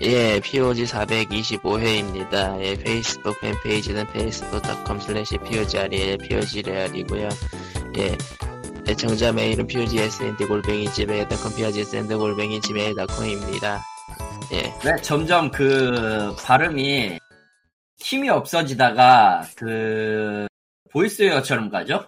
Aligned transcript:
예, 0.00 0.40
POG 0.40 0.84
425회입니다. 0.84 2.60
예, 2.62 2.76
페이스북 2.76 3.40
팬페이지는 3.40 4.02
facebook.com 4.02 5.00
slash 5.00 5.36
POGREL, 5.38 6.18
POGREAL이고요. 6.18 7.28
예, 7.98 8.16
애청자 8.88 9.32
메일은 9.32 9.66
POGSND 9.66 10.44
골뱅이 10.46 10.92
지메일.com, 10.92 11.56
POGSND 11.56 12.14
골뱅이 12.14 12.60
지메일.com입니다. 12.60 13.82
예, 14.52 14.72
왜 14.84 15.02
점점 15.02 15.50
그 15.50 16.32
발음이 16.44 17.18
힘이 17.98 18.28
없어지다가 18.28 19.48
그 19.56 20.46
보이스웨어처럼 20.92 21.70
가죠? 21.70 22.06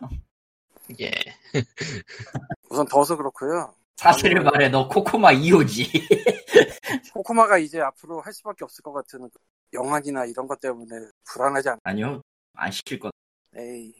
예. 1.00 1.10
우선 2.70 2.86
더워서 2.86 3.16
그렇고요. 3.16 3.74
사실을 4.00 4.42
말해 4.42 4.70
너 4.70 4.88
코코마 4.88 5.34
2호지. 5.34 5.84
코코마가 7.12 7.58
이제 7.58 7.82
앞으로 7.82 8.22
할 8.22 8.32
수밖에 8.32 8.64
없을 8.64 8.82
것 8.82 8.94
같은 8.94 9.28
그 9.28 9.38
영화이나 9.74 10.24
이런 10.24 10.48
것 10.48 10.58
때문에 10.58 10.88
불안하지 11.30 11.68
않. 11.68 11.78
아니요 11.84 12.22
안 12.54 12.72
시킬 12.72 12.98
것. 12.98 13.12
에이. 13.54 13.92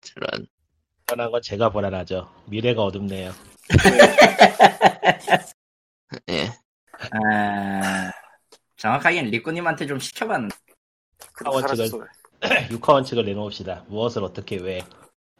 저런. 0.00 0.46
불안한 1.04 1.30
건 1.30 1.42
제가 1.42 1.70
불안하죠. 1.70 2.26
미래가 2.46 2.82
어둡네요. 2.84 3.32
예. 6.30 6.48
아... 7.10 8.10
정확하게는 8.78 9.30
리꾸님한테 9.30 9.86
좀 9.86 9.98
시켜봤는데 9.98 10.56
그럼 11.34 11.52
차원 11.52 11.62
사라졌어. 11.62 12.00
육하원칙을 12.70 13.26
내놓읍시다. 13.26 13.84
무엇을 13.88 14.24
어떻게 14.24 14.56
왜 14.56 14.80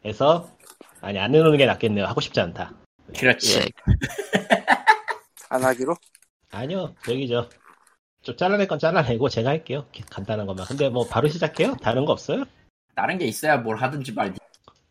해서 0.05 0.55
아니 1.01 1.17
안 1.17 1.31
내놓는 1.31 1.57
게 1.57 1.65
낫겠네요. 1.65 2.05
하고 2.05 2.21
싶지 2.21 2.39
않다. 2.39 2.75
그렇지. 3.17 3.59
예. 3.59 3.65
안 5.49 5.63
하기로? 5.63 5.95
아니요 6.51 6.93
저기죠. 7.05 7.49
좀 8.21 8.35
잘라낼 8.37 8.67
건 8.67 8.79
잘라내고 8.79 9.29
제가 9.29 9.49
할게요. 9.49 9.85
간단한 10.09 10.45
것만. 10.45 10.65
근데 10.67 10.89
뭐 10.89 11.05
바로 11.07 11.27
시작해요? 11.27 11.75
다른 11.81 12.05
거 12.05 12.11
없어요? 12.11 12.43
다른 12.95 13.17
게 13.17 13.25
있어야 13.25 13.57
뭘 13.57 13.77
하든지 13.77 14.11
말든지. 14.13 14.39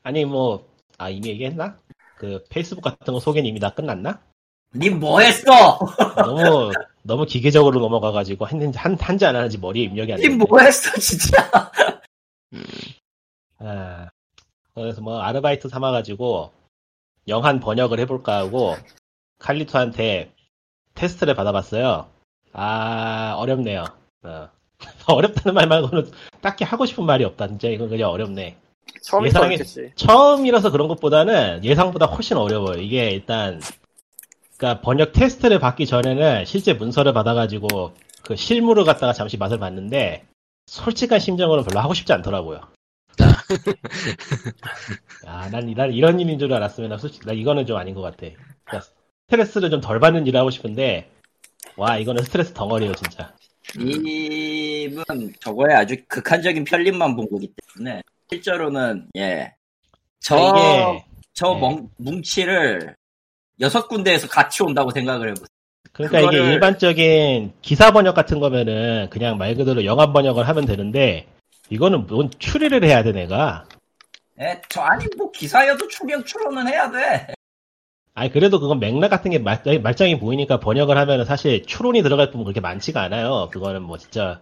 아니 0.03 0.25
뭐 0.25 0.69
아 0.99 1.09
이미 1.09 1.29
얘기했나? 1.29 1.77
그 2.17 2.45
페이스북 2.51 2.83
같은 2.83 3.15
거 3.15 3.21
소개는 3.21 3.49
이미 3.49 3.61
다 3.61 3.71
끝났나? 3.71 4.21
님 4.75 4.99
뭐 5.01 5.21
했어? 5.21 5.79
너무 6.17 6.73
너무 7.03 7.25
기계적으로 7.25 7.81
넘어가가지고 7.81 8.45
한지 8.45 8.67
한, 8.77 8.97
한지 9.01 9.25
안 9.25 9.37
하는지 9.37 9.57
머리에 9.59 9.85
입력이 9.85 10.13
안 10.13 10.21
돼. 10.21 10.29
님 10.29 10.39
뭐 10.39 10.59
했어 10.61 10.91
진짜? 11.01 11.49
음, 12.53 12.65
아, 13.59 14.09
그래서 14.75 15.01
뭐 15.01 15.21
아르바이트 15.21 15.69
삼아가지고 15.69 16.53
영한 17.29 17.61
번역을 17.61 18.01
해볼까 18.01 18.37
하고 18.39 18.77
칼리토한테 19.39 20.33
테스트를 20.95 21.35
받아봤어요. 21.35 22.09
아 22.53 23.35
어렵네요. 23.39 23.85
어. 24.25 24.49
어렵다는 25.09 25.55
말 25.55 25.67
말고는 25.67 26.11
딱히 26.41 26.65
하고 26.65 26.87
싶은 26.87 27.05
말이 27.05 27.25
없다. 27.25 27.49
진짜 27.49 27.69
이건 27.69 27.89
그냥 27.89 28.11
어렵네. 28.11 28.57
예상이- 29.29 29.45
어렵겠지. 29.47 29.93
처음이라서 29.97 30.71
그런 30.71 30.89
것보다는 30.89 31.65
예상보다 31.65 32.07
훨씬 32.07 32.37
어려워요. 32.37 32.81
이게 32.81 33.11
일단 33.11 33.61
그러니까 34.57 34.81
번역 34.81 35.13
테스트를 35.13 35.59
받기 35.61 35.87
전에는 35.87 36.45
실제 36.45 36.73
문서를 36.75 37.13
받아가지고 37.13 37.93
그 38.23 38.37
실물을 38.37 38.85
갖다가 38.85 39.13
잠시 39.13 39.37
맛을 39.37 39.59
봤는데 39.59 40.25
솔직한 40.67 41.19
심정으로는 41.21 41.65
별로 41.69 41.81
하고 41.81 41.95
싶지 41.95 42.13
않더라고요. 42.13 42.61
아, 45.27 45.49
난, 45.51 45.73
난 45.75 45.93
이런 45.93 46.19
일인 46.21 46.39
줄 46.39 46.53
알았으면 46.53 46.91
난 46.91 46.99
솔직히 46.99 47.27
나 47.27 47.33
이거는 47.33 47.67
좀 47.67 47.77
아닌 47.77 47.95
것 47.95 48.01
같아. 48.03 48.27
그러니까 48.65 48.91
스트레스를 49.27 49.71
좀 49.71 49.81
덜 49.81 50.01
받는 50.01 50.27
일을 50.27 50.39
하고 50.41 50.51
싶은데 50.51 51.11
와 51.77 51.99
이거는 51.99 52.23
스트레스 52.25 52.53
덩어리예요 52.55 52.95
진짜. 52.95 53.33
님은 53.77 55.33
저거에 55.41 55.75
아주 55.75 55.97
극한적인 56.09 56.65
편립만 56.65 57.15
본 57.17 57.29
거기 57.31 57.53
때문에 57.77 58.03
실제로는 58.31 59.09
예. 59.17 59.53
저, 60.21 60.37
아, 60.37 60.49
이게 60.93 61.05
저 61.35 61.55
네. 61.55 61.61
멍- 61.61 61.89
뭉치를 61.99 62.95
여섯 63.61 63.87
군데에서 63.89 64.27
같이 64.29 64.63
온다고 64.63 64.91
생각을 64.91 65.29
해보세요. 65.29 65.47
그러니까 65.93 66.21
이게 66.21 66.39
그거를- 66.39 66.53
일반적인 66.55 67.53
기사 67.63 67.91
번역 67.93 68.15
같은 68.15 68.41
거면은 68.41 69.09
그냥 69.11 69.37
말 69.37 69.55
그대로 69.55 69.85
영화 69.85 70.13
번역을 70.13 70.49
하면 70.49 70.65
되는데 70.65 71.27
이거는 71.71 72.07
뭔 72.07 72.31
추리를 72.39 72.83
해야 72.85 73.03
돼 73.03 73.13
내가. 73.13 73.65
예, 74.41 74.61
저 74.69 74.81
아니 74.83 75.05
뭐 75.17 75.31
기사여도 75.31 75.89
추명 75.89 76.25
추론은 76.25 76.69
해야 76.69 76.91
돼. 76.91 77.35
아니 78.15 78.33
그래도 78.33 78.59
그건 78.59 78.81
맥락 78.81 79.11
같은 79.11 79.31
게 79.31 79.39
말, 79.39 79.63
말짱이 79.83 80.19
보이니까 80.19 80.59
번역을 80.61 80.97
하면은 80.99 81.25
사실 81.25 81.65
추론이 81.65 82.03
들어갈 82.03 82.31
부분 82.31 82.45
그렇게 82.45 82.61
많지가 82.61 83.03
않아요. 83.03 83.49
그거는 83.53 83.83
뭐 83.83 83.97
진짜 83.97 84.41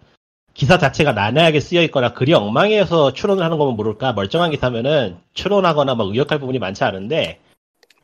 기사 0.55 0.79
자체가 0.79 1.13
난해하게 1.13 1.61
쓰여 1.61 1.83
있거나 1.83 2.15
글이 2.15 2.33
엉망해서 2.33 3.13
추론을 3.13 3.45
하는 3.45 3.59
거면 3.59 3.77
모를까 3.77 4.15
멀쩡한 4.15 4.51
기사면은 4.51 5.19
추론하거나 5.35 5.95
막 5.95 6.09
의역할 6.09 6.39
부분이 6.39 6.59
많지 6.59 6.85
않은데 6.85 7.41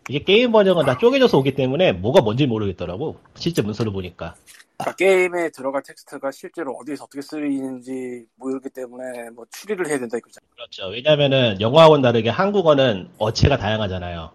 이게 0.09 0.23
게임 0.25 0.53
번역은 0.53 0.85
다 0.85 0.99
쪼개져서 0.99 1.39
오기 1.39 1.55
때문에 1.55 1.93
뭐가 1.93 2.21
뭔지 2.23 2.47
모르겠더라고 2.47 3.19
실제 3.35 3.63
문서를 3.63 3.93
보니까 3.93 4.35
그러니까 4.79 4.97
게임에 4.97 5.51
들어갈 5.51 5.83
텍스트가 5.83 6.33
실제로 6.33 6.73
어디서 6.73 7.05
어떻게 7.05 7.23
쓰이는지 7.23 8.25
모르기 8.37 8.69
때문에 8.71 9.31
뭐 9.31 9.45
추리를 9.53 9.87
해야 9.87 9.99
된다 9.99 10.17
이거죠. 10.19 10.41
그렇죠 10.55 10.87
왜냐면은 10.89 11.61
영어하고는 11.61 12.03
다르게 12.03 12.31
한국어는 12.31 13.11
어체가 13.19 13.57
다양하잖아요 13.59 14.33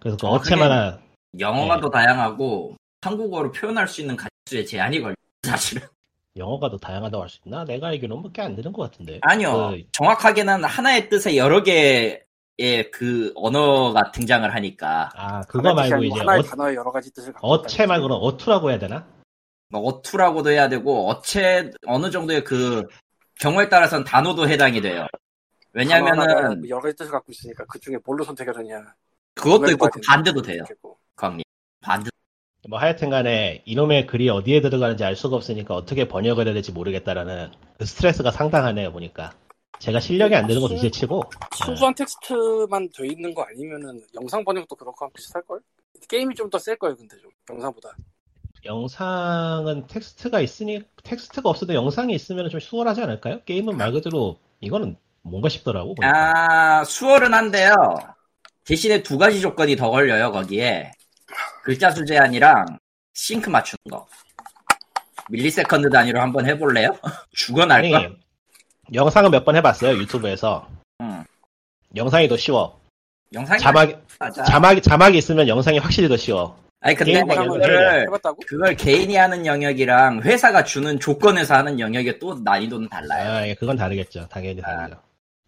그래서 0.00 0.16
그 0.20 0.26
아, 0.26 0.30
어체마다 0.30 1.00
영어가 1.38 1.76
네. 1.76 1.80
더 1.80 1.88
다양하고 1.90 2.76
한국어로 3.00 3.52
표현할 3.52 3.88
수 3.88 4.00
있는 4.02 4.16
가짓수에 4.16 4.64
제한이 4.64 5.00
걸려. 5.00 5.14
사실은. 5.44 5.82
영어가 6.36 6.70
더 6.70 6.76
다양하다고 6.78 7.22
할 7.22 7.28
수 7.28 7.38
있나? 7.44 7.64
내가 7.64 7.88
알기로는 7.88 8.22
몇개 8.22 8.40
안 8.42 8.54
되는 8.56 8.72
것 8.72 8.82
같은데 8.90 9.18
아니요. 9.22 9.72
그 9.72 9.82
정확하게는 9.92 10.64
하나의 10.64 11.08
뜻에 11.08 11.36
여러 11.36 11.62
개 11.62 12.22
의그 12.58 13.32
언어가 13.34 14.10
등장을 14.10 14.54
하니까 14.54 15.10
아, 15.14 15.40
그거 15.42 15.74
말고 15.74 16.04
이제 16.04 16.18
하나의 16.18 16.40
어, 16.40 16.42
단어에 16.42 16.74
여러 16.74 16.90
가지 16.90 17.12
뜻을 17.12 17.32
갖고 17.32 17.48
어체 17.48 17.84
있다는 17.84 17.88
말고 17.88 18.08
는 18.08 18.16
어투라고 18.16 18.70
해야 18.70 18.78
되나? 18.78 19.06
뭐 19.68 19.80
어투라고도 19.82 20.50
해야 20.50 20.68
되고 20.68 21.08
어체 21.08 21.70
어느 21.86 22.10
정도의 22.10 22.44
그 22.44 22.86
경우에 23.40 23.68
따라서는 23.68 24.04
단어도 24.04 24.48
해당이 24.48 24.80
돼요. 24.82 25.06
왜냐면은 25.72 26.68
여러 26.68 26.82
가지 26.82 26.96
뜻을 26.96 27.10
갖고 27.10 27.32
있으니까 27.32 27.64
그 27.66 27.80
중에 27.80 27.96
뭘로 28.04 28.24
선택하느냐. 28.24 28.94
그것도 29.34 29.70
있고 29.72 29.88
그. 29.88 30.00
반대도 30.06 30.42
돼요. 30.42 30.64
광님. 31.16 31.42
반대. 31.80 32.10
뭐 32.68 32.78
하여튼 32.78 33.10
간에 33.10 33.62
이놈의 33.64 34.06
글이 34.06 34.28
어디에 34.28 34.60
들어가는지 34.60 35.02
알 35.02 35.16
수가 35.16 35.34
없으니까 35.36 35.74
어떻게 35.74 36.06
번역을 36.06 36.46
해야 36.46 36.54
될지 36.54 36.70
모르겠다라는 36.70 37.50
그 37.78 37.84
스트레스가 37.86 38.30
상당하네요, 38.30 38.92
보니까. 38.92 39.32
제가 39.82 39.98
실력이 39.98 40.32
안 40.36 40.46
되는 40.46 40.60
건 40.60 40.70
둘째 40.70 40.88
치고. 40.90 41.24
순수한 41.56 41.92
텍스트만 41.94 42.88
돼 42.96 43.08
있는 43.08 43.34
거 43.34 43.42
아니면은 43.42 44.00
영상 44.14 44.44
번역도 44.44 44.76
그렇고 44.76 45.04
하면 45.04 45.12
비슷할 45.12 45.42
걸? 45.42 45.58
게임이 46.08 46.36
좀 46.36 46.48
더 46.50 46.58
셀 46.58 46.76
거예요, 46.76 46.96
근데 46.96 47.16
좀 47.20 47.30
영상보다. 47.50 47.96
영상은 48.64 49.88
텍스트가 49.88 50.40
있으니, 50.40 50.82
텍스트가 51.02 51.48
없어도 51.48 51.74
영상이 51.74 52.14
있으면 52.14 52.48
좀 52.48 52.60
수월하지 52.60 53.00
않을까요? 53.02 53.42
게임은 53.44 53.76
말 53.76 53.90
그대로 53.90 54.38
이거는 54.60 54.96
뭔가 55.22 55.48
싶더라고. 55.48 55.96
보니까. 55.96 56.78
아 56.80 56.84
수월은 56.84 57.34
한데요. 57.34 57.74
대신에 58.64 59.02
두 59.02 59.18
가지 59.18 59.40
조건이 59.40 59.74
더 59.74 59.90
걸려요 59.90 60.30
거기에 60.30 60.92
글자 61.64 61.90
수 61.90 62.04
제한이랑 62.04 62.66
싱크 63.14 63.50
맞추는 63.50 63.78
거. 63.90 64.06
millisecond 65.30 65.90
단위로 65.90 66.20
한번 66.20 66.46
해볼래요? 66.46 66.96
죽어날까? 67.32 68.10
영상은 68.92 69.30
몇번 69.30 69.56
해봤어요, 69.56 69.96
유튜브에서. 69.98 70.66
응. 71.00 71.24
영상이 71.96 72.28
더 72.28 72.36
쉬워. 72.36 72.80
영상이 73.32 73.60
자막, 73.60 73.88
맞아. 74.18 74.42
자막, 74.44 74.82
자막이 74.82 75.18
있으면 75.18 75.48
영상이 75.48 75.78
확실히 75.78 76.08
더 76.08 76.16
쉬워. 76.16 76.56
아니 76.80 76.96
근데 76.96 77.22
그거를? 77.22 78.06
그걸 78.46 78.74
개인이 78.74 79.14
하는 79.14 79.46
영역이랑 79.46 80.22
회사가 80.22 80.64
주는 80.64 80.98
조건에서 80.98 81.54
하는 81.54 81.78
영역의 81.78 82.18
또 82.18 82.34
난이도는 82.42 82.88
달라요. 82.88 83.30
아, 83.30 83.48
예, 83.48 83.54
그건 83.54 83.76
다르겠죠. 83.76 84.26
당연히 84.28 84.60
아. 84.64 84.76
다르죠. 84.76 85.00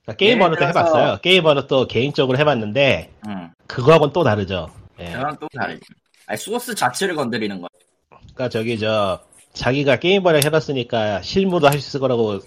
그러니까 0.03 0.17
게임 0.19 0.39
들어서- 0.39 0.67
해봤어요. 0.69 1.19
게임 1.23 1.43
번역도 1.43 1.89
개인적으로 1.89 2.39
해봤는데, 2.39 3.11
응. 3.27 3.51
그거하고는 3.67 4.13
또 4.13 4.23
다르죠. 4.23 4.71
예. 5.01 5.13
그건 5.13 5.37
또 5.41 5.49
다르지. 5.59 5.81
아니 6.27 6.39
소스 6.39 6.75
자체를 6.75 7.17
건드리는 7.17 7.61
거. 7.61 7.67
그러니까 8.11 8.49
저기 8.49 8.79
저 8.79 9.19
자기가 9.55 9.97
게임 9.97 10.23
번역 10.23 10.45
해봤으니까 10.45 11.21
실무도 11.23 11.67
할 11.67 11.81
수 11.81 11.89
있을 11.89 12.01
거라고 12.01 12.39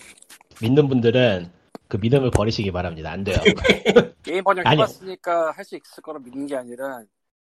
믿는 0.62 0.88
분들은 0.88 1.51
그 1.88 1.98
믿음을 1.98 2.31
버리시기 2.31 2.71
바랍니다. 2.71 3.12
안 3.12 3.24
돼요. 3.24 3.38
게임 4.24 4.44
번역. 4.44 4.65
해봤으니까 4.65 5.51
할 5.51 5.63
수 5.65 5.75
있을 5.75 6.04
거라 6.04 6.19
믿는 6.19 6.48
게 6.48 6.56
아니라 6.56 7.01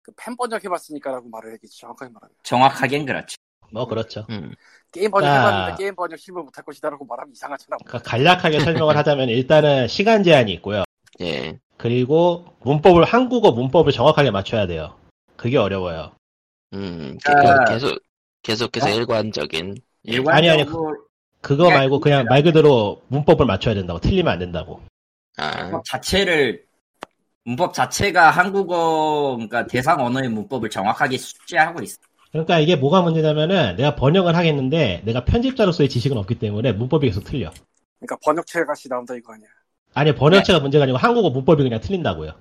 그 0.02 0.12
팬 0.16 0.36
번역 0.36 0.64
해봤으니까라고 0.64 1.28
말을 1.28 1.50
해야겠지 1.50 1.80
정확하게 1.80 2.12
말하면. 2.12 2.34
정확하겐 2.42 3.06
그렇지. 3.06 3.36
뭐 3.72 3.86
그렇죠. 3.86 4.24
음, 4.30 4.54
게임 4.92 5.10
번역 5.10 5.28
아. 5.28 5.34
해봤는데 5.38 5.82
게임 5.82 5.94
번역 5.96 6.18
실무 6.18 6.44
못할 6.44 6.64
것이다라고 6.64 7.04
말하면 7.04 7.32
이상하잖아. 7.32 7.76
그러니까 7.84 8.08
간략하게 8.10 8.60
설명을 8.60 8.96
하자면 8.96 9.28
일단은 9.30 9.88
시간 9.88 10.22
제한이 10.22 10.52
있고요. 10.54 10.84
예. 11.20 11.58
그리고 11.78 12.44
문법을 12.60 13.04
한국어 13.04 13.52
문법을 13.52 13.92
정확하게 13.92 14.30
맞춰야 14.30 14.66
돼요. 14.66 14.96
그게 15.36 15.56
어려워요. 15.58 16.12
음, 16.74 17.18
아. 17.26 17.64
그 17.64 17.72
계속, 17.72 17.98
계속해서 18.42 18.86
어? 18.88 18.90
일관적인. 18.90 19.74
아니, 20.28 20.28
아니, 20.48 20.48
일관적으로 20.58 21.05
그거 21.46 21.70
말고 21.70 22.00
그냥 22.00 22.24
말 22.28 22.42
그대로 22.42 23.02
문법을 23.08 23.46
맞춰야 23.46 23.74
된다고 23.74 24.00
틀리면 24.00 24.32
안 24.32 24.38
된다고. 24.38 24.80
아, 25.36 25.62
문법 25.62 25.84
자체를 25.84 26.64
문법 27.44 27.72
자체가 27.72 28.30
한국어 28.30 29.34
그러니까 29.36 29.66
대상 29.66 30.04
언어의 30.04 30.28
문법을 30.28 30.68
정확하게 30.70 31.16
숙지하고 31.18 31.82
있어. 31.82 31.96
그러니까 32.32 32.58
이게 32.58 32.74
뭐가 32.74 33.02
문제냐면은 33.02 33.76
내가 33.76 33.94
번역을 33.94 34.34
하겠는데 34.34 35.02
내가 35.04 35.24
편집자로서의 35.24 35.88
지식은 35.88 36.16
없기 36.18 36.38
때문에 36.40 36.72
문법이 36.72 37.06
계속 37.06 37.22
틀려. 37.24 37.52
그러니까 38.00 38.16
번역체 38.24 38.64
같이 38.64 38.88
나온다 38.88 39.14
이거 39.14 39.32
아니야. 39.32 39.46
아니 39.94 40.14
번역체가 40.14 40.58
문제가 40.58 40.82
아니고 40.82 40.98
한국어 40.98 41.30
문법이 41.30 41.62
그냥 41.62 41.80
틀린다고요. 41.80 42.32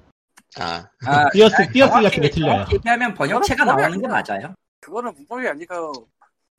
아, 0.59 0.87
아, 1.05 1.29
띄어쓰기- 1.31 1.73
띄어쓰기 1.73 2.03
같은 2.03 2.21
게 2.23 2.29
틀려요. 2.29 2.51
정확히 2.53 2.75
얘기하면 2.75 3.13
번역체가 3.13 3.63
나오는 3.65 4.01
게. 4.01 4.07
맞아요. 4.07 4.55
그거는 4.81 5.13
문법이 5.13 5.47
아니가 5.47 5.75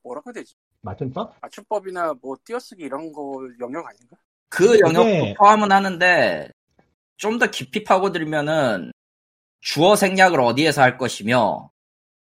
뭐라고 0.02 0.30
해야 0.30 0.34
되지? 0.34 0.54
맞춤법? 0.86 1.34
맞춤법이나 1.42 2.14
뭐 2.22 2.36
띄어쓰기 2.44 2.82
이런 2.84 3.12
거 3.12 3.40
영역 3.60 3.86
아닌가? 3.86 4.16
그 4.48 4.78
영역도 4.80 5.02
그게- 5.02 5.34
포함은 5.34 5.72
하는데 5.72 6.48
좀 7.18 7.38
더 7.38 7.46
깊이 7.50 7.82
파고들면은 7.84 8.92
주어 9.60 9.96
생략을 9.96 10.40
어디에서 10.40 10.82
할 10.82 10.98
것이며 10.98 11.70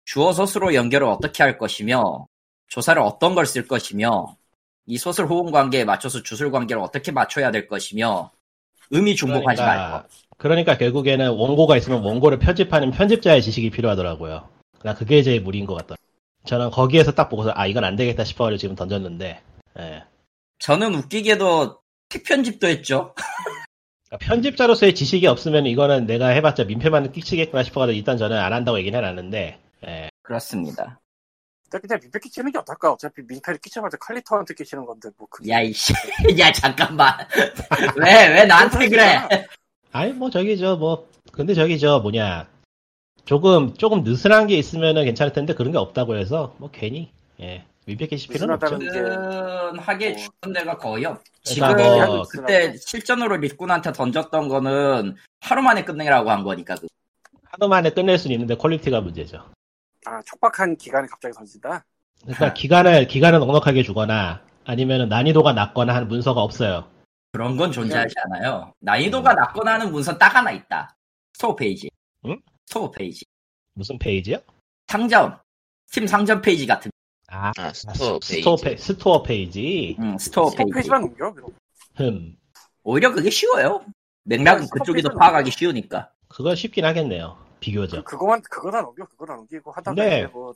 주어 0.05 0.32
소수로 0.32 0.75
연결을 0.75 1.06
어떻게 1.09 1.43
할 1.43 1.59
것이며 1.59 2.26
조사를 2.69 3.00
어떤 3.03 3.35
걸 3.35 3.44
쓸 3.47 3.67
것이며 3.67 4.37
이 4.87 4.99
소설 4.99 5.26
호응 5.26 5.50
관계에 5.53 5.85
맞춰서 5.85 6.23
주술 6.23 6.50
관계를 6.50 6.82
어떻게 6.82 7.12
맞춰야 7.12 7.50
될 7.50 7.69
것이며 7.69 8.31
의미 8.91 9.15
중복하지 9.17 9.62
말고 9.62 9.82
그러니까, 9.82 10.08
그러니까 10.37 10.79
결국에는 10.79 11.31
원고가 11.31 11.76
있으면 11.76 12.03
원고를 12.03 12.38
편집하는 12.38 12.91
편집자의 12.91 13.43
지식이 13.43 13.70
필요하더라고요. 13.70 14.49
나 14.82 14.94
그게 14.94 15.23
제일 15.23 15.41
무리인 15.41 15.67
것 15.67 15.75
같다. 15.75 15.94
저는 16.44 16.71
거기에서 16.71 17.12
딱 17.12 17.29
보고서 17.29 17.53
아 17.55 17.67
이건 17.67 17.85
안 17.85 17.97
되겠다 17.97 18.25
싶어가지고 18.25 18.59
지금 18.59 18.75
던졌는데 18.77 19.41
예. 19.79 20.05
저는 20.59 20.94
웃기게도 20.94 21.79
책 22.09 22.25
편집도 22.25 22.67
했죠. 22.67 23.15
그러니까 24.09 24.27
편집자로서의 24.29 24.94
지식이 24.94 25.27
없으면 25.27 25.67
이거는 25.67 26.06
내가 26.06 26.29
해봤자 26.29 26.65
민폐만 26.65 27.12
끼치겠구나 27.12 27.62
싶어가지고 27.62 27.97
일단 27.97 28.19
저는 28.19 28.37
안 28.39 28.53
한다고 28.53 28.79
얘기는 28.79 28.97
해놨는데 28.97 29.59
예. 29.87 30.09
그렇습니다. 30.23 31.00
그냥 31.71 32.00
민폐 32.03 32.19
끼치는 32.19 32.53
게 32.53 32.59
어떨까? 32.59 32.93
어차피 32.93 33.23
민폐를 33.27 33.59
끼쳐봤자 33.61 33.97
칼리터한테 33.99 34.53
끼치는 34.53 34.85
건데 34.85 35.09
뭐 35.17 35.27
그게 35.31 35.50
야 35.50 35.62
이씨, 35.62 35.94
야 36.39 36.53
잠깐만, 36.53 37.15
왜 37.97 38.29
왜 38.29 38.44
나한테 38.44 38.89
그래? 38.91 39.47
아니 39.91 40.12
뭐 40.12 40.29
저기 40.29 40.59
저 40.59 40.77
뭐 40.77 41.09
근데 41.33 41.55
저기 41.55 41.79
저 41.79 41.99
뭐냐 42.00 42.47
조금 43.24 43.74
조금 43.74 44.02
느슨한 44.02 44.46
게 44.46 44.56
있으면은 44.56 45.04
괜찮을 45.04 45.32
텐데 45.32 45.54
그런 45.54 45.72
게 45.72 45.78
없다고 45.78 46.16
해서 46.16 46.54
뭐 46.58 46.70
괜히 46.72 47.10
예 47.40 47.64
끼칠 47.86 48.32
필요는 48.32 48.54
없죠. 48.54 48.78
하게 49.80 50.10
뭐- 50.10 50.19
주는 50.42 50.54
데가 50.54 50.76
거의 50.78 51.04
없. 51.04 51.20
지금 51.42 51.69
그러니까 51.74 52.06
뭐- 52.06 52.22
그때 52.22 52.76
실전으로 52.76 53.36
리꾼한테 53.38 53.92
던졌던 53.92 54.48
거는 54.48 55.16
하루 55.40 55.62
만에 55.62 55.84
끝내라고 55.84 56.30
한 56.30 56.42
거니까 56.44 56.74
그. 56.76 56.86
하루 57.50 57.69
만에 57.69 57.90
끝낼 57.90 58.19
수는 58.19 58.34
있는데 58.34 58.54
quality가 58.56 59.00
문제죠. 59.00 59.44
아 60.06 60.20
촉박한 60.22 60.76
기간에 60.76 61.06
갑자기 61.08 61.34
던진다? 61.34 61.84
그러니까 62.22 62.54
기간을 62.54 63.06
기간을 63.08 63.38
넉넉하게 63.40 63.82
주거나 63.82 64.42
아니면은 64.64 65.08
난이도가 65.08 65.52
낮거나 65.52 65.94
하는 65.94 66.08
문서가 66.08 66.40
없어요. 66.40 66.84
그런 67.32 67.56
건 67.56 67.72
존재하지 67.72 68.14
않아요. 68.26 68.72
난이도가 68.80 69.32
낮거나 69.34 69.74
하는 69.74 69.90
문서 69.90 70.16
딱 70.19 70.34
하나 70.34 70.50
있다. 70.52 70.94
Store 71.32 71.56
page. 71.56 71.88
응? 72.26 72.36
Store 72.67 72.90
page. 72.90 73.25
무슨 73.75 73.99
페이지요? 73.99 74.38
상점. 74.87 75.38
스팀 75.90 76.06
상점 76.06 76.41
페이지 76.41 76.67
같은. 76.67 76.91
아, 77.29 77.53
아, 77.59 77.73
store 77.73 78.19
page. 78.19 78.34
Store, 78.43 78.56
페, 78.56 78.76
store 78.76 79.23
page. 79.23 79.96
응, 80.00 80.19
store 80.19 80.50
store 80.50 80.64
page. 80.64 80.73
페이지만 80.75 81.03
옮겨 81.05 81.32
그럼 81.32 81.50
흠. 81.97 82.37
오히려 82.82 83.12
그게 83.12 83.31
쉬워요. 83.31 83.85
맥락은 84.25 84.67
그쪽이 84.70 85.03
더 85.03 85.11
파악하기 85.14 85.50
쉬우니까. 85.50 86.11
그건 86.29 86.56
쉽긴 86.56 86.85
하겠네요. 86.85 87.37
비교적. 87.61 88.05
그거만 88.05 88.43
그거나 88.43 88.81
넘겨 88.82 89.05
그거나 89.06 89.35
넘기고 89.37 89.70
하다가 89.73 90.05
이제 90.05 90.26
뭐 90.32 90.53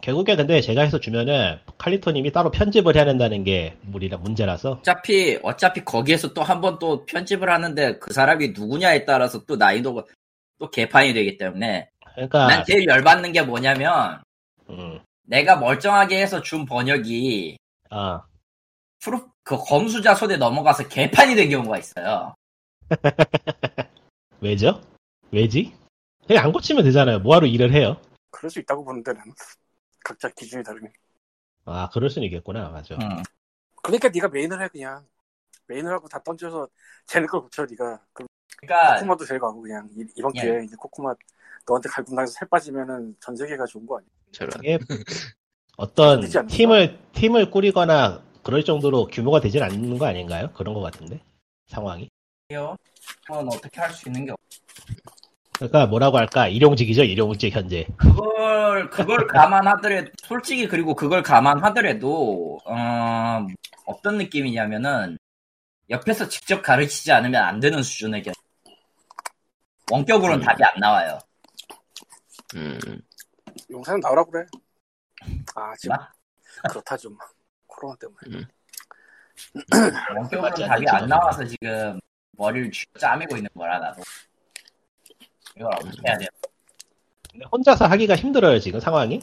결국에 0.00 0.34
근데 0.36 0.60
제가 0.60 0.82
해서 0.82 0.98
주면은 0.98 1.58
칼리토님이 1.78 2.32
따로 2.32 2.50
편집을 2.50 2.96
해야 2.96 3.04
된다는 3.04 3.44
게 3.44 3.76
무리라 3.82 4.16
문제라서 4.16 4.78
어차피 4.80 5.38
어차피 5.42 5.84
거기에서 5.84 6.32
또 6.32 6.42
한 6.42 6.60
번 6.60 6.78
또 6.78 7.04
편집을 7.04 7.50
하는데 7.50 7.98
그 7.98 8.12
사람이 8.14 8.48
누구냐에 8.50 9.04
따라서 9.04 9.44
또 9.44 9.56
난이도가 9.56 10.04
또 10.62 10.70
개판이 10.70 11.12
되기 11.12 11.38
때문에 11.38 11.90
그러니까 12.14 12.46
난 12.46 12.64
제일 12.64 12.86
열받는 12.86 13.32
게 13.32 13.42
뭐냐면 13.42 14.22
음, 14.70 15.00
내가 15.24 15.56
멀쩡하게 15.56 16.22
해서 16.22 16.40
준 16.40 16.64
번역이 16.64 17.58
아 17.90 18.22
프로 19.00 19.28
그 19.42 19.56
검수자 19.56 20.14
손에 20.14 20.36
넘어가서 20.36 20.86
개판이 20.86 21.34
된 21.34 21.50
경우가 21.50 21.78
있어요. 21.78 22.36
왜죠? 24.40 24.80
왜지? 25.32 25.74
그냥 26.28 26.44
안 26.44 26.52
고치면 26.52 26.84
되잖아요. 26.84 27.18
뭐하러 27.18 27.48
일을 27.48 27.72
해요? 27.72 28.00
그럴 28.30 28.48
수 28.48 28.60
있다고 28.60 28.84
보는데 28.84 29.12
나는 29.12 29.32
각자 30.04 30.28
기준이 30.28 30.62
다르니 30.62 30.86
아 31.64 31.88
그럴 31.92 32.08
수는 32.08 32.26
있겠구나 32.26 32.68
맞아. 32.68 32.94
음. 32.94 33.20
그러니까 33.82 34.10
네가 34.10 34.28
메인을 34.28 34.62
해 34.62 34.68
그냥 34.68 35.04
메인을 35.66 35.90
하고 35.92 36.06
다 36.06 36.22
던져서 36.22 36.68
쟤네 37.06 37.26
걸 37.26 37.40
고쳐 37.40 37.66
네가 37.66 38.00
그럼 38.12 38.28
그러니까 38.62 38.94
코코마도 38.94 39.24
데려가고 39.24 39.60
그냥 39.60 39.88
이, 39.96 40.04
이번 40.16 40.32
예. 40.36 40.40
기회에 40.40 40.64
이제 40.64 40.76
코코마 40.78 41.14
너한테 41.66 41.88
갈굼당해서 41.88 42.32
살 42.32 42.48
빠지면은 42.48 43.14
전 43.20 43.36
세계가 43.36 43.66
좋은 43.66 43.86
거 43.86 43.98
아니야 43.98 44.08
저런. 44.32 44.52
어떤? 45.76 46.20
팀을 46.46 46.98
팀을 47.12 47.50
꾸리거나 47.50 48.22
그럴 48.42 48.64
정도로 48.64 49.06
규모가 49.08 49.40
되진 49.40 49.62
않는 49.62 49.98
거 49.98 50.06
아닌가요? 50.06 50.50
그런 50.54 50.74
것 50.74 50.80
같은데 50.80 51.20
상황이. 51.66 52.08
그건 53.26 53.48
어떻게 53.48 53.80
할 53.80 53.90
수 53.92 54.08
있는 54.08 54.26
게 54.26 54.32
없. 54.32 54.38
그러니까 55.56 55.86
뭐라고 55.86 56.18
할까 56.18 56.48
일용직이죠 56.48 57.02
일용직 57.04 57.54
현재. 57.54 57.86
그걸 57.96 58.90
그걸 58.90 59.26
감안하더라도 59.26 60.10
솔직히 60.24 60.66
그리고 60.68 60.94
그걸 60.94 61.22
감안하더라도 61.22 62.58
어, 62.64 63.46
어떤 63.86 64.18
느낌이냐면은 64.18 65.18
옆에서 65.90 66.28
직접 66.28 66.62
가르치지 66.62 67.12
않으면 67.12 67.42
안 67.42 67.60
되는 67.60 67.82
수준의 67.82 68.22
견. 68.22 68.34
원격으로는 69.90 70.40
음. 70.40 70.44
답이 70.44 70.62
안 70.64 70.72
나와요. 70.78 71.18
음, 72.54 72.78
용사는 73.70 74.00
나오라 74.00 74.24
그래 74.24 74.44
아 75.54 75.74
지금 75.78 75.96
나? 75.96 76.12
그렇다 76.70 76.96
좀 76.96 77.16
코로나 77.66 77.96
때문에 77.96 78.46
원격으로는 80.16 80.40
맞지 80.50 80.66
답이 80.66 80.88
안 80.88 81.06
나와서 81.08 81.44
지금 81.44 81.98
머리를 82.32 82.70
쥐- 82.70 82.84
짜매고 82.98 83.36
있는 83.36 83.48
거라 83.54 83.78
나도. 83.78 84.02
이걸 85.56 85.72
어떻게 85.74 86.00
해야 86.06 86.16
돼요? 86.18 86.28
근데 87.30 87.46
혼자서 87.50 87.86
하기가 87.86 88.16
힘들어요 88.16 88.58
지금 88.58 88.80
상황이. 88.80 89.20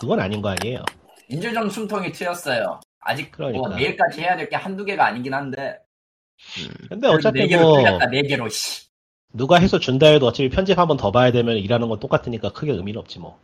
그건 0.00 0.18
아닌 0.20 0.42
거 0.42 0.48
아니에요. 0.50 0.84
인질점 1.28 1.70
숨통이 1.70 2.12
트였어요. 2.12 2.80
아직 3.00 3.30
뭐 3.36 3.48
그러니까. 3.50 3.76
내일까지 3.76 4.20
해야 4.20 4.36
될 4.36 4.48
게 4.48 4.56
한두 4.56 4.84
개가 4.84 5.06
아니긴 5.06 5.32
한데. 5.34 5.78
음. 6.58 6.74
근데 6.88 7.06
네 7.08 7.14
어차피 7.14 7.46
개로 7.46 7.62
뭐 7.62 7.76
틀렸다 7.78 8.06
네 8.06 8.22
개로 8.22 8.48
씨. 8.48 8.88
누가 9.34 9.58
해서 9.58 9.78
준다 9.78 10.06
해도 10.06 10.26
어차피 10.26 10.48
편집 10.48 10.78
한 10.78 10.86
번 10.88 10.96
더 10.96 11.10
봐야 11.10 11.32
되면 11.32 11.56
일하는 11.56 11.88
건 11.88 11.98
똑같으니까 11.98 12.52
크게 12.52 12.72
의미는 12.72 13.00
없지 13.00 13.18
뭐. 13.18 13.38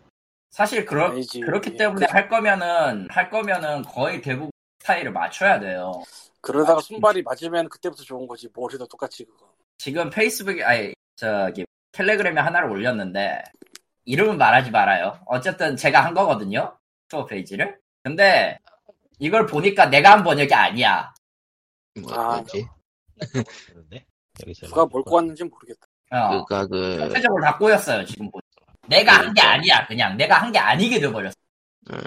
사실 0.50 0.85
그러, 0.85 1.06
아니지. 1.11 1.40
그렇기 1.40 1.76
때문에 1.76 2.06
그- 2.06 2.12
할 2.12 2.28
거면은 2.28 3.09
할 3.11 3.30
거면은 3.30 3.82
거의 3.82 4.20
대부분 4.20 4.50
스타일을 4.80 5.12
맞춰야 5.12 5.59
돼요. 5.61 5.92
그러다가 6.40 6.80
손발이 6.80 7.23
맞으면 7.23 7.68
그때부터 7.68 8.02
좋은 8.02 8.26
거지 8.26 8.49
뭘 8.54 8.73
해도 8.73 8.87
똑같이 8.87 9.25
그거 9.25 9.52
지금 9.78 10.11
페이스북에 10.11 10.62
아니 10.64 10.92
저기 11.16 11.64
텔레그램에 11.92 12.40
하나를 12.40 12.70
올렸는데 12.70 13.42
이름은 14.06 14.38
말하지 14.38 14.70
말아요. 14.70 15.18
어쨌든 15.26 15.76
제가 15.76 16.04
한 16.04 16.14
거거든요. 16.14 16.76
store 17.04 17.26
page를. 17.26 17.78
근데 18.02 18.59
이걸 19.18 19.47
보니까 19.47 19.87
내가 19.87 20.12
한 20.12 20.23
번역이 20.25 20.54
아니야. 20.54 21.12
뭐, 22.00 22.12
아, 22.14 22.37
뭐지? 22.37 22.66
그런데 23.68 24.04
여기서 24.42 24.66
누가 24.68 24.87
뭘 24.87 25.02
꼬았는지 25.04 25.44
모르겠다 25.44 25.87
어. 26.12 26.44
그가 26.44 26.66
그, 26.66 26.99
전체적으로 26.99 27.42
다 27.44 27.56
꼬였어요 27.59 28.04
지금 28.04 28.30
보니. 28.30 28.42
내가 28.88 29.12
한 29.20 29.32
게 29.35 29.40
아니야 29.40 29.87
그냥 29.87 30.16
내가 30.16 30.42
한 30.42 30.50
게 30.52 30.59
아니게 30.59 30.99
돼버렸어. 31.00 31.35
음, 31.92 31.99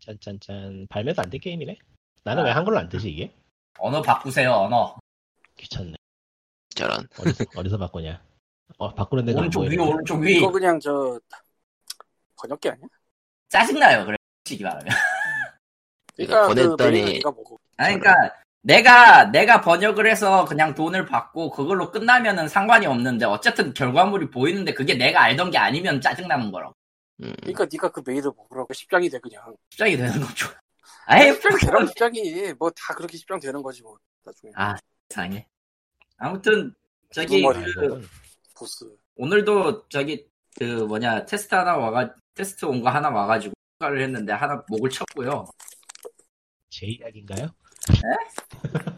짠짠짠 0.00 0.86
발매도 0.88 1.22
안 1.22 1.30
된 1.30 1.40
게임이네. 1.40 1.76
나는 2.24 2.42
아. 2.42 2.46
왜 2.46 2.52
한글로 2.52 2.78
안 2.78 2.88
뜨지 2.88 3.10
이게? 3.10 3.34
언어 3.78 4.00
바꾸세요 4.02 4.52
언어. 4.52 4.96
귀찮네. 5.56 5.94
저런. 6.74 7.06
어디서, 7.18 7.44
어디서 7.56 7.78
바꾸냐? 7.78 8.22
어 8.78 8.94
바꾸는 8.94 9.24
데가 9.24 9.38
안 9.40 9.42
오른쪽 9.44 9.62
위. 9.64 9.76
오른쪽 9.76 10.20
위. 10.22 10.36
이거 10.36 10.50
그냥 10.52 10.78
저 10.78 11.18
번역기 12.36 12.68
아니야? 12.70 12.86
짜증나요 13.48 14.04
그래. 14.06 14.16
솔직히 14.44 14.62
말하면. 14.64 14.86
그러니까 16.16 16.48
그 16.48 16.54
보냈더니- 16.54 17.22
뭐고 17.22 17.58
아니, 17.76 17.98
그러니까 17.98 18.34
내가 18.62 19.24
내가 19.24 19.60
번역을 19.60 20.06
해서 20.06 20.44
그냥 20.44 20.74
돈을 20.74 21.06
받고 21.06 21.50
그걸로 21.50 21.90
끝나면은 21.90 22.48
상관이 22.48 22.86
없는데 22.86 23.24
어쨌든 23.24 23.72
결과물이 23.72 24.30
보이는데 24.30 24.74
그게 24.74 24.94
내가 24.94 25.22
알던 25.22 25.50
게 25.50 25.58
아니면 25.58 26.00
짜증나는 26.00 26.52
거라고. 26.52 26.74
음. 27.22 27.34
그러니까 27.40 27.66
네가 27.72 27.90
그 27.90 28.02
메일을 28.04 28.30
먹으라고 28.36 28.72
십장이 28.74 29.08
돼 29.08 29.18
그냥. 29.18 29.54
십장이 29.70 29.96
되는 29.96 30.20
거죠. 30.20 30.48
십장이 31.10 31.58
되라고 31.60 31.86
십장이 31.86 32.52
뭐 32.58 32.70
다 32.70 32.94
그렇게 32.94 33.16
십장 33.16 33.40
되는 33.40 33.62
거지 33.62 33.82
뭐 33.82 33.96
나중에. 34.24 34.52
아, 34.56 34.74
세상에. 35.08 35.46
아무튼, 36.18 36.74
저기. 37.12 37.42
그, 37.42 38.06
보스. 38.54 38.84
오늘도 39.16 39.88
저기, 39.88 40.26
그 40.58 40.64
뭐냐, 40.64 41.24
테스트 41.24 41.54
하나 41.54 41.76
와가, 41.76 42.14
테스트 42.34 42.66
온 42.66 42.82
거 42.82 42.90
하나 42.90 43.08
와가지고, 43.08 43.54
추가를 43.78 44.02
했는데, 44.02 44.32
하나 44.34 44.62
목을 44.68 44.90
쳤고요. 44.90 45.46
제 46.68 46.86
이야기인가요? 46.86 47.48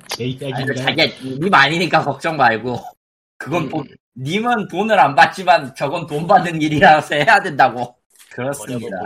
제 0.08 0.24
아니, 0.24 0.38
그 0.38 0.44
이야기인가요? 0.44 0.74
자기야, 0.74 1.06
님 1.40 1.54
아니니까 1.54 2.04
걱정 2.04 2.36
말고. 2.36 2.76
그건 3.38 3.68
돈, 3.68 3.86
님은 4.16 4.68
돈을 4.68 4.98
안 4.98 5.14
받지만, 5.14 5.74
저건 5.74 6.06
돈 6.06 6.26
받는 6.26 6.60
일이라서 6.60 7.14
해야 7.14 7.40
된다고. 7.40 7.96
그렇습니다. 8.30 8.96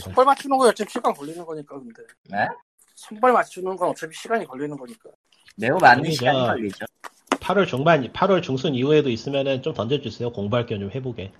선발 0.00 0.24
맞추는 0.24 0.58
거 0.58 0.68
어차피 0.68 0.90
시간 0.90 1.12
걸리는 1.14 1.44
거니까 1.44 1.78
근데. 1.78 2.02
네? 2.28 2.48
선발 2.96 3.32
맞추는 3.32 3.76
건 3.76 3.90
어차피 3.90 4.16
시간이 4.16 4.46
걸리는 4.46 4.76
거니까. 4.76 5.10
매우 5.56 5.78
많은 5.78 6.04
아니죠. 6.04 6.16
시간이 6.16 6.38
걸리죠. 6.38 6.86
8월 7.30 7.66
중반, 7.66 8.10
8월 8.12 8.42
중순 8.42 8.74
이후에도 8.74 9.10
있으면은 9.10 9.62
좀 9.62 9.74
던져주세요. 9.74 10.32
공부할 10.32 10.66
겸 10.66 10.80
좀 10.80 10.90
해보게. 10.90 11.22
예. 11.22 11.32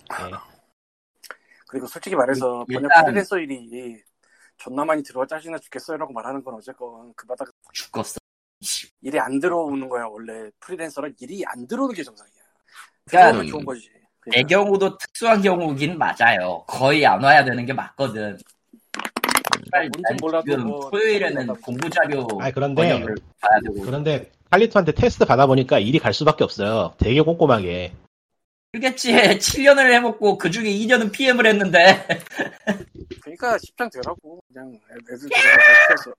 그리고 1.67 1.87
솔직히 1.87 2.15
말해서 2.15 2.65
번역 2.71 2.89
프리랜서 3.05 3.39
일이 3.39 3.97
존나 4.57 4.85
많이 4.85 5.03
들어와 5.03 5.25
짜증나 5.25 5.59
죽겠어요라고 5.59 6.13
말하는 6.13 6.43
건 6.43 6.55
어쨌건 6.55 7.13
그 7.15 7.25
바닥 7.27 7.47
죽겠어. 7.73 8.17
일이 9.01 9.19
안 9.19 9.39
들어오는 9.39 9.87
거야 9.89 10.05
원래 10.05 10.49
프리랜서는 10.59 11.13
일이 11.19 11.43
안 11.45 11.67
들어오는 11.67 11.93
게 11.93 12.03
정상이야. 12.03 12.33
그러니까 13.05 13.43
좋은 13.45 13.65
거지. 13.65 13.89
내 14.27 14.41
경우도 14.41 14.97
특수한 14.97 15.41
경우긴 15.41 15.97
맞아요. 15.97 16.63
거의 16.67 17.05
안 17.05 17.23
와야 17.23 17.43
되는 17.43 17.65
게 17.65 17.73
맞거든. 17.73 18.37
난 19.71 19.89
몰라도 20.21 20.49
지금 20.49 20.67
뭐 20.67 20.89
토요일에는. 20.89 21.47
공부 21.61 21.89
자료 21.89 22.27
아 22.39 22.49
그런데 22.51 22.99
봐야 23.39 23.59
되고 23.61 23.81
그런데 23.81 24.31
칼리토한테 24.49 24.93
테스트 24.93 25.25
받아보니까 25.25 25.79
일이 25.79 25.99
갈 25.99 26.13
수밖에 26.13 26.43
없어요. 26.43 26.93
되게 26.97 27.21
꼼꼼하게. 27.21 27.93
그겠지 28.71 29.13
7년을 29.13 29.91
해먹고 29.93 30.37
그 30.37 30.49
중에 30.49 30.65
2년은 30.65 31.11
PM을 31.11 31.45
했는데 31.45 32.07
그러니까 33.25 33.57
십장 33.57 33.89
되라고 33.89 34.43
그냥 34.47 34.79
애들 34.91 35.17
들어가서 35.29 36.13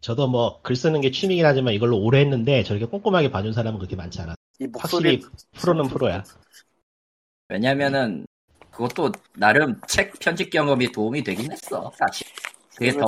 저도 0.00 0.26
뭐 0.28 0.60
글 0.62 0.74
쓰는 0.76 1.00
게 1.00 1.10
취미긴 1.10 1.46
하지만 1.46 1.72
이걸로 1.72 1.98
오래 1.98 2.20
했는데 2.20 2.62
저렇게 2.64 2.86
꼼꼼하게 2.86 3.30
봐준 3.30 3.52
사람은 3.52 3.78
그렇게 3.78 3.94
많지 3.96 4.20
않아. 4.20 4.34
이 4.58 4.66
목소리 4.66 5.20
확실히 5.20 5.40
프로는 5.52 5.88
프로야. 5.88 6.24
왜냐면은 7.48 8.26
그것도 8.72 9.12
나름 9.36 9.80
책 9.86 10.18
편집 10.18 10.50
경험이 10.50 10.90
도움이 10.90 11.22
되긴 11.22 11.50
했어 11.52 11.92
사실 11.96 12.26
그게 12.76 12.92
뭘 12.92 13.06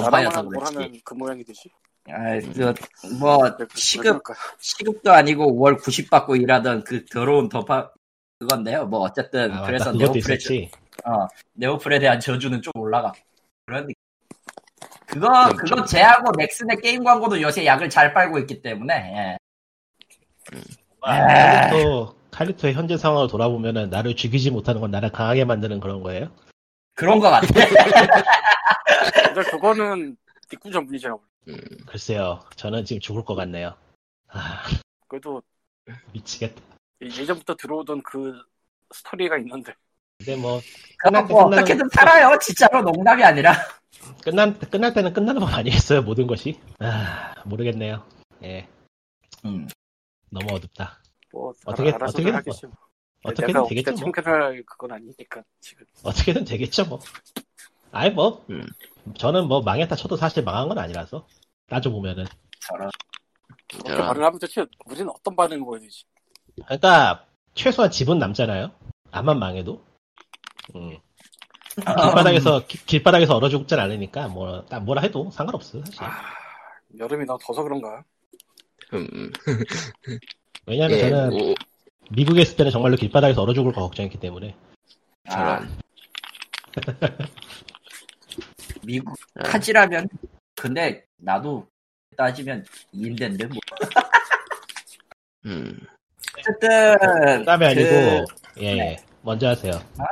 그렇지 0.48 1.02
그 1.04 1.14
모양이 1.14 1.44
되지. 1.44 1.68
아그뭐 2.06 3.42
왜 3.42 3.48
그- 3.52 3.62
왜 3.62 3.68
시급? 3.74 4.22
시급도 4.60 5.10
아니고 5.12 5.58
월 5.58 5.76
90 5.76 6.08
받고 6.08 6.36
일하던 6.36 6.84
그 6.84 7.04
더러운 7.04 7.48
더파 7.50 7.92
그건데요 8.38 8.86
뭐 8.86 9.00
어쨌든 9.00 9.50
아, 9.52 9.66
그래서 9.66 9.86
맞다. 9.86 9.92
그것도 9.98 10.12
네오프레 10.14 10.34
있었지. 10.36 10.70
어, 11.04 11.26
네오플에 11.54 11.98
대한 11.98 12.20
저주는 12.20 12.62
좀 12.62 12.72
올라가. 12.76 13.12
그런 13.66 13.86
느낌. 13.86 13.94
그거, 15.06 15.28
그거 15.56 15.84
제하고 15.84 16.32
넥슨의 16.36 16.78
게임 16.82 17.02
광고도 17.02 17.40
요새 17.40 17.64
약을 17.64 17.88
잘 17.88 18.12
빨고 18.12 18.38
있기 18.40 18.60
때문에, 18.60 18.94
예. 18.94 19.38
아, 21.02 21.70
칼리토, 21.70 22.14
칼리토의 22.30 22.74
현재 22.74 22.96
상황을 22.96 23.28
돌아보면은 23.28 23.90
나를 23.90 24.16
죽이지 24.16 24.50
못하는 24.50 24.80
건 24.80 24.90
나를 24.90 25.10
강하게 25.10 25.44
만드는 25.44 25.80
그런 25.80 26.02
거예요? 26.02 26.30
그런 26.94 27.20
거 27.20 27.30
같아. 27.30 27.46
근데 29.34 29.50
그거는 29.50 30.16
뒷구 30.48 30.70
전문이잖아. 30.70 31.16
글쎄요. 31.86 32.40
저는 32.56 32.84
지금 32.84 33.00
죽을 33.00 33.24
것 33.24 33.34
같네요. 33.34 33.74
아, 34.28 34.64
그래도 35.06 35.42
미치겠다. 36.12 36.60
예전부터 37.00 37.54
들어오던 37.54 38.02
그 38.02 38.42
스토리가 38.92 39.38
있는데 39.38 39.74
근데 40.18 40.36
뭐 40.36 40.60
그거 40.98 41.22
뭐 41.22 41.44
끝나는- 41.44 41.58
어떻게든 41.62 41.88
살아요. 41.90 42.36
진짜로 42.40 42.82
농담이 42.82 43.22
아니라. 43.22 43.52
끝난 44.24 44.58
끝날 44.58 44.92
때는 44.92 45.12
끝나는 45.12 45.40
법 45.40 45.54
아니겠어요? 45.54 46.02
모든 46.02 46.26
것이. 46.26 46.60
아, 46.80 47.34
모르겠네요. 47.44 48.04
예. 48.42 48.68
음. 49.44 49.68
너무 50.30 50.54
어둡다. 50.54 51.00
뭐 51.32 51.52
어떻게- 51.64 51.90
알아서 51.90 52.04
어떻게든 52.10 52.34
하겠지. 52.34 52.66
뭐. 52.66 52.74
어떻게든 53.24 53.52
내가 53.54 53.68
되겠죠 53.68 53.90
어떻게 53.92 54.00
뭐. 54.00 54.12
그건 54.66 54.92
아니니까 54.92 55.42
지금. 55.60 55.86
어떻게든 56.02 56.44
되겠죠 56.44 56.84
뭐. 56.86 56.98
아이 57.92 58.10
뭐 58.10 58.44
음. 58.50 58.66
저는 59.16 59.46
뭐 59.46 59.60
망했다 59.62 59.94
쳐도 59.96 60.16
사실 60.16 60.42
망한 60.42 60.68
건 60.68 60.78
아니라서 60.78 61.26
따져 61.68 61.90
보면은. 61.90 62.26
저런. 62.60 62.90
그렇게 63.68 64.02
하면 64.02 64.38
대체 64.38 64.66
우리는 64.84 65.08
어떤 65.10 65.36
반응을 65.36 65.64
보여야 65.64 65.80
되지? 65.80 66.04
그러니까 66.64 67.24
최소한 67.54 67.90
집은 67.90 68.18
남잖아요. 68.18 68.72
암만 69.12 69.38
망해도. 69.38 69.86
음. 70.74 70.96
아, 71.84 71.94
길바닥에서 72.06 72.66
기- 72.66 72.84
길바닥에서 72.86 73.36
얼어 73.36 73.48
죽진 73.48 73.78
않으니까 73.78 74.28
뭐딱 74.28 74.84
뭐라 74.84 75.02
해도 75.02 75.30
상관없어 75.30 75.80
사실. 75.84 76.02
아, 76.02 76.22
여름이 76.98 77.24
나 77.26 77.36
더서 77.40 77.62
그런가? 77.62 78.02
음, 78.94 79.30
왜냐하면 80.66 80.98
예, 80.98 81.02
저는 81.02 81.30
뭐, 81.30 81.54
미국에 82.10 82.42
있을 82.42 82.56
때는 82.56 82.72
정말로 82.72 82.96
길바닥에서 82.96 83.42
얼어 83.42 83.52
죽을 83.54 83.72
거 83.72 83.82
걱정했기 83.82 84.18
때문에. 84.18 84.56
아, 85.28 85.30
저런. 85.30 85.78
미국 88.82 89.14
아. 89.36 89.42
타지라면, 89.44 90.08
근데 90.56 91.04
나도 91.18 91.66
따지면 92.16 92.64
2인대인데 92.94 93.46
뭐. 93.46 93.56
음, 95.46 95.78
어쨌든. 96.38 97.36
농담이 97.36 97.64
그- 97.64 97.70
아니고 97.70 98.24
예, 98.60 98.74
네. 98.74 98.96
예. 99.28 99.30
먼저 99.30 99.48
하세요. 99.48 99.72
아? 99.98 100.04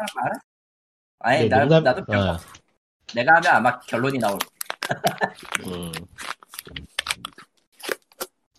아니, 1.21 1.41
네, 1.45 1.49
나, 1.49 1.61
농담- 1.61 1.85
나도 1.85 2.05
별- 2.05 2.19
어, 2.19 2.39
내가 3.15 3.37
하면 3.37 3.53
아마 3.55 3.79
결론이 3.81 4.19
나올 4.19 4.39
음. 5.67 5.91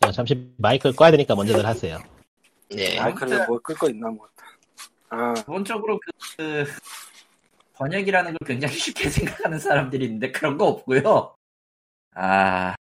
자, 0.02 0.12
잠시 0.12 0.52
마이크 0.58 0.92
꺼야 0.92 1.12
되니까 1.12 1.36
먼저들 1.36 1.64
하세요. 1.66 2.00
네. 2.70 3.00
마이크를 3.00 3.46
뭐끌거 3.46 3.90
있나 3.90 4.10
뭐. 4.10 4.28
아, 5.10 5.34
기본적으로 5.36 6.00
그, 6.00 6.12
그 6.38 6.66
번역이라는 7.74 8.32
걸 8.32 8.38
굉장히 8.48 8.76
쉽게 8.76 9.10
생각하는 9.46 9.60
사람들이 9.60 10.06
있는데 10.06 10.32
그런 10.32 10.58
거 10.58 10.66
없고요. 10.66 11.36
아, 12.16 12.76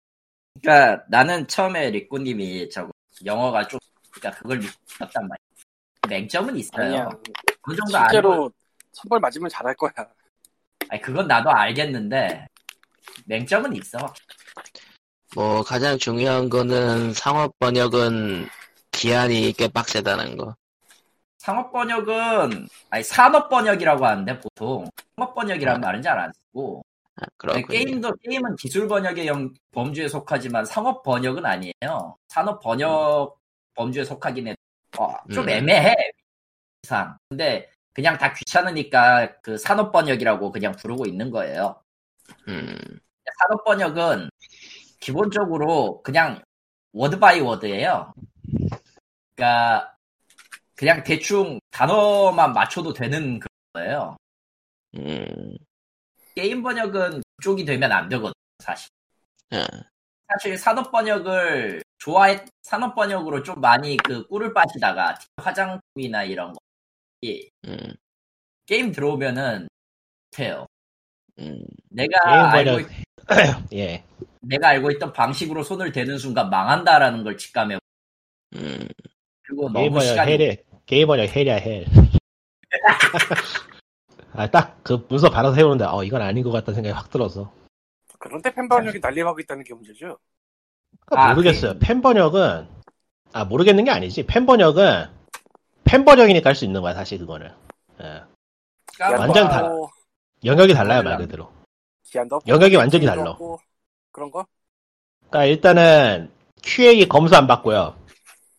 그러니까 0.62 1.04
나는 1.10 1.46
처음에 1.48 1.90
리꾸님이 1.92 2.70
저거 2.70 2.92
영어가 3.26 3.68
좀 3.68 3.80
그러니까 4.12 4.40
그걸 4.42 4.60
믿었단 4.60 5.28
말이야. 5.28 5.45
맹점은 6.08 6.56
있어요. 6.58 6.86
아니야. 6.86 7.10
어느 7.64 7.76
정도 7.76 7.98
실제로 7.98 8.52
선발 8.94 9.20
맞으면 9.20 9.50
잘할 9.50 9.76
거야. 9.76 9.92
아니 10.90 11.02
그건 11.02 11.28
나도 11.28 11.50
알겠는데 11.50 12.46
맹점은 13.26 13.76
있어. 13.78 13.98
뭐, 15.36 15.64
가장 15.64 15.98
중요한 15.98 16.50
거는 16.50 17.14
상업 17.14 17.58
번역은 17.60 18.48
기한이 18.92 19.52
꽤 19.54 19.68
빡세다는 19.68 20.38
거. 20.38 20.56
상업 21.40 21.72
번역은 21.72 22.68
아니 22.90 23.04
산업 23.04 23.50
번역이라고 23.50 24.06
하는데 24.06 24.40
보통 24.40 24.90
상업 25.16 25.36
번역이라는 25.36 25.82
말은 25.82 26.02
잘 26.02 26.18
안 26.20 26.32
쓰고 26.34 26.82
아. 27.18 27.26
게임도 27.70 28.14
게임은 28.24 28.56
기술 28.56 28.88
번역의 28.88 29.28
영- 29.28 29.54
범주에 29.72 30.08
속하지만 30.08 30.66
상업 30.66 31.04
번역은 31.04 31.46
아니에요. 31.46 32.18
산업 32.30 32.60
번역 32.62 33.38
범주에 33.76 34.04
속하긴 34.06 34.48
해. 34.48 34.56
어, 35.00 35.16
좀 35.34 35.46
음. 35.46 35.50
애매해. 35.50 35.96
이상. 36.84 37.18
근데 37.30 37.70
그냥 37.94 38.18
다 38.18 38.34
귀찮으니까 38.34 39.40
그 39.42 39.58
산업 39.58 39.92
번역이라고 39.92 40.52
그냥 40.52 40.74
부르고 40.74 41.06
있는 41.06 41.32
거예요. 41.32 41.82
음, 42.48 42.78
산업 43.40 43.64
번역은 43.64 44.30
기본적으로 45.00 46.02
그냥 46.04 46.42
word 46.94 47.20
by 47.20 47.40
word예요. 47.40 48.14
그러니까 49.36 49.96
그냥 50.76 51.04
대충 51.04 51.60
단어만 51.72 52.54
맞춰도 52.54 52.94
되는 52.94 53.40
거예요. 53.74 54.18
음, 54.96 55.56
게임 56.36 56.62
번역은 56.64 57.22
그쪽이 57.38 57.66
되면 57.66 57.92
안 57.92 58.10
되거든, 58.10 58.34
사실. 58.60 58.90
아, 59.52 59.66
사실 60.28 60.58
산업 60.58 60.92
번역을 60.92 61.82
좋아했, 61.98 62.46
산업 62.62 62.96
번역으로 62.96 63.44
좀 63.44 63.60
많이 63.60 63.98
그 63.98 64.28
꿀을 64.28 64.54
빨다가 64.54 65.18
화장품이나 65.38 66.24
이런 66.24 66.54
거. 66.54 66.60
이 67.22 67.50
음, 67.68 67.78
게임 68.66 68.92
들어오면은 68.92 69.68
돼요. 70.32 70.66
음, 71.40 71.64
내가 71.90 72.52
알고, 72.52 72.80
있, 72.80 72.88
예. 73.74 74.04
내가 74.42 74.70
알고 74.70 74.92
있던 74.92 75.14
방식으로 75.14 75.64
손을 75.64 75.92
대는 75.92 76.18
순간 76.18 76.50
망한다라는 76.50 77.24
걸 77.24 77.38
직감해. 77.38 77.78
음, 78.56 78.88
그리고 79.44 79.70
너무 79.70 79.90
번역 79.90 80.02
시간이 80.02 80.32
hell이 80.32 80.58
게임 80.86 81.08
번역 81.08 81.36
hell이야 81.36 81.56
hell. 81.56 81.86
아, 84.34 84.50
딱 84.52 84.76
그 84.86 85.04
문서 85.10 85.32
받아서 85.32 85.56
해보는데, 85.56 85.86
어, 85.86 86.04
이건 86.04 86.22
아닌 86.22 86.44
것 86.44 86.52
같다는 86.52 86.76
생각이 86.76 86.94
확 86.94 87.10
들어서. 87.10 87.52
그런데 88.20 88.54
팬 88.54 88.70
번역이 88.70 89.00
난리나고 89.00 89.40
있다는 89.40 89.64
게 89.64 89.74
문제죠. 89.74 90.20
그러니까 91.06 91.30
아, 91.30 91.34
모르겠어요. 91.34 91.74
그- 91.74 91.80
팬 91.80 92.02
번역은, 92.02 92.68
아, 93.34 93.46
모르겠는 93.46 93.84
게 93.86 93.92
아니지. 93.92 94.26
팬 94.26 94.46
번역은, 94.46 95.08
팬 95.84 96.06
번역이니까 96.06 96.50
할 96.50 96.56
수 96.56 96.66
있는 96.66 96.82
거야, 96.82 96.94
사실 96.94 97.18
그거는. 97.20 97.50
예. 98.02 98.22
완전 99.00 99.46
뭐, 99.46 99.54
달라. 99.54 99.68
뭐 99.70 99.90
영역이 100.44 100.74
달라요, 100.74 101.04
말. 101.04 101.18
그대로. 101.18 101.52
기한도 102.04 102.38
없고, 102.38 102.50
영역이 102.50 102.76
완전히 102.76 103.06
달라. 103.06 103.32
없고, 103.32 103.60
그런 104.12 104.32
거? 104.32 104.46
그러니까 105.30 105.46
일단은, 105.46 106.32
QA 106.62 107.08
검수 107.08 107.36
안 107.36 107.46
받고요. 107.48 107.96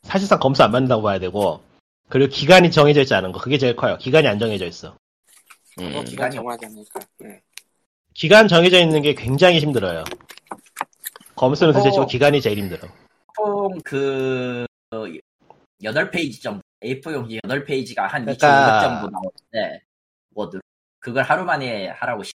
사실상 0.02 0.38
검수 0.38 0.62
안 0.62 0.70
받는다고 0.72 1.02
봐야 1.02 1.18
되고, 1.18 1.62
그리고 2.08 2.30
기간이 2.30 2.70
정해져 2.70 3.00
있지 3.00 3.14
않은 3.14 3.32
거. 3.32 3.40
그게 3.40 3.58
제일 3.58 3.74
커요. 3.74 3.96
기간이 3.98 4.28
안 4.28 4.38
정해져 4.38 4.66
있어. 4.66 4.94
그거 5.76 5.82
음, 5.86 5.90
기간 5.90 6.04
기간이 6.04 6.34
정하지 6.36 6.66
않으니까. 6.66 7.00
네. 7.18 7.40
기간 8.14 8.46
정해져 8.48 8.78
있는 8.78 9.02
게 9.02 9.14
굉장히 9.14 9.58
힘들어요. 9.58 10.04
검수는 11.36 11.72
둘째 11.72 11.90
치고 11.90 12.02
어. 12.04 12.06
기간이 12.06 12.40
제일 12.40 12.58
힘들어. 12.58 12.88
보통 13.36 13.78
그 13.84 14.66
8페이지 15.82 16.42
정도 16.42 16.62
A4용지 16.82 17.40
8페이지가 17.42 17.98
한 18.00 18.24
그러니까- 18.24 18.80
2,500 18.80 18.80
정도 18.82 19.10
나오는데 19.10 19.82
word 20.34 20.58
그걸 20.98 21.22
하루 21.22 21.44
만에 21.44 21.88
하라고 21.88 22.22
시- 22.22 22.32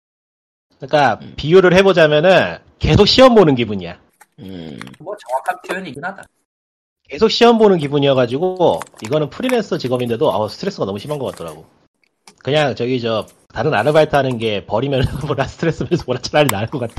그러니까 0.78 1.18
음. 1.22 1.34
비유를 1.36 1.74
해보자면은 1.74 2.58
계속 2.78 3.06
시험 3.06 3.34
보는 3.34 3.54
기분이야. 3.54 3.98
음, 4.40 4.78
뭐 4.98 5.14
정확한 5.16 5.60
표현이긴 5.66 6.02
하다 6.04 6.22
계속 7.08 7.28
시험 7.30 7.58
보는 7.58 7.76
기분이어가지고 7.78 8.80
이거는 9.02 9.28
프리랜서 9.30 9.76
직업인데도 9.76 10.32
아우 10.32 10.48
스트레스가 10.48 10.86
너무 10.86 10.98
심한 10.98 11.18
것 11.18 11.26
같더라고. 11.32 11.66
그냥 12.42 12.74
저기 12.74 13.00
저 13.00 13.26
다른 13.52 13.74
아르바이트 13.74 14.14
하는 14.16 14.38
게 14.38 14.64
버리면 14.64 15.02
뭐라 15.26 15.44
스트레스 15.48 15.84
받아서 15.84 16.04
뭐라 16.06 16.20
차라리 16.22 16.48
나을 16.48 16.66
것 16.68 16.78
같아. 16.78 16.94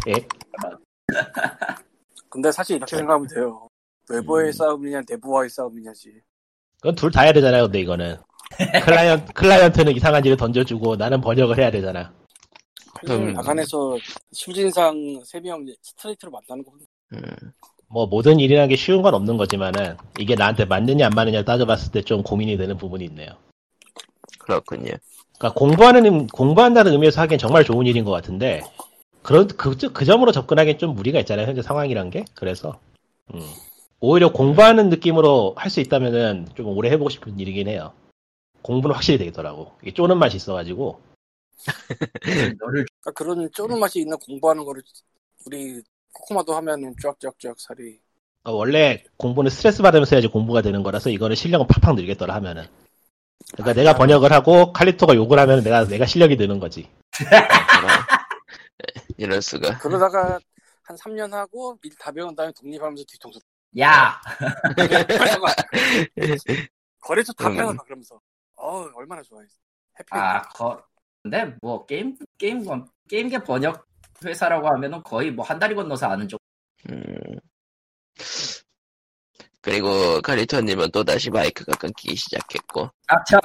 근데 2.32 2.52
사실 2.52 2.78
이렇게 2.78 2.96
생각하면 2.96 3.28
돼요. 3.28 3.68
외부의 4.10 4.48
음. 4.48 4.52
싸움이냐 4.54 5.02
내부와의 5.08 5.50
싸움이냐지. 5.50 6.14
그건 6.78 6.96
둘 6.96 7.12
다 7.12 7.22
해야 7.22 7.34
되잖아요. 7.34 7.64
근데 7.66 7.82
이거는 7.82 8.18
클라이언 8.86 9.26
클라이언트는 9.36 9.96
이상한 9.96 10.26
일을 10.26 10.38
던져주고 10.38 10.96
나는 10.96 11.20
번역을 11.22 11.58
해야 11.60 11.70
되잖아. 11.70 12.12
음. 13.10 13.12
음. 13.30 13.36
야간에서 13.36 13.98
수진상 14.32 14.96
3명 15.26 15.76
스트레이트로 15.84 16.32
만나는 16.32 16.64
거. 16.64 16.72
음, 17.14 17.22
뭐 17.90 18.06
모든 18.08 18.40
일이라는 18.40 18.70
게 18.70 18.76
쉬운 18.78 19.02
건 19.02 19.14
없는 19.14 19.36
거지만은 19.38 19.98
이게 20.18 20.36
나한테 20.36 20.64
맞느냐 20.66 21.08
안 21.08 21.12
맞느냐 21.14 21.44
따져봤을 21.44 21.92
때 21.92 22.02
좀 22.02 22.24
고민이 22.24 22.56
되는 22.58 22.78
부분이 22.78 23.04
있네요. 23.06 23.30
그렇군요. 24.40 24.92
그러니까 25.38 25.60
공부하는 25.60 26.06
의- 26.06 26.28
공부한다는 26.32 26.94
의미에서 26.94 27.22
하기엔 27.22 27.38
정말 27.40 27.64
좋은 27.66 27.86
일인 27.86 28.06
것 28.06 28.12
같은데 28.12 28.62
그런 29.24 29.48
그, 29.48 29.76
그 29.94 30.06
점으로 30.06 30.32
접근하기엔 30.32 30.78
좀 30.78 30.96
무리가 30.96 31.20
있잖아요 31.20 31.48
현재 31.48 31.62
상황이란 31.62 32.10
게 32.10 32.26
그래서 32.34 32.80
음. 33.34 33.40
오히려 34.00 34.32
공부하는 34.32 34.90
느낌으로 34.90 35.54
할 35.58 35.70
수 35.70 35.80
있다면은 35.80 36.48
좀 36.56 36.68
오래 36.68 36.90
해보고 36.90 37.10
싶은 37.10 37.40
일이긴 37.40 37.68
해요. 37.68 37.94
공부는 38.64 38.96
확실히 38.96 39.18
되겠더라고. 39.20 39.74
이게 39.82 39.94
쪼는 39.94 40.18
맛이 40.18 40.38
있어가지고 40.38 41.00
너를 42.60 42.86
그러니까 43.02 43.12
그런 43.16 43.50
쪼는 43.52 43.80
맛이 43.80 44.00
있는 44.00 44.18
공부하는 44.18 44.66
거를 44.66 44.82
우리 45.46 45.82
코코마도 46.14 46.54
하면은 46.56 46.94
쫙쫙쫙 47.02 47.60
살이. 47.60 48.00
어, 48.44 48.52
원래 48.54 49.04
공부는 49.18 49.52
스트레스 49.52 49.84
받으면서 49.84 50.16
해야지 50.16 50.28
공부가 50.28 50.62
되는 50.62 50.82
거라서 50.84 51.10
이거는 51.10 51.36
실력은 51.36 51.68
팍팍 51.68 51.96
늘겠더라 51.96 52.34
하면은. 52.36 52.66
그러니까 53.54 53.74
내가 53.74 53.96
번역을 53.96 54.32
하고 54.32 54.74
칼리토가 54.74 55.16
욕을 55.16 55.38
하면 55.40 55.64
내가 55.64 55.86
내가 55.86 56.06
실력이 56.06 56.38
느는 56.38 56.60
거지. 56.60 56.88
그렇구나. 58.82 58.84
이럴 59.18 59.42
수가. 59.42 59.78
그러다가 59.80 60.40
한 60.84 60.96
3년 60.98 61.32
하고 61.32 61.78
일 61.84 61.96
다 61.98 62.12
배운 62.12 62.36
다음에 62.36 62.52
독립하면서 62.56 63.04
뒤통수. 63.08 63.40
야 63.80 64.20
거래소 67.00 67.34
다 67.34 67.48
음. 67.50 67.56
빼놔 67.56 67.74
그러면서. 67.84 68.20
어 68.56 68.82
얼마나 68.96 69.22
좋아해. 69.24 69.48
해피. 70.00 70.08
아, 70.12 70.42
거, 70.50 70.84
근데 71.24 71.56
뭐 71.62 71.86
게임 71.86 72.16
게임 72.38 72.64
건- 72.66 72.88
게임계 73.10 73.44
번역 73.44 73.86
회사라고 74.24 74.68
하면은 74.68 75.02
거의 75.04 75.32
뭐한 75.32 75.60
다리 75.60 75.74
건너서 75.76 76.08
아는 76.08 76.28
쪽. 76.28 76.40
음. 76.90 77.06
그리고 79.62 80.22
카리토님은 80.22 80.92
또 80.92 81.04
다시 81.04 81.30
마이크가 81.30 81.78
끊기기 81.78 82.16
시작했고. 82.16 82.90
아차 83.08 83.40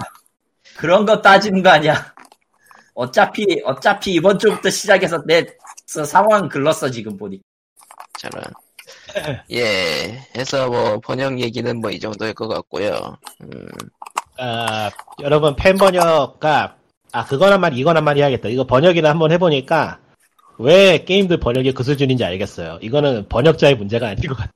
그런 0.77 1.05
거 1.07 1.21
따지는 1.21 1.63
거 1.63 1.71
아니야. 1.71 2.15
어차피 2.97 3.61
어차피 3.65 4.15
이번 4.15 4.39
주부터 4.39 4.71
시작해서 4.71 5.23
내 5.27 5.45
서- 5.87 6.05
상황 6.05 6.49
글렀어 6.49 6.91
지금 6.91 7.17
보니. 7.17 7.41
저런. 8.19 8.43
예, 9.51 10.21
해서 10.37 10.69
뭐 10.69 10.99
번역 11.01 11.39
얘기는 11.41 11.81
뭐 11.81 11.91
이 11.91 11.99
정도일 12.01 12.35
것 12.35 12.49
같고요. 12.49 13.17
음, 13.43 13.69
아, 14.39 14.91
여러분 15.21 15.55
팬 15.57 15.77
번역가 15.77 16.77
아 17.13 17.25
그거란 17.27 17.61
말 17.61 17.77
이거란 17.77 18.05
말 18.05 18.17
해야겠다. 18.17 18.49
이거 18.49 18.65
번역이나 18.67 19.11
한번 19.11 19.31
해보니까 19.33 20.01
왜 20.59 21.05
게임들 21.05 21.39
번역이 21.41 21.73
그 21.75 21.83
수준인지 21.85 22.25
알겠어요. 22.25 22.79
이거는 22.83 23.29
번역자의 23.29 23.77
문제가 23.77 24.09
아닌 24.09 24.29
것 24.29 24.37
같아. 24.37 24.53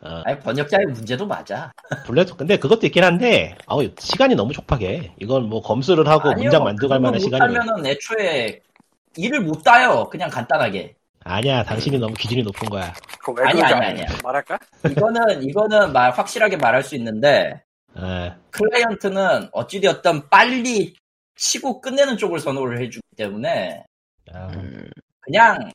어, 0.00 0.22
아니 0.24 0.38
번역자의 0.38 0.86
문제도 0.86 1.26
맞아. 1.26 1.72
블레드 2.06 2.34
근데 2.36 2.56
그것도 2.56 2.86
있긴 2.86 3.02
한데 3.02 3.56
아우 3.66 3.88
시간이 3.98 4.34
너무 4.36 4.52
촉박해. 4.52 5.14
이건 5.20 5.48
뭐 5.48 5.60
검수를 5.60 6.06
하고 6.06 6.30
아니요, 6.30 6.44
문장 6.44 6.64
만들고 6.64 6.92
할 6.94 7.00
만한 7.00 7.18
시간이 7.20 7.52
왜- 7.52 7.58
못하면은 7.58 7.86
애초에 7.90 8.60
일을 9.16 9.40
못 9.40 9.62
따요. 9.64 10.08
그냥 10.08 10.30
간단하게. 10.30 10.94
아니야 11.24 11.62
당신이 11.64 11.98
너무 11.98 12.14
기준이 12.14 12.42
높은 12.42 12.68
거야. 12.70 12.92
그거 13.20 13.42
왜 13.42 13.48
아니야. 13.48 14.06
말할까? 14.22 14.58
이거는 14.88 15.42
이거는 15.42 15.92
말 15.92 16.10
확실하게 16.12 16.56
말할 16.56 16.82
수 16.84 16.94
있는데 16.94 17.60
예. 18.00 18.34
클라이언트는 18.52 19.48
어찌되었든 19.52 20.28
빨리 20.30 20.94
치고 21.36 21.80
끝내는 21.80 22.16
쪽을 22.16 22.38
선호를 22.38 22.80
해주기 22.80 23.02
때문에 23.16 23.84
아, 24.32 24.46
음, 24.54 24.88
그냥 25.20 25.70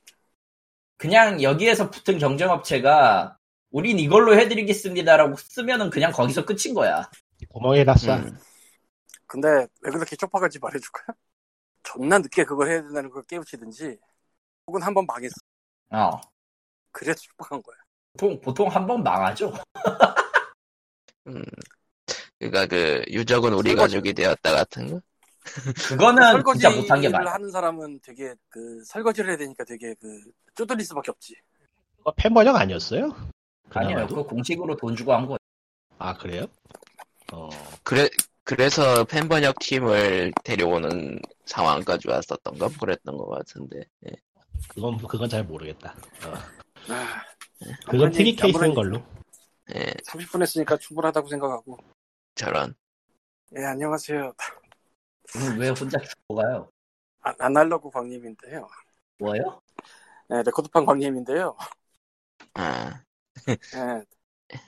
그냥 0.98 1.42
여기에서 1.44 1.90
붙은 1.92 2.18
경쟁업체가 2.18 3.36
우린 3.74 3.98
이걸로 3.98 4.38
해드리겠습니다라고 4.40 5.36
쓰면은 5.36 5.90
그냥 5.90 6.12
거기서 6.12 6.46
끝인 6.46 6.76
거야. 6.76 7.10
구멍에 7.50 7.84
놨어. 7.84 8.18
음, 8.18 8.38
근데 9.26 9.48
왜 9.82 9.92
그렇게 9.92 10.16
쪽박한지 10.16 10.60
말해줄까? 10.60 11.04
존나 11.82 12.20
늦게 12.20 12.46
그걸 12.46 12.70
해야 12.70 12.82
된다는 12.84 13.10
걸 13.10 13.24
깨우치든지 13.24 13.98
혹은 14.68 14.82
한 14.84 14.94
번 14.94 15.06
망했어. 15.08 15.34
어. 15.90 16.22
그래서 16.92 17.20
쪽박한 17.22 17.64
거야. 17.64 17.76
보통 18.14 18.40
보통 18.42 18.68
한 18.70 18.86
번 18.86 19.02
망하죠. 19.02 19.52
음. 21.28 21.44
그니까 22.40 22.68
그 22.68 23.04
유적은 23.10 23.54
우리 23.54 23.72
설거지. 23.72 23.96
가족이 23.96 24.14
되었다 24.14 24.52
같은 24.52 24.88
거? 24.92 25.02
그거는 25.88 26.44
진짜 26.54 26.70
못한 26.70 27.02
게 27.02 27.10
설거지를 27.10 27.12
많아. 27.12 27.34
하는 27.34 27.50
사람은 27.52 28.00
되게 28.04 28.36
그 28.50 28.84
설거지를 28.86 29.32
해야 29.32 29.38
되니까 29.38 29.64
되게 29.66 29.96
그 29.96 30.22
쪼들릴 30.56 30.86
수밖에 30.86 31.10
없지. 31.10 31.36
그거 31.98 32.14
팬 32.16 32.34
번역 32.34 32.56
아니었어요? 32.56 33.10
아니요, 33.80 33.96
그나마도? 33.96 34.16
그거 34.16 34.28
공식으로 34.28 34.76
돈 34.78 34.96
주고 34.96 35.14
한 35.14 35.26
거. 35.26 35.38
아 35.98 36.14
그래요? 36.18 36.46
어. 37.32 37.50
그래, 37.84 38.10
그래서 38.44 39.04
팬 39.06 39.28
번역 39.28 39.60
팀을 39.60 40.34
데려오는 40.44 41.20
상황까지 41.46 42.10
왔었던가 42.10 42.70
그랬던 42.80 43.18
것 43.18 43.28
같은데. 43.30 43.84
예. 44.08 44.16
그건 44.68 44.98
그건 44.98 45.30
잘 45.30 45.44
모르겠다. 45.44 45.96
어. 46.26 46.34
아, 46.92 47.24
그건 47.88 48.12
특이 48.12 48.36
케이스인 48.36 48.74
걸로. 48.74 49.02
예, 49.76 49.94
30분 50.08 50.42
했으니까 50.42 50.78
충분하다고 50.78 51.28
생각하고. 51.28 51.78
저런. 52.36 52.76
예, 53.58 53.64
안녕하세요. 53.66 54.34
오늘 55.36 55.58
왜 55.58 55.70
혼자 55.70 55.98
죽어가요? 56.00 56.70
아, 57.22 57.34
아날로그 57.40 57.90
광님인데요. 57.90 58.68
뭐요? 59.20 59.62
예, 60.32 60.44
레코드판 60.44 60.86
광님인데요. 60.86 61.56
아, 62.56 62.90
예, 62.90 63.13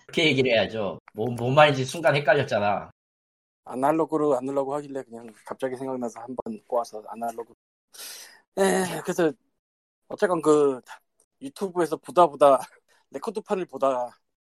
그렇게 0.05 0.25
얘기를 0.25 0.51
해야죠. 0.51 0.99
뭐, 1.13 1.29
뭔 1.31 1.55
말인지 1.55 1.85
순간 1.85 2.15
헷갈렸잖아. 2.15 2.91
아날로그로 3.65 4.37
아날로그 4.37 4.73
하길래 4.73 5.03
그냥 5.03 5.27
갑자기 5.45 5.75
생각나서 5.75 6.19
한번 6.19 6.61
꼬아서 6.67 7.03
아날로그. 7.07 7.53
예, 8.57 9.01
그래서 9.03 9.31
어쨌건 10.07 10.41
그 10.41 10.79
유튜브에서 11.41 11.97
보다 11.97 12.27
보다 12.27 12.59
레코드판을 13.11 13.65
보다 13.65 14.09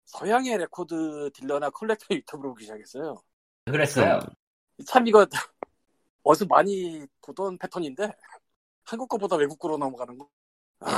서양의 0.05 0.59
레코드 0.59 1.31
딜러나 1.33 1.71
컬렉터 1.71 2.15
유튜브를 2.15 2.51
보기 2.51 2.65
시작했어요. 2.65 3.17
그랬어요. 3.65 4.21
참 4.87 5.07
이거 5.07 5.27
어디서 6.23 6.47
많이 6.47 7.07
보던 7.23 7.59
패턴인데 7.59 8.11
한국 8.85 9.09
거보다 9.09 9.37
외국 9.37 9.59
거로 9.59 9.77
넘어가는 9.77 10.17
거. 10.17 10.29
아, 10.81 10.91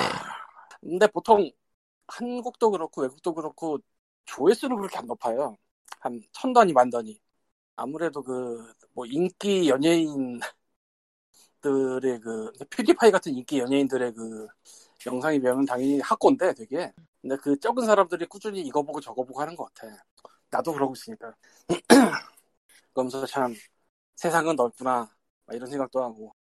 근데 0.80 1.06
보통 1.06 1.50
한국도 2.10 2.70
그렇고 2.72 3.02
외국도 3.02 3.34
그렇고 3.34 3.78
조회수는 4.26 4.76
그렇게 4.76 4.98
안 4.98 5.06
높아요. 5.06 5.56
한 6.00 6.20
천 6.32 6.52
단위 6.54 6.72
만 6.72 6.90
단위. 6.90 7.20
아무래도 7.76 8.22
그 8.22 8.74
뭐 8.94 9.06
인기 9.06 9.68
연예인 9.70 10.40
연예인들의 11.64 12.20
그 12.20 12.52
퓨디파이 12.70 13.10
같은 13.10 13.34
인기 13.34 13.58
연예인들의 13.58 14.12
그 14.14 14.46
영상이면 15.06 15.64
당연히 15.66 16.00
학고인데 16.00 16.54
되게. 16.54 16.92
근데 17.20 17.36
그 17.36 17.58
적은 17.58 17.84
사람들이 17.86 18.26
꾸준히 18.26 18.60
이거 18.62 18.82
보고 18.82 19.00
저거 19.00 19.24
보고 19.24 19.40
하는 19.40 19.54
것 19.56 19.72
같아. 19.74 19.94
나도 20.50 20.72
그러고 20.72 20.94
있으니까. 20.94 21.34
그러면서 22.94 23.26
참 23.26 23.54
세상은 24.16 24.56
넓구나. 24.56 25.10
막 25.46 25.54
이런 25.56 25.68
생각도 25.70 26.02
하고. 26.02 26.34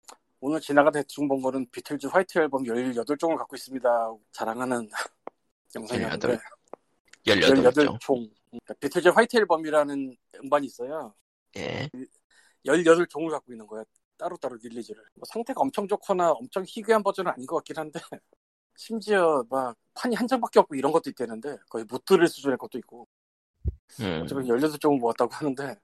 오늘 0.41 0.61
지나가 0.61 0.91
대충 0.91 1.29
본 1.29 1.43
거는 1.43 1.67
비틀즈 1.73 2.09
화이트 2.09 2.39
앨범 2.39 2.67
18종을 2.67 3.37
갖고 3.39 3.57
있습니다. 3.57 4.15
자랑하는 4.33 4.91
영상이었는데 5.77 6.39
18종. 7.27 7.99
18종 7.99 8.31
그러니까 8.51 8.75
비틀즈 8.81 9.09
화이트 9.09 9.37
앨범이라는 9.37 10.17
음반이 10.43 10.67
있어요 10.67 11.15
예. 11.57 11.89
18종을 12.67 13.31
갖고 13.31 13.53
있는 13.53 13.67
거야. 13.67 13.85
따로따로 14.19 14.57
릴리즈를. 14.63 15.03
뭐 15.15 15.25
상태가 15.27 15.61
엄청 15.61 15.87
좋거나 15.87 16.33
엄청 16.33 16.65
희귀한 16.67 17.03
버전은 17.03 17.33
아닌 17.33 17.47
것 17.47 17.57
같긴 17.57 17.77
한데, 17.79 18.01
심지어 18.77 19.45
막 19.49 19.77
판이 19.95 20.15
한 20.15 20.27
장밖에 20.27 20.61
없고 20.61 20.75
이런 20.75 20.93
것도 20.93 21.11
있다는데, 21.11 21.57
거의 21.69 21.85
못 21.85 22.05
들을 22.05 22.27
수준의 22.27 22.59
것도 22.59 22.79
있고, 22.79 23.07
음. 24.01 24.23
어차피 24.23 24.47
18종을 24.47 24.99
모았다고 24.99 25.33
하는데, 25.33 25.77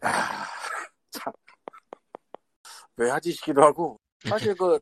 아, 0.00 0.46
참. 1.10 1.32
왜 2.96 3.10
하지 3.10 3.32
싶기도 3.32 3.62
하고, 3.62 4.00
사실 4.28 4.54
그, 4.54 4.78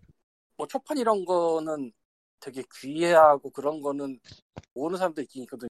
뭐 0.57 0.67
초판 0.67 0.97
이런 0.97 1.25
거는 1.25 1.93
되게 2.41 2.63
귀하고 2.81 3.51
그런 3.51 3.81
거는 3.81 4.21
모르는 4.75 4.99
사람도 4.99 5.23
있긴 5.23 5.43
있거든. 5.45 5.69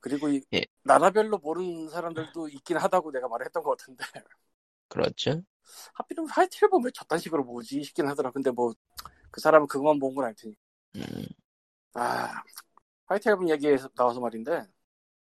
그리고 0.00 0.28
이 0.28 0.42
예. 0.54 0.64
나라별로 0.84 1.38
모르는 1.38 1.88
사람들도 1.90 2.48
있긴 2.50 2.76
하다고 2.78 3.12
내가 3.12 3.28
말했던 3.28 3.62
것 3.62 3.78
같은데, 3.78 4.04
그렇죠. 4.88 5.42
하필이면 5.94 6.30
White 6.30 6.64
Album 6.64 6.84
왜 6.84 6.90
저딴 6.92 7.18
식으로 7.18 7.44
모으지 7.44 7.82
싶긴 7.82 8.06
하더라. 8.08 8.30
근데 8.32 8.50
뭐 8.50 8.74
그 9.34 9.40
사람은 9.40 9.66
그것만 9.66 9.98
모은 9.98 10.14
건 10.14 10.26
아닐 10.26 10.36
테니. 10.36 10.54
음. 10.96 11.26
아 11.94 12.42
White 13.06 13.28
Album 13.28 13.48
얘기에서 13.50 13.88
나와서 13.96 14.20
말인데 14.20 14.64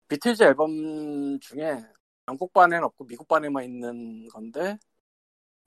비틀즈 0.10 0.44
앨범 0.44 1.40
중에 1.42 1.84
영국 2.30 2.54
반에는 2.54 2.84
없고 2.86 3.08
미국 3.08 3.28
반에만 3.28 3.64
있는 3.66 4.28
건데 4.30 4.78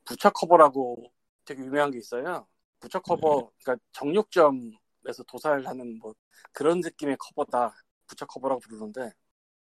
butcher 0.04 0.30
cover라고 0.30 1.12
되게 1.44 1.62
유명한 1.64 1.90
게 1.90 1.98
있어요. 1.98 2.46
Butcher 2.80 3.00
cover, 3.00 3.50
그러니까 3.62 3.84
정육점 3.92 4.72
에서 5.08 5.22
도살하는 5.24 5.98
뭐 5.98 6.14
그런 6.52 6.80
느낌의 6.80 7.16
커버다. 7.18 7.74
Butcher 8.06 8.26
cover라고 8.26 8.60
부르는데 8.60 9.10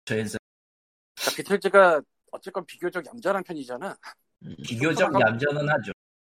저에서 0.05 0.37
그러니까 1.15 1.35
비틀즈가 1.37 2.01
어쨌건 2.31 2.65
비교적 2.65 3.05
얌전한 3.05 3.43
편이잖아. 3.43 3.95
음. 4.43 4.55
비교적 4.97 5.11
쇼크라고- 5.11 5.21
얌전은 5.21 5.69
하죠. 5.69 5.91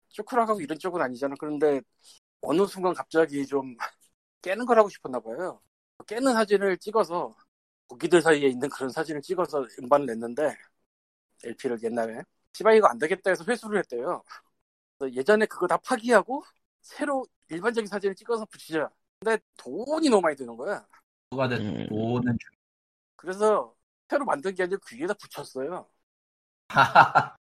쇼크락하고 0.10 0.62
이런 0.62 0.78
쪽은 0.78 1.02
아니잖아. 1.02 1.36
그런데 1.40 1.82
어느 2.42 2.66
순간 2.68 2.94
갑자기 2.94 3.46
좀 3.48 3.76
깨는 4.42 4.66
걸 4.66 4.78
하고 4.78 4.90
싶었나 4.90 5.20
봐요. 5.20 5.62
깨는 6.08 6.34
사진을 6.34 6.78
찍어서 6.78 7.36
고기들 7.88 8.22
사이에 8.22 8.48
있는 8.50 8.70
그런 8.70 8.90
사진을 8.90 9.22
찍어서 9.22 9.66
음반을 9.80 10.06
냈는데 10.08 10.56
LP를 11.44 11.82
옛날에 11.84 12.22
시바 12.54 12.74
이거 12.74 12.88
안 12.88 12.98
되겠다 13.00 13.30
해서 13.32 13.44
회수를 13.48 13.80
했대요. 13.80 14.24
예전에 15.14 15.46
그거 15.46 15.68
다 15.68 15.78
파기하고 15.78 16.44
새로 16.82 17.26
일반적인 17.50 17.88
사진을 17.88 18.16
찍어서 18.16 18.46
붙이자. 18.46 18.90
근데 19.20 19.42
돈이 19.58 20.10
너무 20.10 20.22
많이 20.22 20.36
드는 20.36 20.56
거야. 20.56 20.86
누가 21.32 21.46
음. 21.46 21.50
됐든 21.50 22.38
중. 22.38 22.52
그래서 23.16 23.76
새로 24.10 24.26
만든 24.26 24.54
게 24.54 24.64
아니라 24.64 24.80
귀에다 24.88 25.14
붙였어요. 25.16 25.90
그러니까 26.68 27.38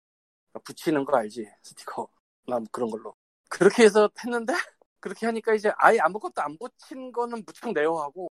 붙이는 0.63 1.05
거 1.05 1.17
알지? 1.17 1.47
스티커. 1.63 2.07
나뭐 2.47 2.63
그런 2.71 2.89
걸로. 2.89 3.15
그렇게 3.49 3.83
해서 3.83 4.09
했는데, 4.23 4.53
그렇게 4.99 5.25
하니까 5.25 5.53
이제 5.53 5.71
아예 5.77 5.99
아무것도 5.99 6.41
안 6.41 6.57
붙인 6.57 7.11
거는 7.11 7.43
무척 7.45 7.71
내어하고, 7.73 8.29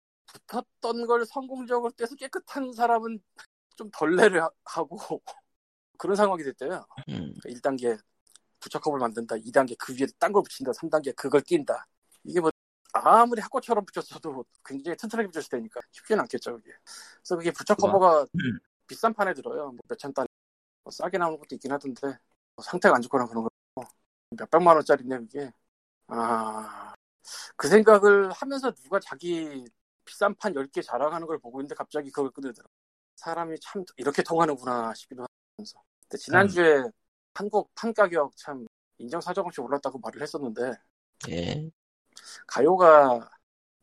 붙었던 0.49 1.07
걸 1.07 1.25
성공적으로 1.27 1.91
떼서 1.93 2.15
깨끗한 2.17 2.73
사람은 2.73 3.21
좀 3.77 3.91
덜레를 3.93 4.43
하- 4.43 4.51
하고, 4.65 4.99
그런 5.99 6.17
상황이 6.17 6.43
됐대요. 6.43 6.85
음. 7.09 7.33
1단계 7.47 7.99
부착컵을 8.63 8.99
만든다. 9.01 9.37
2단계 9.37 9.77
그 9.79 9.93
위에 9.95 10.07
딴 10.19 10.33
걸 10.33 10.43
붙인다. 10.45 10.73
3단계 10.73 11.15
그걸 11.17 11.41
낀다. 11.43 11.87
이게 12.25 12.41
뭐, 12.41 12.51
아무리 12.95 13.41
학과처럼 13.43 13.85
붙였어도 13.87 14.45
굉장히 14.65 14.97
튼튼하게 14.97 15.29
붙였을 15.31 15.51
테니까 15.51 15.81
쉽지는 15.91 16.21
않겠죠, 16.23 16.57
그게. 16.57 16.73
그래서 17.19 17.37
그게 17.37 17.51
부착 17.53 17.79
커버가 17.79 18.23
음. 18.23 18.59
비싼 18.87 19.13
판에 19.15 19.35
들어요. 19.35 19.67
뭐 19.73 19.79
몇천 19.89 20.13
단. 20.15 20.27
뭐 20.85 20.91
싸게 20.91 21.19
나오는 21.19 21.39
것도 21.39 21.55
있긴 21.57 21.73
하던데, 21.73 22.07
뭐 22.57 22.65
상태가 22.65 22.97
안 22.97 23.03
좋거나 23.03 23.27
그런 23.27 23.45
거, 23.45 23.51
몇 24.31 24.51
백만 24.51 24.77
원짜리네, 24.77 25.19
그게. 25.19 25.53
아, 26.09 26.95
그 27.57 27.69
생각을 27.69 28.31
하면서 28.33 28.73
누가 28.73 28.99
자기 29.01 29.65
비싼 30.05 30.35
판 30.37 30.53
10개 30.55 30.83
자랑하는 30.83 31.27
걸 31.27 31.39
보고 31.39 31.61
있는데 31.61 31.75
갑자기 31.75 32.11
그걸 32.11 32.31
끊으더라. 32.33 32.67
사람이 33.17 33.57
참 33.61 33.85
이렇게 33.97 34.23
통하는구나 34.23 34.95
싶기도 34.95 35.27
하면서. 35.57 35.81
근데 36.09 36.19
지난주에 36.19 36.83
한국 37.35 37.71
판 37.75 37.93
가격 37.95 38.37
참 38.37 38.67
인정사정 38.99 39.47
없이 39.47 39.61
올랐다고 39.61 39.99
말을 39.99 40.23
했었는데, 40.23 40.73
예. 41.29 41.71
가요가 42.47 43.29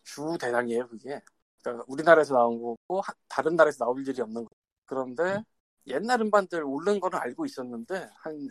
주 0.04 0.38
대상이에요, 0.40 0.88
그게. 0.90 1.22
그러니까 1.64 1.86
우리나라에서 1.88 2.36
나온 2.36 2.62
거고, 2.62 3.02
하- 3.02 3.14
다른 3.28 3.56
나라에서 3.56 3.86
나올 3.86 4.06
일이 4.08 4.22
없는 4.22 4.46
거. 4.46 4.50
그런데 4.86 5.44
옛날 5.88 6.22
음반들 6.22 6.64
오른 6.64 7.00
거는 7.00 7.20
알고 7.20 7.46
있었는데, 7.46 8.10
한 8.16 8.50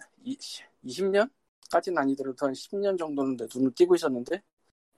20 0.82 1.06
년까지는 1.10 1.98
아니더라도 1.98 2.46
한 2.46 2.54
10년 2.54 2.96
정도는 2.96 3.36
내 3.36 3.46
눈을 3.54 3.72
띄고 3.74 3.94
있었는데, 3.96 4.42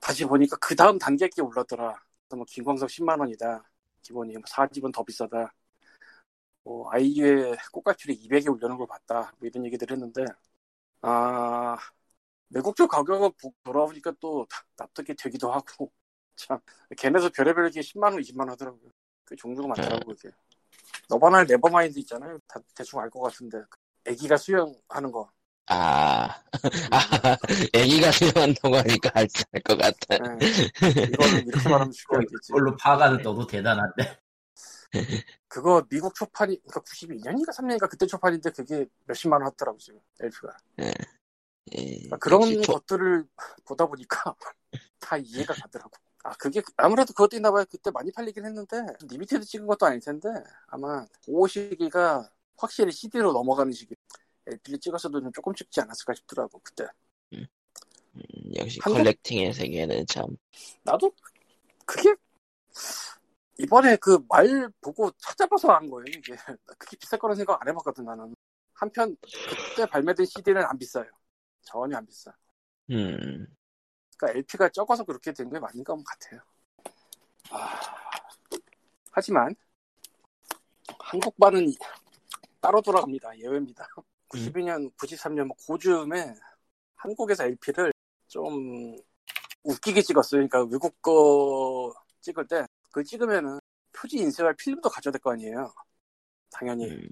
다시 0.00 0.24
보니까 0.24 0.56
그 0.60 0.74
다음 0.76 0.98
단계에 0.98 1.28
올랐더라. 1.42 2.02
뭐 2.36 2.44
김광석 2.48 2.90
10만 2.90 3.20
원이다. 3.20 3.62
기본이 4.02 4.34
뭐 4.34 4.42
4집은 4.48 4.92
더 4.92 5.02
비싸다. 5.04 5.52
뭐 6.64 6.90
아이유의 6.92 7.56
꽃갈피를 7.72 8.14
200에 8.18 8.48
올려놓은 8.50 8.78
걸 8.78 8.86
봤다. 8.86 9.32
뭐 9.38 9.48
이런 9.48 9.64
얘기들 9.66 9.90
했는데, 9.90 10.24
아, 11.02 11.76
외국 12.50 12.72
쪽 12.72 12.90
가격을 12.90 13.30
보- 13.40 13.54
돌아보니까 13.64 14.12
또 14.20 14.46
납득이 14.76 15.14
되기도 15.16 15.52
하고 15.52 15.92
참 16.36 16.58
걔네도 16.98 17.30
별의별 17.30 17.70
게 17.70 17.82
10만 17.82 18.12
원, 18.14 18.22
20만 18.22 18.48
원 18.48 18.52
하더라고요. 18.54 18.90
그 19.24 19.36
종류가 19.36 19.68
많더라고 19.68 20.12
이게. 20.12 20.30
너바나 21.10 21.46
Nevermind 21.48 21.98
있잖아요. 22.00 22.38
다 22.48 22.60
대충 22.74 23.00
알 23.00 23.10
것 23.10 23.20
같은데 23.22 23.62
애기가 24.06 24.36
수영하는 24.38 25.12
거. 25.12 25.30
아, 25.66 26.42
아, 26.90 27.36
애기가 27.72 28.10
수영한다고 28.12 28.76
하니까 28.76 29.10
알것 29.14 29.78
같아. 29.78 30.18
예. 30.20 30.48
이거는 31.06 31.46
이렇게 31.46 31.68
말하면 31.68 31.92
쉽게 31.92 32.16
알겠지. 32.16 32.52
그걸로 32.52 32.76
파악하는 32.76 33.22
너도 33.22 33.46
대단한데. 33.46 34.18
그거 35.48 35.84
미국 35.88 36.14
초판이 36.14 36.60
그러니까 36.62 36.80
92년인가 36.80 37.54
3년인가 37.54 37.88
그때 37.88 38.06
초판인데 38.06 38.50
그게 38.50 38.86
몇십만 39.06 39.40
원 39.40 39.50
하더라고 39.50 39.78
지금 39.78 40.00
LP가. 40.20 40.56
예. 40.80 40.92
그러니까 41.72 42.16
그런 42.18 42.62
초- 42.62 42.72
것들을 42.72 43.24
보다 43.64 43.86
보니까 43.86 44.34
다 45.00 45.16
이해가 45.16 45.54
가더라고. 45.54 45.90
아, 46.22 46.32
그게 46.34 46.60
아무래도 46.76 47.12
그것도 47.12 47.36
있나 47.36 47.50
봐요. 47.50 47.64
그때 47.70 47.90
많이 47.90 48.10
팔리긴 48.12 48.44
했는데 48.44 48.76
limited 49.08 49.44
찍은 49.44 49.66
것도 49.66 49.86
아닐 49.86 50.00
텐데 50.00 50.28
아마 50.66 51.06
그 51.24 51.46
시기가 51.48 52.30
확실히 52.56 52.92
CD로 52.92 53.32
넘어가는 53.32 53.72
시기. 53.72 53.94
LP를 54.46 54.80
찍었어도 54.80 55.20
좀 55.20 55.32
조금 55.32 55.54
찍지 55.54 55.80
않았을까 55.80 56.14
싶더라고 56.14 56.60
그때. 56.62 56.84
음, 57.32 57.46
역시 58.56 58.80
한국- 58.82 58.98
컬렉팅의 58.98 59.54
세계는 59.54 60.06
참 60.06 60.26
나도 60.82 61.12
그게 61.86 62.14
이번에 63.60 63.96
그 63.96 64.18
말 64.28 64.70
보고 64.80 65.10
찾아봐서 65.18 65.72
한 65.72 65.88
거예요. 65.90 66.04
이게 66.08 66.34
그게 66.78 66.96
비쌀 66.96 67.18
거라는 67.18 67.36
생각 67.36 67.60
안 67.60 67.68
해봤거든 67.68 68.04
나는. 68.04 68.34
한편 68.74 69.16
그때 69.48 69.86
발매된 69.86 70.24
CD는 70.26 70.62
안 70.64 70.78
비싸요. 70.78 71.06
전혀 71.62 71.96
안 71.98 72.06
비싸. 72.06 72.32
음, 72.90 73.46
그러니까 74.18 74.38
LP가 74.38 74.68
적어서 74.70 75.04
그렇게 75.04 75.32
된 75.32 75.50
게 75.50 75.58
맞는 75.58 75.84
것 75.84 76.02
같아요. 76.04 76.40
아, 77.50 77.80
하지만 79.12 79.54
한국반은 80.98 81.72
따로 82.60 82.80
돌아갑니다. 82.80 83.38
예외입니다. 83.38 83.86
92년, 84.28 84.90
93년 84.96 85.44
뭐 85.46 85.56
고즈음에 85.66 86.34
한국에서 86.96 87.44
LP를 87.44 87.92
좀 88.28 88.96
웃기게 89.64 90.02
찍었어요. 90.02 90.46
그러니까 90.46 90.62
외국 90.64 91.00
거 91.02 91.92
찍을 92.20 92.46
때 92.46 92.64
그 92.92 93.04
찍으면은 93.04 93.58
표지 93.92 94.18
인쇄할 94.18 94.54
필름도 94.56 94.88
가져야 94.88 95.12
될 95.12 95.20
거 95.20 95.32
아니에요. 95.32 95.72
당연히. 96.50 96.90
음, 96.90 97.08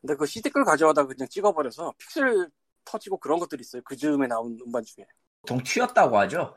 근데 0.00 0.16
그 0.16 0.26
CD 0.26 0.50
걸 0.50 0.64
가져와다 0.64 1.06
그냥 1.06 1.28
찍어버려서 1.28 1.94
픽셀 1.98 2.50
터지고 2.84 3.18
그런 3.18 3.38
것들이 3.38 3.62
있어요. 3.62 3.82
그 3.84 3.96
즈음에 3.96 4.26
나온 4.26 4.58
음반 4.66 4.84
중에. 4.84 5.06
보통 5.42 5.62
튀었다고 5.62 6.18
하죠. 6.20 6.56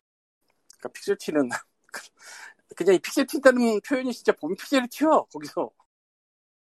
그러니까 0.80 0.90
픽셀 0.94 1.18
티는 1.20 1.50
그냥 2.76 2.96
이 2.96 3.00
픽셀 3.00 3.26
튄다는 3.26 3.84
표현이 3.88 4.14
진짜 4.14 4.32
보면 4.34 4.56
픽셀이 4.58 4.88
튀어 4.90 5.26
거기서 5.32 5.72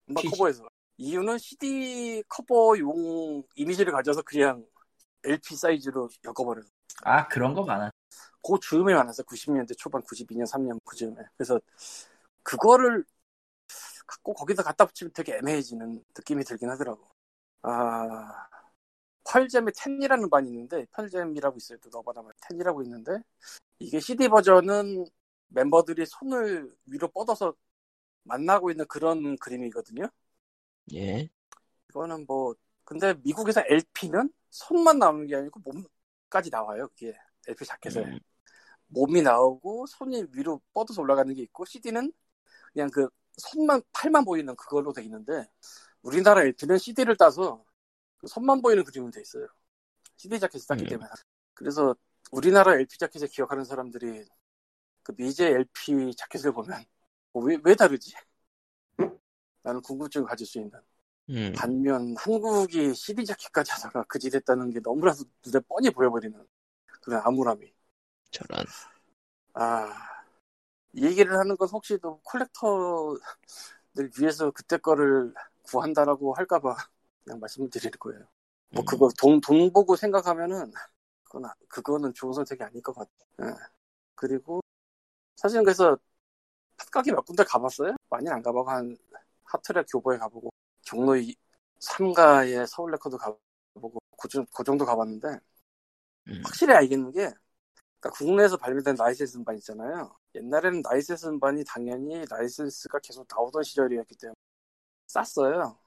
음악 0.09 0.21
피- 0.21 0.29
커버에서 0.29 0.67
이유는 0.97 1.37
CD 1.37 2.23
커버용 2.27 3.43
이미지를 3.55 3.91
가져서 3.91 4.21
그냥 4.23 4.65
LP 5.23 5.55
사이즈로 5.55 6.09
엮어버려서 6.23 6.69
아 7.03 7.27
그런 7.27 7.53
거 7.53 7.63
많아. 7.63 7.91
그 8.47 8.59
즈음에 8.61 8.93
많았어 8.93 9.23
90년대 9.23 9.73
초반 9.75 10.01
92년 10.03 10.45
3년 10.45 10.79
그 10.85 10.95
즈음에. 10.95 11.21
그래서 11.37 11.59
그거를 12.43 13.03
갖고 14.05 14.33
거기다 14.33 14.63
갖다 14.63 14.85
붙이면 14.85 15.11
되게 15.13 15.35
애매해지는 15.37 16.03
느낌이 16.17 16.43
들긴 16.43 16.69
하더라고. 16.69 17.07
아 17.61 18.47
펄잼에 19.29 19.71
텐이라는 19.75 20.29
반이 20.29 20.49
있는데 20.49 20.85
펄잼이라고 20.91 21.57
있어요 21.57 21.77
또 21.79 21.89
너바나말 21.89 22.31
텐이라고 22.47 22.81
있는데 22.83 23.19
이게 23.79 23.99
CD 23.99 24.29
버전은 24.29 25.05
멤버들이 25.49 26.05
손을 26.05 26.73
위로 26.85 27.07
뻗어서 27.09 27.53
만나고 28.23 28.71
있는 28.71 28.85
그런 28.87 29.35
그림이거든요. 29.37 30.07
예. 30.93 31.29
이거는 31.89 32.25
뭐 32.27 32.55
근데 32.83 33.13
미국에서 33.23 33.63
LP는 33.67 34.31
손만 34.49 34.99
나오는 34.99 35.27
게 35.27 35.35
아니고 35.35 35.59
몸까지 35.59 36.49
나와요 36.49 36.87
그게. 36.89 37.13
LP 37.47 37.65
자켓에 37.65 38.01
음, 38.01 38.19
몸이 38.87 39.21
나오고 39.21 39.85
손이 39.87 40.27
위로 40.33 40.61
뻗어서 40.73 41.01
올라가는 41.01 41.33
게 41.33 41.41
있고 41.43 41.65
CD는 41.65 42.11
그냥 42.73 42.89
그 42.91 43.09
손만 43.37 43.81
팔만 43.93 44.25
보이는 44.25 44.55
그걸로 44.55 44.93
돼 44.93 45.03
있는데 45.03 45.47
우리나라 46.01 46.43
LP는 46.43 46.77
CD를 46.77 47.17
따서 47.17 47.63
그 48.17 48.27
손만 48.27 48.61
보이는 48.61 48.83
그림으로 48.83 49.11
돼 49.11 49.21
있어요 49.21 49.47
CD 50.17 50.39
자켓을 50.39 50.67
땄기 50.67 50.83
음. 50.83 50.89
때문에 50.89 51.09
그래서 51.53 51.95
우리나라 52.31 52.75
LP 52.75 52.97
자켓을 52.97 53.27
기억하는 53.29 53.63
사람들이 53.63 54.25
그 55.03 55.13
미제 55.17 55.47
LP 55.47 56.15
자켓을 56.15 56.51
보면 56.51 56.83
어, 57.33 57.39
왜, 57.39 57.57
왜 57.63 57.75
다르지? 57.75 58.13
나는 59.63 59.81
궁금증을 59.81 60.27
가질 60.27 60.47
수 60.47 60.59
있는 60.59 60.71
음, 61.29 61.53
반면 61.55 62.15
한국이 62.17 62.93
CD 62.93 63.25
자켓까지 63.25 63.71
하다가 63.73 64.03
그지 64.05 64.29
됐다는 64.29 64.69
게 64.71 64.79
너무나도 64.79 65.23
눈에 65.45 65.59
뻔히 65.67 65.89
보여버리는 65.89 66.47
그런 67.01 67.21
암울함이 67.25 67.73
저런. 68.31 68.65
아, 69.53 69.93
이 70.93 71.05
얘기를 71.05 71.37
하는 71.37 71.57
건 71.57 71.69
혹시 71.71 71.97
또 71.99 72.19
콜렉터들 72.23 73.19
위해서 74.19 74.51
그때 74.51 74.77
거를 74.77 75.33
구한다라고 75.63 76.33
할까봐 76.35 76.75
그냥 77.23 77.39
말씀을 77.39 77.69
드릴 77.69 77.91
거예요. 77.91 78.21
뭐 78.73 78.83
음, 78.83 78.85
그거 78.85 79.09
돈, 79.17 79.41
돈 79.41 79.71
보고 79.73 79.95
생각하면은 79.95 80.71
그건, 81.23 81.45
아- 81.45 81.55
그거는 81.69 82.13
좋은 82.13 82.33
선택이 82.33 82.63
아닐 82.63 82.81
것 82.81 82.93
같아. 82.95 83.11
예. 83.43 83.45
그리고 84.15 84.61
사실은 85.37 85.63
그래서 85.65 85.97
판가게 86.77 87.11
몇 87.13 87.23
군데 87.25 87.43
가봤어요? 87.45 87.95
많이 88.09 88.29
안 88.29 88.41
가보고 88.43 88.69
한 88.71 88.97
핫트랙 89.45 89.87
교보에 89.91 90.17
가보고 90.17 90.51
종로 90.83 91.15
3가에 91.79 92.65
서울 92.67 92.91
레코드 92.93 93.17
가보고 93.17 93.99
그, 94.19 94.27
정- 94.29 94.45
그 94.55 94.63
정도 94.63 94.85
가봤는데 94.85 95.39
음, 96.27 96.43
확실히 96.43 96.73
알겠는 96.73 97.11
게 97.11 97.33
그러니까 97.99 98.17
국내에서 98.17 98.57
발매된 98.57 98.95
라이센스 98.95 99.37
음반 99.37 99.55
있잖아요. 99.57 100.15
옛날에는 100.35 100.81
라이센스 100.83 101.27
음반이 101.27 101.63
당연히 101.65 102.25
라이센스가 102.29 102.99
계속 102.99 103.27
나오던 103.29 103.63
시절이었기 103.63 104.15
때문에 104.17 104.35
쌌어요. 105.07 105.79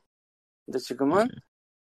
근데 0.67 0.79
지금은 0.79 1.29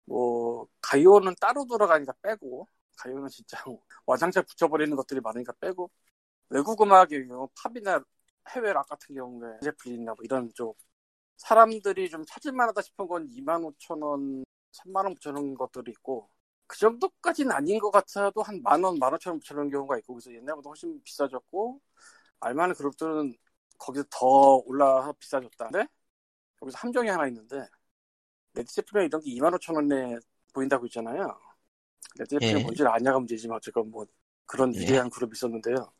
뭐 0.05 0.67
가요는 0.81 1.35
따로 1.39 1.65
돌아가니까 1.65 2.13
빼고 2.21 2.67
가요는 2.97 3.29
진짜 3.29 3.57
와장창 4.05 4.45
붙여버리는 4.45 4.95
것들이 4.95 5.21
많으니까 5.21 5.53
빼고 5.59 5.89
외국 6.49 6.81
음악의 6.81 7.27
경우 7.27 7.49
팝이나 7.55 8.03
해외 8.49 8.73
락 8.73 8.87
같은 8.87 9.15
경우에 9.15 9.59
제플린이나 9.63 10.13
뭐 10.13 10.23
이런 10.23 10.51
쪽 10.53 10.77
사람들이 11.37 12.09
좀 12.09 12.25
찾을만하다 12.25 12.81
싶은 12.81 13.07
건 13.07 13.27
25,000원, 13.27 14.43
3만 14.73 15.05
원 15.05 15.15
붙여놓은 15.15 15.55
것들이 15.55 15.91
있고 15.91 16.29
그 16.71 16.77
정도까지는 16.79 17.51
아닌 17.51 17.79
것 17.79 17.91
같아도 17.91 18.41
한 18.43 18.61
만 18.63 18.81
원, 18.83 18.97
만 18.97 19.13
오천 19.13 19.31
원 19.33 19.39
붙여놓은 19.39 19.69
경우가 19.69 19.97
있고 19.99 20.13
그래서 20.15 20.33
옛날보다 20.33 20.69
훨씬 20.69 21.01
비싸졌고 21.03 21.81
알만한 22.39 22.75
그룹들은 22.75 23.33
거기서 23.77 24.05
더 24.09 24.27
올라서 24.65 25.13
비싸졌다. 25.19 25.67
근데 25.69 25.87
여기서 26.61 26.77
함정이 26.77 27.09
하나 27.09 27.27
있는데 27.27 27.67
레드제플린 28.53 29.07
이런 29.07 29.21
게 29.21 29.31
25,000원에 29.31 30.21
보인다고 30.53 30.85
있잖아요. 30.87 31.37
레드제플린 32.19 32.59
예. 32.59 32.63
뭔지 32.63 32.83
아냐가 32.85 33.19
문제지만 33.19 33.57
어쨌건 33.57 33.91
뭐 33.91 34.05
그런 34.45 34.73
예. 34.75 34.79
위대한 34.81 35.09
그룹이 35.09 35.31
있었는데요. 35.33 35.91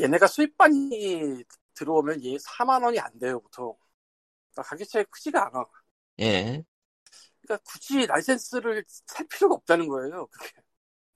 얘네가 0.00 0.26
수입반이 0.26 1.42
들어오면 1.74 2.22
얘 2.24 2.36
4만 2.38 2.82
원이 2.82 2.98
안 3.00 3.18
돼요 3.18 3.40
보통. 3.40 3.74
그러니까 4.52 4.70
가격 4.70 4.88
차이 4.88 5.04
크지가 5.04 5.46
않아. 5.48 5.64
예. 6.20 6.64
그러니까 7.46 7.58
굳이 7.70 8.06
라이센스를 8.06 8.84
살 8.88 9.26
필요가 9.28 9.54
없다는 9.56 9.88
거예요. 9.88 10.26
그게 10.28 10.50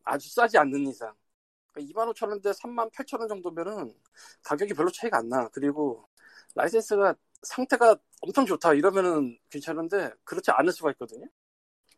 아주 0.04 0.30
싸지 0.32 0.58
않는 0.58 0.86
이상. 0.88 1.14
그러니까 1.72 1.90
2만 1.90 2.08
5천 2.10 2.30
원대 2.30 2.52
3만 2.52 2.90
8천 2.92 3.20
원 3.20 3.28
정도면은 3.28 3.94
가격이 4.44 4.74
별로 4.74 4.90
차이가 4.92 5.18
안 5.18 5.28
나. 5.28 5.48
그리고 5.50 6.08
라이센스가 6.56 7.14
상태가 7.42 7.96
엄청 8.22 8.46
좋다 8.46 8.74
이러면은 8.74 9.38
괜찮은데 9.50 10.12
그렇지 10.24 10.50
않을 10.52 10.72
수가 10.72 10.90
있거든요. 10.92 11.26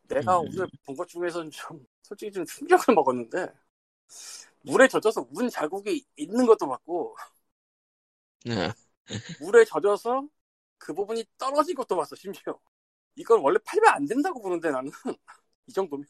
내가 0.09 0.39
음. 0.41 0.47
오늘 0.49 0.67
본 0.85 0.95
것 0.97 1.07
중에서는 1.09 1.51
좀 1.51 1.85
솔직히 2.03 2.31
좀 2.33 2.45
충격을 2.45 2.95
먹었는데 2.95 3.47
물에 4.61 4.87
젖어서 4.87 5.27
운 5.31 5.49
자국이 5.49 6.05
있는 6.15 6.45
것도 6.45 6.67
봤고 6.67 7.15
네. 8.45 8.73
물에 9.37 9.65
젖어서 9.65 10.27
그 10.77 10.93
부분이 10.93 11.25
떨어진 11.37 11.75
것도 11.75 11.95
봤어 11.95 12.15
심지어 12.15 12.59
이걸 13.15 13.39
원래 13.39 13.57
팔면 13.65 13.93
안 13.93 14.05
된다고 14.05 14.41
보는데 14.41 14.71
나는. 14.71 14.91
이 15.67 15.73
정도면. 15.73 16.05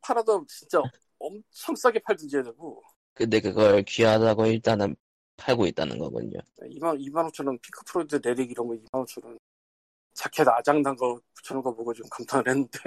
팔아도 0.00 0.44
진짜 0.48 0.80
엄청 1.18 1.74
싸게 1.74 2.00
팔든지 2.00 2.36
해야 2.36 2.44
되고. 2.44 2.82
근데 3.14 3.40
그걸 3.40 3.82
귀하다고 3.82 4.46
일단은 4.46 4.96
팔고 5.36 5.66
있다는 5.66 5.98
거군요. 5.98 6.38
2만 6.62 6.98
2만 6.98 7.26
5천 7.26 7.46
원 7.46 7.58
핑크 7.58 7.82
플로이드 7.86 8.16
레릭 8.16 8.50
이런 8.50 8.68
거 8.68 8.74
2만 8.74 9.04
5천 9.04 9.24
원. 9.24 9.38
자켓 10.14 10.48
아작난 10.48 10.96
거 10.96 11.20
붙여놓은 11.34 11.62
거 11.62 11.74
보고 11.74 11.92
좀 11.92 12.06
감탄을 12.10 12.48
했는데. 12.48 12.78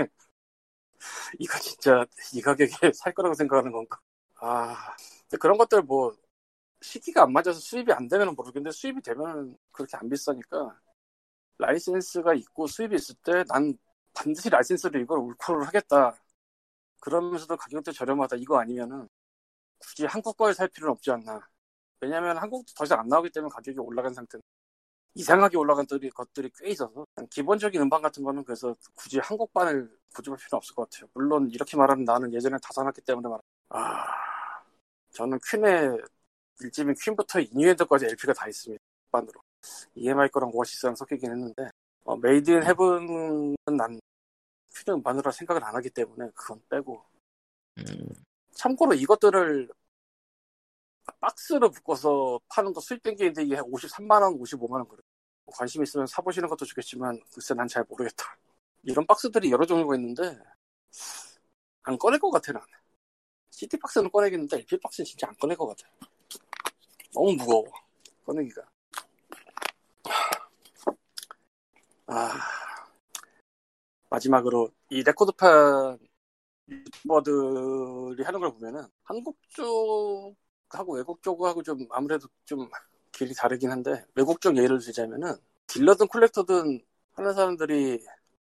이거 1.40 1.60
진짜 1.60 2.06
이 2.34 2.42
가격에 2.42 2.92
살 2.94 3.14
거라고 3.14 3.34
생각하는 3.36 3.72
건가? 3.72 4.00
아. 4.36 4.96
근데 5.24 5.38
그런 5.40 5.58
것들 5.58 5.84
뭐 5.84 6.12
시기가 6.82 7.24
안 7.24 7.34
맞아서 7.34 7.60
수입이 7.60 7.92
안 7.92 8.08
되면 8.08 8.34
모르겠는데 8.36 8.72
수입이 8.72 9.02
되면 9.02 9.58
그렇게 9.72 9.98
안 9.98 10.10
비싸니까 10.10 10.80
라이센스가 11.60 12.34
있고 12.36 12.68
수입이 12.68 12.96
있을 12.96 13.16
때 13.24 13.44
난 13.50 13.78
반드시 14.14 14.50
라이센스로 14.50 15.00
이걸 15.00 15.20
울코를 15.20 15.68
하겠다. 15.68 16.16
그러면서도 17.02 17.58
가격도 17.58 17.92
저렴하다. 17.94 18.38
이거 18.38 18.60
아니면은 18.60 19.08
굳이 19.80 20.06
한국 20.06 20.38
거에 20.38 20.54
살 20.54 20.68
필요는 20.70 20.94
없지 20.94 21.12
않나. 21.12 21.42
왜냐면 22.02 22.38
한국도 22.38 22.74
더 22.76 22.86
이상 22.86 23.00
안 23.02 23.08
나오기 23.10 23.32
때문에 23.32 23.52
가격이 23.54 23.80
올라간 23.80 24.14
상태는 24.14 24.42
이상하게 25.16 25.58
올라간 25.58 25.86
것들이, 25.88 26.52
꽤 26.60 26.70
있어서 26.70 27.06
기본적인 27.32 27.82
음반 27.82 28.02
같은 28.02 28.24
거는 28.24 28.44
그래서 28.46 28.76
굳이 28.96 29.20
한국반을 29.20 29.90
고집할 30.16 30.38
필요는 30.38 30.58
없을 30.58 30.76
것 30.76 30.90
같아요. 30.90 31.10
물론 31.14 31.50
이렇게 31.52 31.78
말하면 31.78 32.06
나는 32.06 32.34
예전에 32.34 32.58
다 32.62 32.70
사놨기 32.74 33.02
때문에 33.02 33.30
말 33.30 33.40
아, 33.70 34.06
저는 35.14 35.40
퀸의 35.50 35.98
1집인 36.62 36.96
퀸부터 37.02 37.40
Innuendo까지 37.42 38.06
LP가 38.08 38.34
다 38.34 38.48
있습니다. 38.48 38.82
반으로 39.12 39.42
EMI 39.96 40.30
거랑 40.30 40.52
오아시스랑 40.54 40.96
섞이긴 40.96 41.32
했는데 41.32 41.70
어, 42.04 42.16
Made 42.18 42.52
in 42.52 42.64
Heaven은 42.64 43.56
난 43.78 44.00
퀸의 44.76 44.98
음반으로 44.98 45.32
생각을 45.32 45.64
안 45.64 45.76
하기 45.76 45.90
때문에 45.90 46.30
그건 46.34 46.62
빼고 46.70 47.04
음, 47.80 48.10
참고로 48.52 48.94
이것들을 48.94 49.70
박스로 51.20 51.70
묶어서 51.70 52.40
파는 52.50 52.74
거 52.74 52.80
수입 52.82 53.02
땡기는데 53.04 53.44
이게 53.44 53.56
53만 53.58 54.22
원, 54.22 54.38
55만 54.40 54.72
원 54.74 54.88
그래. 54.88 55.02
뭐 55.46 55.54
관심 55.56 55.82
있으면 55.84 56.06
사보시는 56.08 56.48
것도 56.48 56.66
좋겠지만 56.66 57.20
글쎄 57.34 57.54
난 57.56 57.68
잘 57.68 57.84
모르겠다. 57.90 58.38
이런 58.84 59.06
박스들이 59.08 59.52
여러 59.52 59.66
종류가 59.66 59.96
있는데 59.96 60.38
안 61.84 61.98
꺼낼 61.98 62.20
것 62.20 62.30
같아 62.32 62.52
난. 62.54 62.62
CD 63.50 63.78
박스는 63.78 64.10
꺼내겠는데 64.12 64.58
LP 64.58 64.78
박스는 64.80 65.06
진짜 65.06 65.28
안 65.28 65.36
꺼낼 65.36 65.58
것 65.58 65.68
같아. 65.68 65.90
너무 67.14 67.34
무거워. 67.34 67.64
꺼내기가. 68.26 68.62
아 72.12 72.32
마지막으로 74.10 74.72
이 74.90 75.04
레코드판 75.04 76.00
유튜버들이 76.68 78.24
하는 78.24 78.40
걸 78.40 78.52
보면은 78.52 78.88
한국 79.04 79.38
쪽하고 79.50 80.96
외국 80.96 81.22
쪽하고 81.22 81.62
좀 81.62 81.88
아무래도 81.92 82.28
좀 82.46 82.68
길이 83.12 83.34
다르긴 83.36 83.70
한데 83.72 84.04
외국 84.16 84.42
쪽 84.42 84.58
예를 84.58 84.80
들자면은 84.80 85.36
딜러든 85.68 86.08
콜렉터든 86.08 86.84
하는 87.14 87.34
사람들이 87.34 88.04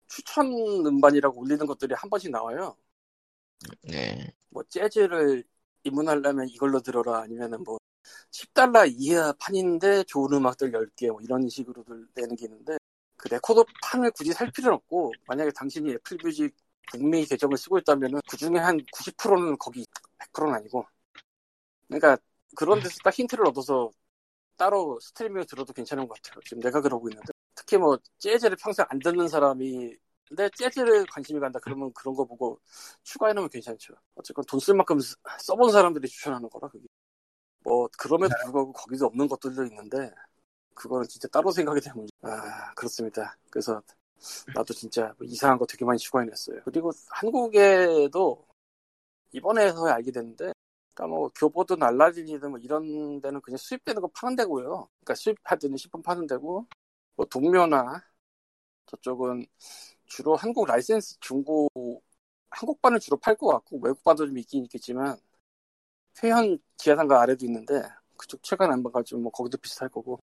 추천 0.07 0.47
음반이라고 0.47 1.41
올리는 1.41 1.65
것들이 1.65 1.93
한 1.95 2.09
번씩 2.09 2.31
나와요. 2.31 2.77
네. 3.81 4.33
뭐 4.49 4.63
재즈를 4.69 5.43
입문하려면 5.83 6.47
이걸로 6.47 6.79
들어라 6.79 7.19
아니면은 7.19 7.63
뭐 7.63 7.77
10달러 8.31 8.85
이하 8.87 9.33
판인데 9.33 10.03
좋은 10.05 10.31
음악들 10.33 10.71
10개 10.71 11.09
뭐 11.09 11.19
이런 11.21 11.47
식으로들 11.49 12.07
내는 12.15 12.35
게 12.35 12.45
있는데 12.45 12.78
그 13.19 13.29
레코드 13.29 13.63
판을 13.83 14.11
굳이 14.13 14.33
살 14.33 14.51
필요는 14.51 14.75
없고 14.77 15.19
만약에 15.27 15.51
당신이 15.53 15.91
애플 15.93 16.19
뮤직 16.23 16.55
북미 16.91 17.25
계정을 17.25 17.57
쓰고 17.57 17.79
있다면은 17.79 18.21
그 18.29 18.37
중에 18.37 18.57
한 18.59 18.79
90%는 18.91 19.57
거기 19.59 19.85
100%는 20.19 20.55
아니고. 20.55 20.85
그러니까 21.87 22.17
그런 22.55 22.79
데서 22.81 22.99
딱 23.03 23.13
힌트를 23.17 23.45
얻어서 23.47 23.91
따로 24.57 24.99
스트리밍을 25.01 25.45
들어도 25.47 25.73
괜찮은 25.73 26.07
것 26.07 26.21
같아요. 26.21 26.41
지금 26.45 26.61
내가 26.61 26.81
그러고 26.81 27.09
있는데. 27.09 27.33
특히 27.55 27.77
뭐 27.77 27.97
재즈를 28.19 28.57
평생 28.61 28.85
안 28.89 29.01
듣는 29.01 29.27
사람이 29.29 29.95
근데 30.29 30.49
재즈를 30.55 31.05
관심이 31.07 31.39
간다 31.39 31.59
그러면 31.63 31.91
그런 31.93 32.15
거 32.15 32.25
보고 32.25 32.59
추가해 33.03 33.33
놓으면 33.33 33.49
괜찮죠. 33.49 33.93
어쨌건 34.15 34.45
돈 34.47 34.59
쓸 34.59 34.75
만큼 34.75 34.99
쓰- 34.99 35.15
써본 35.41 35.71
사람들이 35.71 36.07
추천하는 36.09 36.49
거라 36.49 36.69
그게. 36.69 36.85
뭐 37.63 37.89
그럼에도 37.97 38.35
불구하고 38.35 38.73
거기도 38.73 39.07
없는 39.07 39.27
것들도 39.27 39.65
있는데 39.65 40.13
그거는 40.79 41.07
진짜 41.07 41.27
따로 41.27 41.51
생각이 41.51 41.81
문제. 41.93 42.11
아 42.21 42.73
그렇습니다. 42.73 43.37
그래서 43.51 43.81
나도 44.55 44.73
진짜 44.73 45.13
뭐 45.17 45.27
이상한 45.27 45.57
거 45.57 45.65
되게 45.65 45.85
많이 45.85 45.99
추가해냈어요. 45.99 46.61
그리고 46.65 46.91
한국에도 47.09 48.47
이번에서야 49.31 49.95
알게 49.95 50.11
됐는데, 50.11 50.53
그러니까 50.93 51.15
뭐 51.15 51.29
교보든 51.35 51.81
알라딘이든 51.83 52.51
뭐 52.51 52.59
이런 52.59 53.21
데는 53.21 53.41
그냥 53.41 53.57
수입되는 53.57 54.01
거 54.01 54.09
파는 54.09 54.35
데고요. 54.37 54.89
그러니까 55.01 55.15
수입하든 55.15 55.77
신품 55.77 56.01
파는 56.01 56.27
데고, 56.27 56.67
뭐 57.15 57.25
동묘나 57.25 58.03
저쪽은 58.87 59.45
주로 60.05 60.35
한국 60.35 60.67
라이센스 60.67 61.19
중고 61.19 61.69
한국반을 62.51 62.99
주로 62.99 63.17
팔 63.17 63.35
것 63.35 63.47
같고 63.49 63.79
외국반도 63.81 64.25
좀 64.27 64.37
있긴 64.37 64.65
있겠지만 64.65 65.17
회현 66.23 66.59
지하상가 66.77 67.21
아래도 67.21 67.45
있는데 67.45 67.81
그쪽 68.17 68.43
최근 68.43 68.71
안 68.71 68.83
봐가지고 68.83 69.21
뭐 69.21 69.31
거기도 69.31 69.57
비슷할 69.57 69.89
거고 69.89 70.19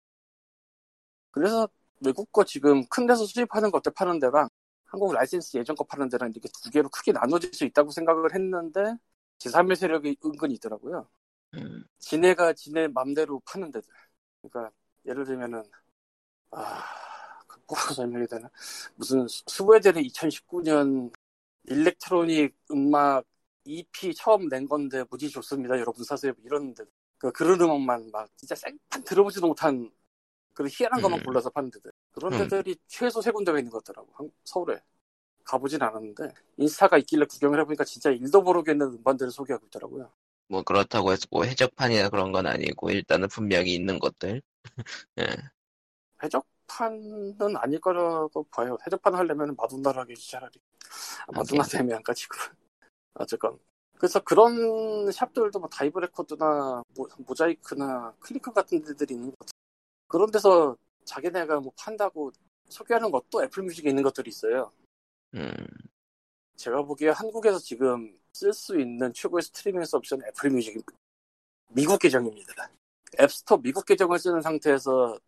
그래서 1.37 1.69
외국 2.07 2.33
거 2.33 2.45
지금 2.45 2.87
큰 2.89 3.07
데서 3.07 3.27
수입하는 3.27 3.71
것들 3.71 3.93
파는 3.95 4.21
데랑 4.21 4.49
한국 4.87 5.13
라이센스 5.13 5.59
예전 5.59 5.77
거 5.77 5.85
파는 5.85 6.09
데랑 6.09 6.31
이렇게 6.31 6.49
두 6.65 6.71
개로 6.71 6.89
크게 6.89 7.13
나눠질 7.13 7.53
수 7.55 7.67
있다고 7.67 7.91
생각을 7.91 8.35
했는데 8.35 8.97
제3의 9.39 9.77
세력이 9.77 10.17
은근히 10.25 10.55
있더라고요. 10.55 11.09
음, 11.55 11.85
지네가 11.99 12.55
지네 12.55 12.89
맘대로 12.89 13.41
파는 13.47 13.71
데들. 13.71 13.89
그러니까 14.43 14.75
예를 15.07 15.27
들면은 15.27 15.63
아, 16.51 16.83
그 17.47 17.61
뭐라고 17.69 17.95
설명해야 17.95 18.27
되나? 18.27 18.51
무슨 18.97 19.29
스- 19.29 19.43
스웨덴의 19.49 20.05
2019년 20.07 21.11
electronic 21.65 22.57
음악 22.73 23.25
EP 23.65 24.15
처음 24.15 24.49
낸 24.49 24.67
건데 24.69 25.05
무지 25.11 25.29
좋습니다. 25.31 25.79
여러분 25.79 26.05
사세요. 26.05 26.33
뭐 26.37 26.45
이런 26.47 26.75
데. 26.75 26.85
그 27.19 27.33
그런 27.33 27.61
음악만 27.61 28.11
막 28.13 28.29
진짜 28.37 28.55
생판 28.55 29.05
들어보지도 29.05 29.47
못한 29.49 29.91
그런 30.57 30.71
희한한 30.73 31.03
것만 31.03 31.21
음. 31.21 31.25
골라서 31.25 31.51
파는 31.51 31.71
데들. 31.71 31.93
그런 32.13 32.33
음. 32.33 32.39
데들이 32.49 32.77
최소 32.89 33.21
세 33.21 33.31
군데가 33.31 33.59
있는 33.59 33.71
것 33.71 33.85
같더라고. 33.85 34.11
한- 34.15 34.31
서울에. 34.45 34.81
가보진 35.45 35.81
않았는데 35.81 36.35
인스타가 36.57 36.99
있길래 36.99 37.25
구경을 37.27 37.61
해보니까 37.61 37.85
진짜 37.85 38.11
일도 38.11 38.43
모르겠는 38.43 38.85
음반들을 38.85 39.31
소개하고 39.31 39.67
있더라고요. 39.67 40.11
뭐 40.49 40.63
그렇다고 40.63 41.13
해서 41.13 41.25
뭐 41.31 41.45
해적판이나 41.45 42.09
그런 42.09 42.33
건 42.33 42.49
아니고 42.49 42.91
일단은 42.91 43.29
분명히 43.29 43.73
있는 43.73 44.01
것들. 44.01 44.43
예. 45.19 45.27
해적판은 46.25 47.57
아닐 47.59 47.81
거라고 47.81 48.43
봐요. 48.51 48.77
해적판 48.85 49.15
하려면 49.15 49.55
마돈나를 49.57 50.01
하겠지 50.03 50.33
차라리. 50.33 50.59
아, 51.29 51.33
마돈나 51.33 51.63
안 51.95 52.03
가지고. 52.03 52.35
어쨌건. 53.15 53.59
그래서 53.99 54.19
그런 54.21 55.13
샵들도 55.13 55.61
뭐 55.61 55.69
다이브 55.69 56.01
레코드나 56.01 56.83
모, 56.97 57.09
모자이크나 57.19 58.15
클리커 58.19 58.53
같은 58.53 58.83
데들이 58.83 59.15
있는 59.15 59.31
것 59.31 59.39
같아요. 59.39 59.66
그런 60.09 60.31
데서 60.31 60.77
자기네가 61.05 61.61
뭐 61.61 61.73
판다고 61.77 62.33
소개하는 62.69 63.11
것도 63.11 63.45
애플 63.45 63.63
뮤직에 63.63 63.89
있는 63.89 64.03
것들이 64.03 64.29
있어요. 64.29 64.73
음, 65.35 65.51
제가 66.57 66.83
보기에 66.83 67.11
한국에서 67.11 67.59
지금 67.59 68.15
쓸 68.33 68.53
수 68.53 68.79
있는 68.79 69.13
최고의 69.13 69.43
스트리밍 69.43 69.85
서비스는 69.85 70.27
애플 70.29 70.51
뮤직 70.51 70.85
미국 71.69 71.99
계정입니다. 71.99 72.71
앱스토어 73.21 73.59
미국 73.59 73.85
계정을 73.85 74.19
쓰는 74.19 74.41
상태에서 74.41 75.19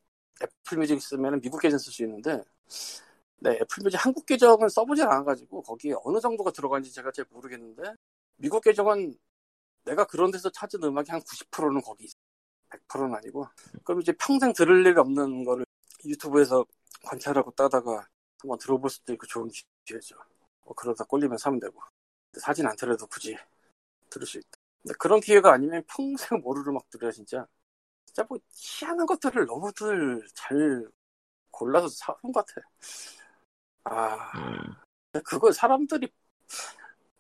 애플 0.43 0.79
뮤직 0.79 1.01
쓰면 1.01 1.41
미국 1.41 1.61
계정 1.61 1.79
쓸 1.79 1.93
수 1.93 2.03
있는데 2.05 2.43
네, 3.41 3.53
애플 3.53 3.83
뮤직 3.83 4.05
한국 4.05 4.27
계정은 4.27 4.69
써보질 4.69 5.05
않아가지고 5.05 5.63
거기에 5.63 5.95
어느 6.05 6.21
정도가 6.21 6.51
들어가는지 6.51 6.93
제가 6.93 7.13
잘 7.13 7.25
모르겠는데 7.31 7.95
미국 8.37 8.63
계정은 8.63 9.17
내가 9.85 10.05
그런 10.05 10.31
데서 10.31 10.51
찾은 10.51 10.83
음악이 10.83 11.11
한 11.11 11.21
90%는 11.21 11.81
거기 11.81 12.05
있어. 12.05 12.15
100%는 12.71 13.15
아니고 13.15 13.47
그럼 13.85 14.01
이제 14.01 14.13
평생 14.13 14.53
들을 14.53 14.87
일 14.87 14.99
없는 14.99 15.45
거를 15.45 15.65
유튜브에서 16.05 16.65
관찰하고 17.05 17.51
따다가 17.53 18.07
한번 18.41 18.59
들어볼 18.59 18.91
수도 18.91 19.13
있고 19.13 19.27
좋은 19.27 19.51
기회죠. 19.85 20.17
뭐 20.65 20.75
그러다 20.75 21.05
꼴리면 21.05 21.39
사면 21.39 21.61
되고 21.61 21.81
사진 22.39 22.67
않더라도 22.67 23.07
굳이 23.07 23.37
들을 24.11 24.27
수 24.27 24.39
있다. 24.39 24.49
근데 24.83 24.95
그런 24.99 25.21
기회가 25.21 25.53
아니면 25.53 25.83
평생 25.89 26.41
모르를 26.41 26.73
막 26.73 26.89
들어야 26.91 27.11
진짜 27.11 27.47
진짜 28.05 28.25
뭐 28.29 28.39
희한한 28.51 29.07
것들을 29.07 29.47
너무들 29.47 30.27
잘 30.35 30.89
골라서 31.51 31.89
사는 31.89 32.33
것 32.33 32.47
같아. 32.47 32.67
아 33.85 34.39
음. 34.39 34.75
근데 35.13 35.23
그걸 35.25 35.53
사람들이 35.53 36.09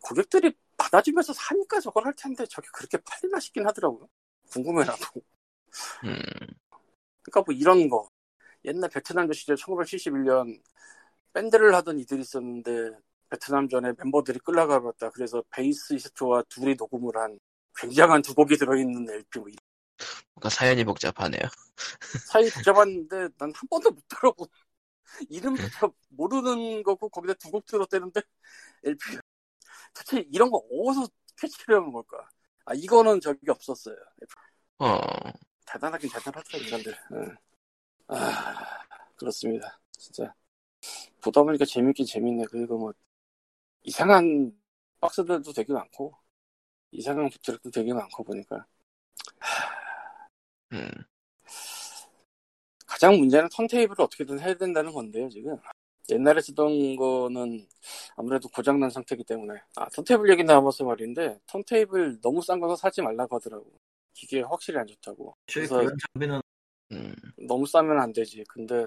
고객들이 0.00 0.56
받아주면서 0.76 1.32
사니까 1.32 1.80
저걸 1.80 2.06
할 2.06 2.14
텐데 2.14 2.46
저게 2.46 2.68
그렇게 2.72 2.98
팔리나 2.98 3.40
싶긴 3.40 3.66
하더라고요. 3.66 4.08
궁금해 4.50 4.84
나도. 4.84 5.04
음, 6.04 6.18
그러니까 7.22 7.42
뭐 7.46 7.54
이런 7.54 7.88
거 7.88 8.08
옛날 8.64 8.90
베트남전 8.90 9.34
시절 9.34 9.56
1971년 9.56 10.62
밴드를 11.34 11.74
하던 11.76 11.98
이들이 12.00 12.22
있었는데 12.22 12.92
베트남전에 13.30 13.94
멤버들이 13.98 14.40
끌려가봤다. 14.40 15.10
그래서 15.12 15.42
베이스이스트와 15.50 16.44
둘이 16.50 16.74
녹음을 16.76 17.16
한 17.16 17.38
굉장한 17.78 18.22
두 18.22 18.34
곡이 18.34 18.56
들어있는 18.58 19.10
LP 19.10 19.38
뭐 19.40 19.48
이런 19.48 19.58
뭔가 20.34 20.48
사연이 20.50 20.84
복잡하네요. 20.84 21.42
사이 22.24 22.50
복잡한데 22.50 23.28
난 23.38 23.52
한 23.54 23.68
번도 23.70 23.90
못 23.92 24.02
들어본 24.08 24.48
이름부터 25.30 25.92
모르는 26.10 26.82
거고 26.82 27.08
거기다 27.10 27.34
두 27.34 27.50
곡 27.52 27.66
들었대는데 27.66 28.22
LP 28.84 29.18
대체 29.94 30.20
이런 30.32 30.50
거 30.50 30.58
어디서 30.70 31.08
캐치를 31.38 31.76
하는 31.76 31.92
걸까? 31.92 32.28
아 32.66 32.74
이거는 32.74 33.20
적이 33.20 33.50
없었어요. 33.50 33.96
어, 34.78 34.98
대단하긴 35.72 36.10
대단하더라 36.10 36.64
인간들. 36.64 36.94
응. 37.12 37.36
아 38.08 38.78
그렇습니다. 39.16 39.80
진짜 39.92 40.34
보다 41.20 41.42
보니까 41.42 41.64
재밌긴 41.64 42.06
재밌네. 42.06 42.44
그리고 42.50 42.78
뭐 42.78 42.92
이상한 43.82 44.52
박스들도 45.00 45.52
되게 45.52 45.72
많고 45.72 46.14
이상한 46.92 47.28
부트랙도 47.30 47.70
되게 47.70 47.92
많고 47.92 48.24
보니까 48.24 48.66
음, 50.72 50.90
가장 52.86 53.16
문제는 53.18 53.48
턴테이블을 53.54 54.00
어떻게든 54.00 54.40
해야 54.40 54.54
된다는 54.54 54.92
건데요 54.92 55.28
지금 55.28 55.56
옛날에 56.10 56.40
쓰던 56.40 56.96
거는 56.96 57.66
아무래도 58.16 58.48
고장난 58.48 58.90
상태이기 58.90 59.24
때문에 59.24 59.60
아 59.76 59.88
턴테이블 59.90 60.30
얘기 60.30 60.42
나와서 60.44 60.84
말인데 60.84 61.38
턴테이블 61.46 62.20
너무 62.20 62.42
싼 62.42 62.60
거서 62.60 62.76
사지 62.76 63.02
말라고 63.02 63.36
하더라고 63.36 63.70
기계 64.18 64.40
확실히 64.42 64.80
안 64.80 64.86
좋다고 64.88 65.36
그래서 65.46 65.76
그런 65.78 65.96
장비는 66.12 66.40
음, 66.92 67.14
너무 67.46 67.66
싸면 67.66 68.00
안 68.00 68.12
되지. 68.12 68.42
근데 68.48 68.84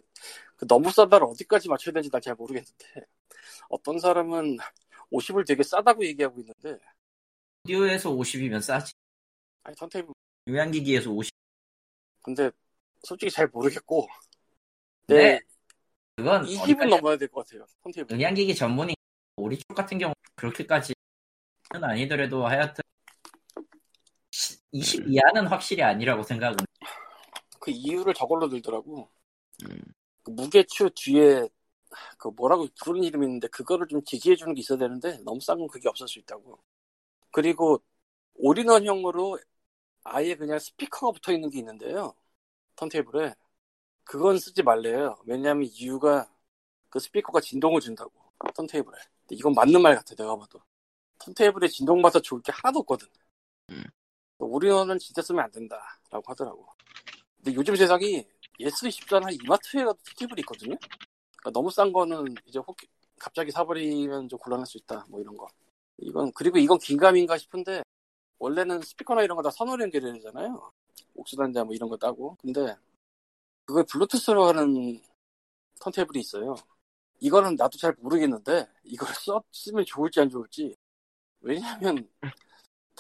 그 0.58 0.68
너무 0.68 0.92
싸다를 0.92 1.26
어디까지 1.28 1.70
맞춰야 1.70 1.94
되는지 1.94 2.10
난 2.12 2.22
잘 2.22 2.36
모르겠는데 2.36 2.86
어떤 3.70 3.98
사람은 4.00 4.58
50을 5.12 5.46
되게 5.46 5.64
싸다고 5.64 6.04
얘기하고 6.06 6.40
있는데 6.42 6.78
오디오에서 7.64 8.12
50이면 8.12 8.62
싸지. 8.62 8.92
아니 9.64 9.76
턴테이블 9.78 10.14
요양기기에서 10.50 11.12
50. 11.12 11.32
근데 12.24 12.52
솔직히 13.04 13.32
잘 13.32 13.48
모르겠고 13.48 14.08
네. 15.08 15.16
네, 15.16 15.40
그건 16.18 16.46
20은 16.46 16.76
어디까지- 16.76 16.90
넘어야 16.90 17.18
될 17.18 17.28
것 17.30 17.46
같아요. 17.48 17.66
턴테이블. 17.84 18.16
음향기기 18.16 18.54
전문이 18.56 18.96
우리 19.38 19.58
쪽 19.58 19.74
같은 19.76 19.98
경우 19.98 20.14
그렇게까지는 20.36 20.96
아니더라도 21.82 22.46
하여튼 22.46 22.84
20 24.72 25.08
이하는 25.08 25.48
확실히 25.48 25.84
아니라고 25.84 26.24
생각은 26.24 26.58
그 27.60 27.72
이유를 27.72 28.14
저걸로 28.14 28.50
들더라고. 28.50 29.10
음. 29.66 29.80
그 30.24 30.32
무게추 30.32 30.90
뒤에 30.96 31.48
그 32.18 32.30
뭐라고 32.30 32.68
부르는 32.84 33.04
이름이 33.06 33.26
있는데 33.26 33.48
그거를 33.50 33.88
좀 33.88 34.04
지지해 34.04 34.36
주는 34.36 34.54
게 34.54 34.62
있어야 34.62 34.78
되는데 34.78 35.20
너무 35.24 35.40
싼 35.42 35.58
건 35.58 35.68
그게 35.68 35.90
없을 35.90 36.08
수 36.08 36.20
있다고. 36.20 36.60
그리고 37.32 37.82
all-in-one형으로 38.36 39.40
아예 40.04 40.36
그냥 40.36 40.60
스피커가 40.60 41.14
붙어 41.14 41.34
있는 41.34 41.50
게 41.50 41.60
있는데요. 41.60 42.16
턴테이블에 42.76 43.36
그건 44.04 44.40
쓰지 44.40 44.64
말래요. 44.64 45.18
왜냐하면 45.26 45.66
이유가 45.72 46.32
그 46.90 47.00
스피커가 47.00 47.42
진동을 47.42 47.82
준다고 47.82 48.12
턴테이블에. 48.56 48.98
근데 49.22 49.36
이건 49.36 49.54
맞는 49.54 49.82
말 49.82 49.96
같아 49.96 50.16
내가 50.16 50.36
봐도. 50.38 50.62
턴테이블에 51.20 51.68
진동받아 51.70 52.20
좋을 52.22 52.42
게 52.42 52.52
하나도 52.52 52.80
없거든. 52.80 53.08
음. 53.72 53.84
all-in-one은 54.46 55.00
진짜 55.00 55.22
쓰면 55.22 55.44
안 55.44 55.52
된다라고 55.52 56.24
하더라고. 56.26 56.68
근데 57.38 57.54
요즘 57.56 57.76
세상이 57.76 58.26
예스 58.60 58.88
24나 58.88 59.32
이마트에 59.44 59.84
가도 59.86 59.98
턴테이블이 60.06 60.42
있거든요. 60.42 60.76
그러니까 61.38 61.52
너무 61.54 61.72
싼 61.72 61.92
거는 61.94 62.36
이제 62.46 62.60
훅 62.60 62.76
갑자기 63.20 63.52
사버리면 63.52 64.30
좀 64.30 64.40
곤란할 64.40 64.66
수 64.66 64.78
있다. 64.78 65.06
뭐 65.10 65.20
이런 65.22 65.36
거. 65.38 65.48
이건 66.00 66.32
그리고 66.34 66.58
이건 66.58 66.80
긴감인가 66.80 67.38
싶은데 67.38 67.84
원래는 68.40 68.82
스피커나 68.82 69.24
이런 69.24 69.36
거 69.38 69.44
다 69.44 69.52
선으로 69.52 69.84
연결해야 69.84 70.14
되잖아요. 70.14 70.72
옥수단자 71.16 71.64
뭐 71.64 71.74
이런 71.76 71.90
거 71.90 71.98
따고. 71.98 72.38
근데 72.42 72.76
그걸 73.66 73.86
블루투스로 73.86 74.46
하는 74.48 75.02
턴테이블이 75.82 76.20
있어요. 76.22 76.56
이거는 77.20 77.56
나도 77.56 77.78
잘 77.78 77.96
모르겠는데 78.00 78.68
이걸 78.84 79.08
써 79.26 79.44
쓰면 79.52 79.86
좋을지 79.86 80.20
안 80.22 80.30
좋을지. 80.30 80.76
왜냐하면 81.42 82.10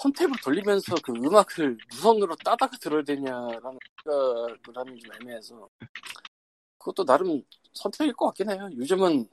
턴테이블 0.01 0.35
돌리면서 0.43 0.95
그 1.03 1.11
음악을 1.13 1.77
무선으로 1.91 2.35
따다가 2.37 2.75
들어야 2.77 3.03
되냐라는 3.03 3.77
생각을 4.03 4.57
하면 4.75 4.99
좀 4.99 5.13
애매해서 5.21 5.69
그것도 6.79 7.05
나름 7.05 7.43
선택일 7.73 8.13
것 8.13 8.25
같긴 8.27 8.49
해요. 8.49 8.69
요즘은 8.75 9.29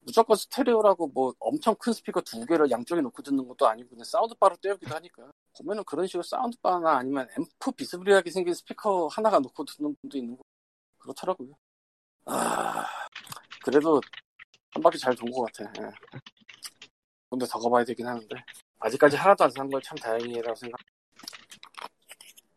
무조건 0.00 0.36
스테레오라고 0.36 1.08
뭐 1.08 1.32
엄청 1.38 1.74
큰 1.76 1.92
스피커 1.92 2.20
두 2.22 2.44
개를 2.44 2.70
양쪽에 2.70 3.00
놓고 3.00 3.22
듣는 3.22 3.46
것도 3.48 3.66
아니고 3.68 3.90
그냥 3.90 4.04
사운드바로 4.04 4.56
떼우기도 4.56 4.94
하니까 4.94 5.30
보면은 5.56 5.84
그런 5.84 6.06
식으로 6.06 6.22
사운드바나 6.22 6.98
아니면 6.98 7.28
앰프 7.60 7.72
비스무리하게 7.72 8.30
생긴 8.30 8.52
스피커 8.54 9.08
하나가 9.08 9.38
놓고 9.38 9.64
듣는 9.64 9.96
분도 10.00 10.18
있는 10.18 10.36
거 10.36 10.42
그렇더라고요. 10.98 11.54
아 12.26 12.86
그래도 13.64 14.00
한 14.72 14.82
바퀴 14.82 14.98
잘 14.98 15.14
돈 15.16 15.30
것 15.30 15.44
같아. 15.52 15.72
예. 15.82 15.90
근데 17.30 17.46
더 17.46 17.58
가봐야 17.58 17.84
되긴 17.84 18.06
하는데 18.06 18.36
아직까지 18.82 19.16
하나도 19.16 19.44
안 19.44 19.50
산 19.50 19.68
걸 19.70 19.80
참 19.82 19.96
다행이라고 19.98 20.54
생각. 20.54 20.80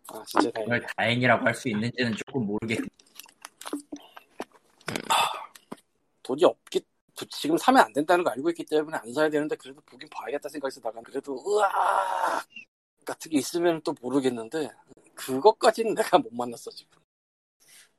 아 0.08 0.24
진짜 0.26 0.52
다행이야. 0.52 0.78
이걸 0.78 0.88
다행이라고 0.98 1.46
할 1.46 1.54
수 1.56 1.70
있는지는 1.70 2.16
조금 2.16 2.46
모르겠. 2.46 2.80
돈이 6.24 6.44
없기 6.44 6.82
지금 7.30 7.58
사면 7.58 7.84
안 7.86 7.94
된다는 7.94 8.24
거 8.24 8.32
알고 8.32 8.50
있기 8.50 8.66
때문에 8.66 8.98
안 8.98 9.14
사야 9.14 9.30
되는데 9.30 9.56
그래도 9.56 9.80
보긴 9.82 10.10
봐야겠다 10.10 10.50
생각해서 10.50 10.82
나간 10.82 11.04
그래도 11.04 11.42
으악 11.48 12.46
같은 13.06 13.32
게 13.32 13.38
있으면 13.38 13.80
또 13.84 13.94
모르겠는데 14.02 14.70
그것까지는 15.14 15.94
내가 15.94 16.18
못 16.18 16.34
만났어 16.34 16.72
지금 16.72 17.00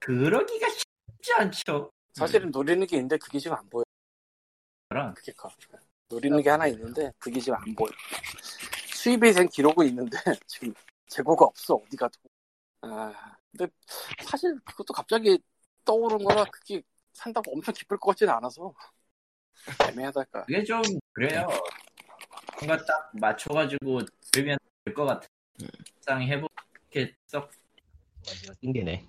그러기가 0.01 0.69
쉽지 0.69 1.33
않죠. 1.35 1.91
사실은 2.13 2.51
노리는 2.51 2.87
게 2.87 2.97
있는데 2.97 3.17
그게 3.17 3.39
지금 3.39 3.57
안 3.57 3.69
보여 3.71 3.85
그럼 4.89 5.15
그게 5.15 5.33
커 5.33 5.49
노리는 6.09 6.41
게 6.43 6.51
하나 6.51 6.67
있는데 6.69 7.13
그게 7.19 7.41
지금 7.41 7.59
안 7.59 7.75
보여 7.75 7.91
수입에 8.95 9.33
된 9.33 9.49
기록은 9.49 9.87
있는데 9.89 10.17
지금 10.47 10.73
재고가 11.09 11.45
없어 11.47 11.75
어디 11.75 11.97
가도 11.97 12.19
아 12.83 13.13
근데 13.51 13.73
사실 14.23 14.59
그것도 14.65 14.93
갑자기 14.93 15.39
떠오른 15.85 16.19
거라 16.19 16.45
그게 16.45 16.83
산다고 17.13 17.53
엄청 17.53 17.73
기쁠 17.75 17.99
것 17.99 18.11
같지는 18.11 18.33
않아서 18.35 18.73
애매하달까 19.89 20.45
그게 20.45 20.63
좀 20.65 20.83
그래요. 21.13 21.47
뭔가 22.59 22.77
딱 22.85 23.11
맞춰가지고 23.15 24.01
들으면 24.33 24.59
될 24.85 24.95
것 24.95 25.05
같아. 25.05 25.27
상 26.01 26.23
해보게 26.23 27.15
썩 27.27 27.51
완전 28.27 28.55
띵계네. 28.61 29.07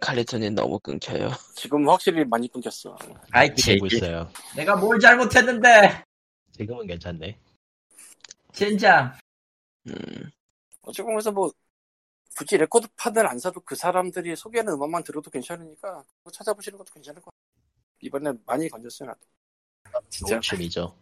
칼리톤이 0.00 0.50
너무 0.50 0.78
끊겨요. 0.80 1.30
지금 1.54 1.88
확실히 1.88 2.24
많이 2.24 2.48
끊겼어 2.48 2.96
아이 3.30 3.48
되고 3.54 3.88
제 3.88 3.96
있어요. 3.96 4.28
내가 4.56 4.76
뭘 4.76 4.98
잘못했는데 4.98 6.02
지금은 6.52 6.86
괜찮네. 6.86 7.38
젠장. 8.52 9.16
음. 9.88 10.30
어찌 10.82 11.02
보면서 11.02 11.32
뭐 11.32 11.50
굳이 12.36 12.56
레코드 12.56 12.88
판을 12.96 13.26
안 13.26 13.38
사도 13.38 13.60
그 13.60 13.74
사람들이 13.74 14.36
소개하는 14.36 14.72
음악만 14.74 15.04
들어도 15.04 15.30
괜찮으니까 15.30 16.04
그거 16.18 16.30
찾아보시는 16.30 16.78
것도 16.78 16.92
괜찮을 16.94 17.20
것 17.20 17.30
같아요. 17.30 17.42
이번에 18.00 18.32
많이 18.46 18.68
건졌어요 18.68 19.08
나도. 19.08 19.20
진짜. 20.08 20.28
좋은 20.30 20.40
취미죠. 20.40 20.96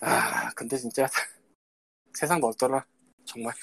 아 0.00 0.50
근데 0.54 0.76
진짜 0.76 1.06
세상 2.14 2.40
넓더라 2.40 2.84
정말. 3.24 3.54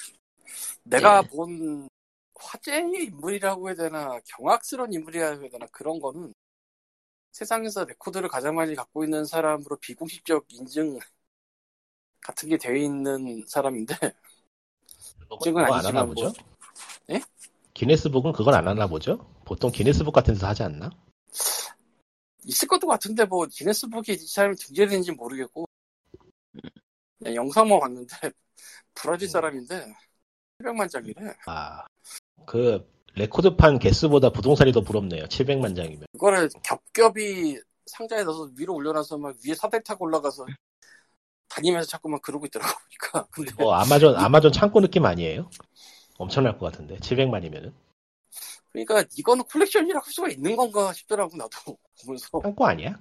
내가 0.84 1.22
네. 1.22 1.28
본 1.28 1.88
화제의 2.34 3.04
인물이라고 3.06 3.68
해야 3.68 3.74
되나 3.74 4.20
경악스러운 4.26 4.92
인물이라고 4.92 5.42
해야 5.42 5.50
되나 5.50 5.66
그런 5.72 5.98
거는 6.00 6.32
세상에서 7.34 7.84
레코드를 7.84 8.28
가장 8.28 8.54
많이 8.54 8.76
갖고 8.76 9.02
있는 9.02 9.24
사람으로 9.24 9.76
비공식적 9.78 10.46
인증 10.50 11.00
같은 12.20 12.48
게 12.48 12.56
되어 12.56 12.76
있는 12.76 13.44
사람인데 13.48 13.96
그건 15.18 15.38
그건 15.40 15.64
하나 15.64 15.74
아니지만 15.74 16.06
보죠? 16.06 16.26
뭐. 16.26 16.32
예? 17.10 17.20
기네스북은 17.74 18.32
그걸 18.32 18.54
안 18.54 18.68
하나 18.68 18.86
보죠? 18.86 19.18
보통 19.44 19.72
기네스북 19.72 20.14
같은 20.14 20.34
데서 20.34 20.46
하지 20.46 20.62
않나? 20.62 20.90
있을 22.44 22.68
것도 22.68 22.86
같은데 22.86 23.24
뭐 23.24 23.46
기네스북에 23.46 24.12
이 24.12 24.16
사람이 24.16 24.54
등재되는지 24.54 25.10
모르겠고 25.10 25.66
그냥 27.18 27.34
영상만 27.34 27.80
봤는데 27.80 28.16
브라질 28.94 29.28
사람인데 29.28 29.92
700만 30.58 30.88
장이래 30.88 31.34
아, 31.46 31.84
그 32.46 32.93
레코드판 33.16 33.78
개수보다 33.78 34.30
부동산이 34.30 34.72
더 34.72 34.80
부럽네요. 34.80 35.24
700만 35.26 35.76
장이면. 35.76 36.06
그거를 36.12 36.48
겹겹이 36.62 37.58
상자에 37.86 38.24
넣어서 38.24 38.50
위로 38.56 38.74
올려놔서 38.74 39.18
막 39.18 39.36
위에 39.46 39.54
사다리 39.54 39.82
타고 39.84 40.04
올라가서 40.04 40.46
다니면서 41.48 41.88
자꾸만 41.88 42.20
그러고 42.20 42.46
있더라고 42.46 42.72
보니까. 42.72 43.26
근데 43.30 43.64
어, 43.64 43.72
아마존 43.72 44.16
아마존 44.16 44.50
창고 44.52 44.80
느낌 44.80 45.04
아니에요? 45.04 45.48
엄청날 46.18 46.58
것 46.58 46.70
같은데 46.72 46.96
700만이면은. 46.98 47.72
그러니까 48.72 49.04
이거는 49.16 49.44
콜렉션이라고 49.44 50.04
할 50.04 50.12
수가 50.12 50.28
있는 50.28 50.56
건가 50.56 50.92
싶더라고 50.92 51.36
나도. 51.36 51.78
보면서. 52.04 52.26
창고 52.42 52.66
아니야? 52.66 52.98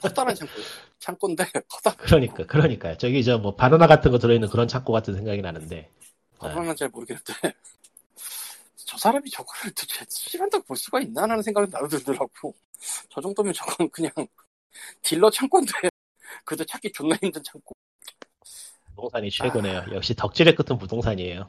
커다란 0.00 0.34
창고. 0.34 0.52
창고인데 1.00 1.44
커다 1.68 1.96
그러니까 1.96 2.46
그러니까 2.46 2.96
저기 2.96 3.24
저 3.24 3.38
뭐 3.38 3.54
바나나 3.56 3.86
같은 3.86 4.10
거 4.12 4.18
들어있는 4.18 4.48
그런 4.48 4.68
창고 4.68 4.92
같은 4.92 5.14
생각이 5.14 5.42
나는데. 5.42 5.90
그거는 6.38 6.74
잘 6.76 6.88
모르겠는데 6.88 7.32
저 8.92 8.98
사람이 8.98 9.30
저거를 9.30 9.72
도대체 9.72 10.04
시간당 10.10 10.62
볼 10.64 10.76
수가 10.76 11.00
있나 11.00 11.22
하는 11.22 11.40
생각이 11.40 11.70
나도 11.70 11.88
들더라고 11.88 12.54
저 13.08 13.22
정도면 13.22 13.54
저건 13.54 13.88
그냥 13.88 14.12
딜러 15.00 15.30
창고인데 15.30 15.72
그래도 16.44 16.62
찾기 16.66 16.92
존나 16.92 17.16
힘든 17.22 17.42
창고 17.42 17.72
부동산이 18.94 19.30
최고네요. 19.30 19.86
역시 19.92 20.14
덕질의 20.14 20.54
끝은 20.54 20.78
부동산이에요. 20.78 21.48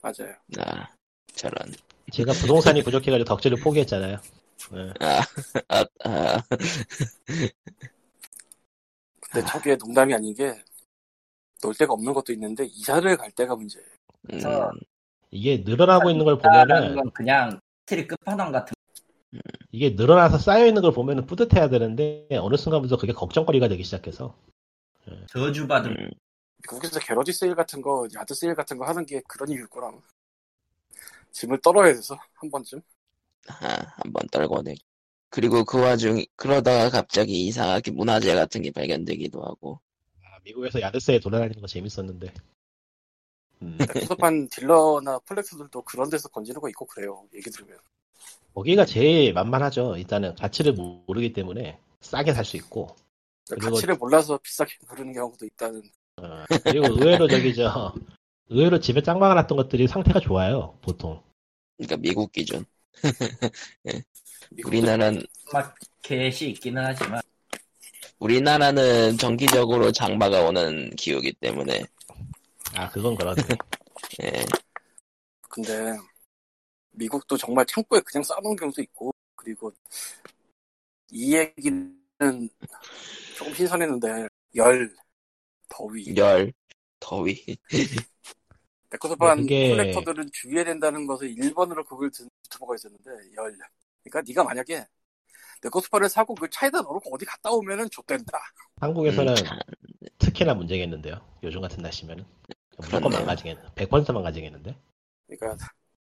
맞아요 0.00 0.34
아, 0.58 0.88
저런. 1.34 1.74
제가 2.10 2.32
부동산이 2.32 2.82
부족해가지고 2.82 3.24
덕질을 3.24 3.60
포기했잖아요. 3.60 4.18
예. 4.72 4.92
아, 5.00 5.20
아, 5.68 5.84
아, 6.04 6.42
근데 9.20 9.46
저게 9.46 9.76
농담이 9.76 10.14
아닌 10.14 10.34
게 10.34 10.54
놓을 11.62 11.74
데가 11.74 11.94
없는 11.94 12.12
것도 12.12 12.32
있는데 12.34 12.64
이사를 12.66 13.16
갈 13.16 13.30
때가 13.32 13.56
문제예요 13.56 13.86
음, 14.32 14.38
이게 15.36 15.62
늘어나고 15.64 16.10
있는 16.10 16.24
걸 16.24 16.38
보면은 16.38 16.94
건 16.94 17.10
그냥 17.12 17.60
스트리 17.80 18.06
끝판왕 18.06 18.52
같은. 18.52 18.74
이게 19.70 19.90
늘어나서 19.90 20.38
쌓여 20.38 20.66
있는 20.66 20.80
걸 20.80 20.92
보면은 20.92 21.26
뿌듯해야 21.26 21.68
되는데 21.68 22.26
어느 22.30 22.56
순간부터 22.56 22.96
그게 22.96 23.12
걱정거리가 23.12 23.68
되기 23.68 23.84
시작해서 23.84 24.34
저주받은 25.28 25.90
음, 25.90 26.10
미국에서 26.62 26.98
garage 27.00 27.32
sale 27.32 27.54
같은 27.54 27.82
거 27.82 28.08
yard 28.14 28.34
sale 28.34 28.54
같은 28.54 28.78
거 28.78 28.86
하는 28.86 29.04
게 29.04 29.20
그런 29.28 29.50
이유일 29.50 29.66
거라 29.68 29.92
짐을 31.32 31.60
떨어야 31.60 31.92
돼서 31.92 32.16
한 32.34 32.50
번쯤 32.50 32.80
아, 33.48 33.94
한번 34.02 34.26
떨고네. 34.32 34.74
그리고 35.28 35.64
그 35.64 35.80
와중, 35.80 36.24
그러다가 36.36 36.88
갑자기 36.90 37.46
이상하게 37.46 37.90
문화재 37.90 38.34
같은 38.34 38.62
게 38.62 38.70
발견되기도 38.70 39.42
하고. 39.42 39.80
아, 40.24 40.38
미국에서 40.44 40.80
야드세에 40.80 41.20
돌아다니는 41.20 41.60
거 41.60 41.66
재밌었는데 41.66 42.32
음, 43.62 43.76
레코드판 43.78 44.48
딜러나 44.48 45.18
콜렉터들도 45.26 45.82
그런 45.82 46.10
데서 46.10 46.28
건지는 46.28 46.60
거 46.60 46.68
있고 46.68 46.84
그래요 46.86 47.24
얘기 47.34 47.50
들으면 47.50 47.78
거기가 48.54 48.84
제일 48.86 49.32
만만하죠. 49.34 49.96
일단은 49.96 50.34
가치를 50.34 50.72
모르기 50.72 51.32
때문에 51.32 51.78
싸게 52.00 52.32
살 52.32 52.44
수 52.44 52.56
있고 52.56 52.96
그리고- 53.48 53.74
가치를 53.76 53.96
몰라서 53.96 54.38
비싸게 54.38 54.72
부르는 54.88 55.12
경우도 55.12 55.44
있다는 55.46 55.82
어, 56.18 56.44
그리고 56.64 56.86
의외로 56.94 57.28
저기 57.28 57.54
저 57.54 57.92
의외로 58.48 58.80
집에 58.80 59.02
짱 59.02 59.18
박아놨던 59.18 59.56
것들이 59.56 59.86
상태가 59.88 60.20
좋아요. 60.20 60.78
보통 60.82 61.22
그러니까 61.76 61.96
미국 61.96 62.32
기준. 62.32 62.64
미국도 64.50 64.68
우리나라는, 64.68 65.22
마켓이 65.52 66.50
있기는 66.52 66.82
하지만 66.84 67.20
우리나라는 68.18 69.18
정기적으로 69.18 69.92
장마가 69.92 70.42
오는 70.44 70.88
기후기 70.96 71.34
때문에, 71.34 71.84
아 72.76 72.88
그건 72.90 73.14
그러네. 73.14 73.36
예, 74.22 74.44
근데 75.48 75.96
미국도 76.90 77.36
정말 77.36 77.64
창고에 77.66 78.00
그냥 78.00 78.22
쌓아놓은 78.22 78.56
경우도 78.56 78.82
있고 78.82 79.12
그리고 79.34 79.72
이 81.10 81.34
얘기는 81.34 81.98
조금 83.36 83.54
신선했는데 83.54 84.28
열 84.56 84.94
더위 85.68 86.14
열, 86.16 86.52
더위. 87.00 87.44
레코드판 88.90 89.38
네, 89.38 89.42
그게- 89.42 89.70
콜렉터들은 89.70 90.30
주의해야 90.32 90.64
된다는 90.64 91.06
것을 91.06 91.30
1번으로 91.30 91.84
그걸 91.84 92.10
든 92.10 92.28
유튜버가 92.44 92.74
있었는데 92.76 93.10
열 93.36 93.56
그러니까 94.04 94.22
네가 94.26 94.44
만약에 94.44 94.86
네코스파를 95.62 96.08
사고 96.08 96.34
그 96.34 96.48
차에다 96.50 96.82
넣어놓고 96.82 97.14
어디 97.14 97.24
갔다 97.24 97.50
오면은 97.50 97.88
좆된다. 97.90 98.38
한국에서는 98.80 99.32
음, 99.32 99.36
참, 99.36 99.58
특히나 100.18 100.54
문제겠는데요. 100.54 101.20
요즘 101.42 101.60
같은 101.60 101.82
날씨면은 101.82 102.24
무조건 102.76 103.00
그렇네요. 103.00 103.20
망가지겠, 103.20 103.58
100% 103.74 104.12
망가지겠는데. 104.12 104.76
그러니까 105.26 105.66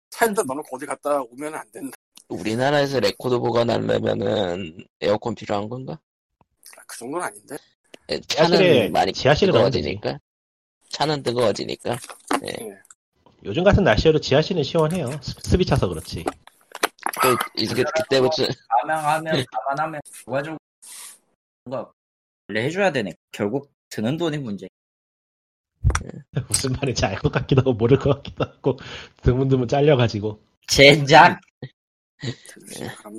차에다 0.10 0.44
넣어놓고 0.44 0.76
어디 0.76 0.86
갔다 0.86 1.22
오면 1.22 1.56
안 1.56 1.72
된다. 1.72 1.96
우리나라에서 2.30 3.00
레코드 3.00 3.40
보관하려면은 3.40 4.86
에어컨 5.02 5.34
필요한 5.36 5.70
건가? 5.70 6.00
아, 6.78 6.82
그 6.86 6.98
정도는 6.98 7.26
아닌데. 7.26 7.58
에, 8.10 8.20
지하실에- 8.20 8.38
차는 8.58 8.92
많이 8.92 9.14
지하실에. 9.14 9.52
뜨거워지니까. 9.52 10.20
차는 10.90 11.24
뜨거워지니까. 11.24 11.98
요즘 13.46 13.64
같은 13.64 13.84
날씨여도 13.84 14.20
지하실은 14.20 14.64
시원해요. 14.64 15.10
습- 15.22 15.42
습이 15.42 15.66
차서 15.66 15.88
그렇지. 15.88 16.24
그, 17.22 17.36
이게 17.56 17.84
그때부터 17.84 18.44
감양하면 18.82 19.46
감안하면 19.52 20.02
누가 20.26 20.44
좀 20.44 20.58
뭔가 21.64 21.92
원래 22.48 22.64
해줘야 22.66 22.92
되네. 22.92 23.14
결국 23.32 23.72
드는 23.90 24.18
돈이 24.18 24.38
문제. 24.40 24.68
무슨 26.48 26.72
말인지 26.74 27.06
알 27.06 27.16
것 27.20 27.32
같기도 27.32 27.62
하고 27.62 27.74
모를 27.74 27.98
것 27.98 28.16
같기도 28.16 28.46
하고 28.46 28.78
드문드문 29.24 29.68
잘려가지고 29.68 30.40
젠장 30.68 31.40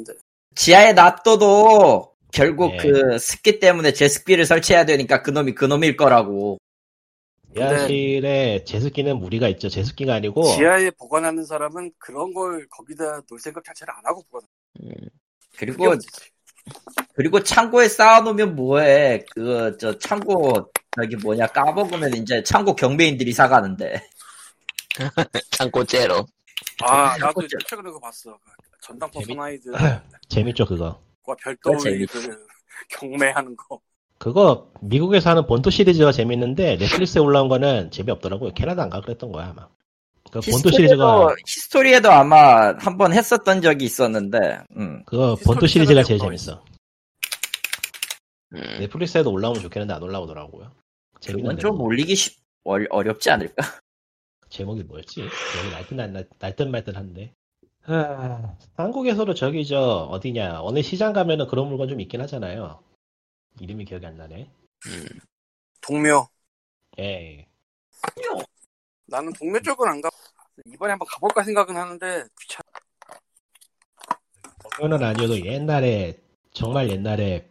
돼. 0.06 0.12
지하에 0.54 0.92
놔둬도 0.92 2.14
결국 2.32 2.72
네. 2.72 2.76
그 2.78 3.18
습기 3.18 3.58
때문에 3.60 3.92
제습기를 3.92 4.44
설치해야 4.44 4.84
되니까 4.84 5.22
그놈이 5.22 5.54
그놈일 5.54 5.96
거라고. 5.96 6.58
지하실에 7.54 8.64
제습기는 8.64 9.18
무리가 9.18 9.48
있죠. 9.48 9.68
제습기가 9.68 10.14
아니고 10.14 10.42
지하에 10.56 10.90
보관하는 10.92 11.44
사람은 11.44 11.92
그런 11.98 12.32
걸 12.34 12.66
거기다 12.68 13.22
놓을 13.28 13.40
생각 13.40 13.64
자체를 13.64 13.92
안 13.94 14.04
하고 14.04 14.22
보관. 14.30 14.46
음, 14.82 14.90
그리고. 15.56 15.94
그리고 17.14 17.42
창고에 17.42 17.88
쌓아놓으면 17.88 18.54
뭐해? 18.54 19.24
그 19.34 19.76
저 19.80 19.96
창고 19.98 20.70
저기 20.96 21.16
뭐냐 21.16 21.46
까먹으면 21.48 22.14
이제 22.14 22.42
창고 22.42 22.74
경매인들이 22.74 23.32
사가는데. 23.32 24.02
창고 25.52 25.84
째로. 25.84 26.26
아, 26.82 27.16
나도 27.18 27.46
창고 27.46 27.46
최근에 27.68 27.82
그거 27.82 28.00
봤어. 28.00 28.32
그 28.32 28.50
전당포 28.82 29.20
재밌- 29.20 29.34
소나이드 29.34 29.72
재밌죠 30.28 30.66
그거. 30.66 31.00
과 31.24 31.34
별도의 31.42 31.78
재밌- 31.80 32.10
그 32.10 32.46
경매하는 32.90 33.56
거. 33.56 33.80
그거 34.18 34.72
미국에서 34.80 35.30
하는 35.30 35.46
본토 35.46 35.70
시리즈가 35.70 36.10
재밌는데 36.10 36.76
넷플릭스에 36.78 37.20
올라온 37.22 37.48
거는 37.48 37.90
재미없더라고요. 37.92 38.54
캐나다인가 38.54 39.00
그랬던 39.00 39.30
거야 39.30 39.50
아마. 39.50 39.68
그 40.32 40.40
본토 40.40 40.70
시리즈가 40.70 41.04
히스토리에도, 41.04 41.36
히스토리에도 41.46 42.10
아마 42.12 42.74
한 42.78 42.98
번 42.98 43.12
했었던 43.12 43.62
적이 43.62 43.84
있었는데. 43.84 44.38
음. 44.76 45.02
그거 45.06 45.36
본토 45.44 45.66
시리즈가 45.68 46.02
제일 46.02 46.18
재밌어. 46.18 46.62
음, 48.54 48.60
넷플릭스에도 48.80 49.30
올라오면 49.30 49.62
좋겠는데 49.62 49.94
안 49.94 50.02
올라오더라고요. 50.02 50.72
그건 51.14 51.20
재밌는데 51.20 51.62
좀. 51.62 51.80
올리기 51.80 52.14
쉽, 52.14 52.38
어, 52.64 52.74
어렵지 52.90 53.30
않을까? 53.30 53.56
제목이 54.48 54.82
뭐였지? 54.84 55.20
여기 55.20 55.70
날듯 55.70 55.94
날, 55.94 56.28
날듯 56.38 56.68
말듯 56.68 56.96
한데. 56.96 57.34
하, 57.82 58.56
한국에서도 58.76 59.32
저기 59.34 59.66
저 59.66 60.08
어디냐 60.10 60.60
어느 60.62 60.82
시장 60.82 61.12
가면은 61.12 61.46
그런 61.46 61.68
물건 61.68 61.88
좀 61.88 62.00
있긴 62.00 62.20
하잖아요. 62.22 62.82
이름이 63.60 63.84
기억이 63.84 64.06
안 64.06 64.16
나네. 64.16 64.50
음. 64.86 65.20
동묘. 65.80 66.28
예. 66.98 67.46
나는 69.06 69.32
동묘 69.32 69.60
쪽은 69.60 69.88
안 69.88 70.00
가. 70.00 70.10
이번에 70.66 70.92
한번 70.92 71.06
가볼까 71.08 71.42
생각은 71.42 71.76
하는데 71.76 72.24
귀찮아. 72.40 72.62
그거는 74.70 75.02
아니어도 75.02 75.44
옛날에 75.44 76.20
정말 76.52 76.90
옛날에 76.90 77.50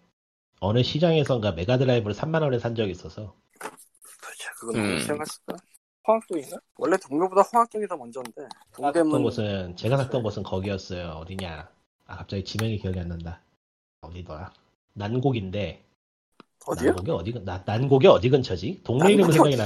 어느 0.60 0.84
시장에선가 0.84 1.52
메가드라이브를 1.54 2.16
3만 2.16 2.42
원에 2.42 2.60
산 2.60 2.76
적이 2.76 2.92
있어서 2.92 3.36
도대체 3.60 4.50
그건 4.60 4.76
음. 4.76 5.18
갔을까? 5.18 5.56
황학동인가? 6.04 6.58
원래 6.78 6.98
동묘보다 6.98 7.44
황학동이 7.52 7.86
더 7.88 7.98
먼저인데. 7.98 8.42
샀던 8.72 8.94
동대문 8.94 9.24
곳은 9.24 9.76
제가 9.76 9.98
샀던 9.98 10.24
곳은 10.24 10.44
거기였어요. 10.44 11.10
어디냐? 11.22 11.70
아 12.06 12.18
갑자기 12.18 12.44
지명이 12.44 12.78
기억이 12.78 13.00
안 13.00 13.10
난다. 13.10 13.42
어디더라? 14.02 14.54
난곡인데 14.94 15.84
어디요? 16.66 16.92
난곡이 16.94 17.12
어디 17.12 17.34
나, 17.44 17.64
난곡이 17.66 18.08
어디 18.08 18.30
근처지? 18.30 18.82
동네 18.84 19.14
이름은 19.14 19.32
생각이? 19.34 19.58
나. 19.58 19.66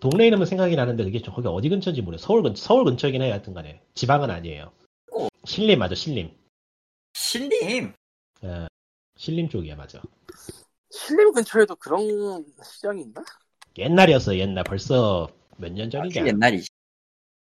동네 0.00 0.28
이름은 0.28 0.46
생각이 0.46 0.76
나는데 0.76 1.04
그게 1.04 1.20
좀 1.20 1.34
거기 1.34 1.48
어디 1.48 1.68
근처인지 1.68 2.02
모르겠어. 2.02 2.24
서울 2.26 2.42
근 2.42 2.54
서울 2.54 2.84
근처긴 2.84 3.20
해요. 3.22 3.32
하여튼간에 3.32 3.82
지방은 3.94 4.30
아니에요. 4.30 4.70
어. 5.12 5.28
신림 5.44 5.80
맞아 5.80 5.96
신림. 5.96 6.30
신림. 7.14 7.92
어, 8.42 8.66
신림 9.18 9.48
쪽이야 9.48 9.74
맞아. 9.76 10.00
신림 10.90 11.32
근처에도 11.32 11.74
그런 11.76 12.44
시장이 12.64 13.02
있나? 13.02 13.22
옛날이었어 13.76 14.36
옛날 14.38 14.64
벌써 14.64 15.28
몇 15.56 15.72
년 15.72 15.90
전이냐. 15.90 16.20
아주 16.22 16.28
옛날이지. 16.28 16.68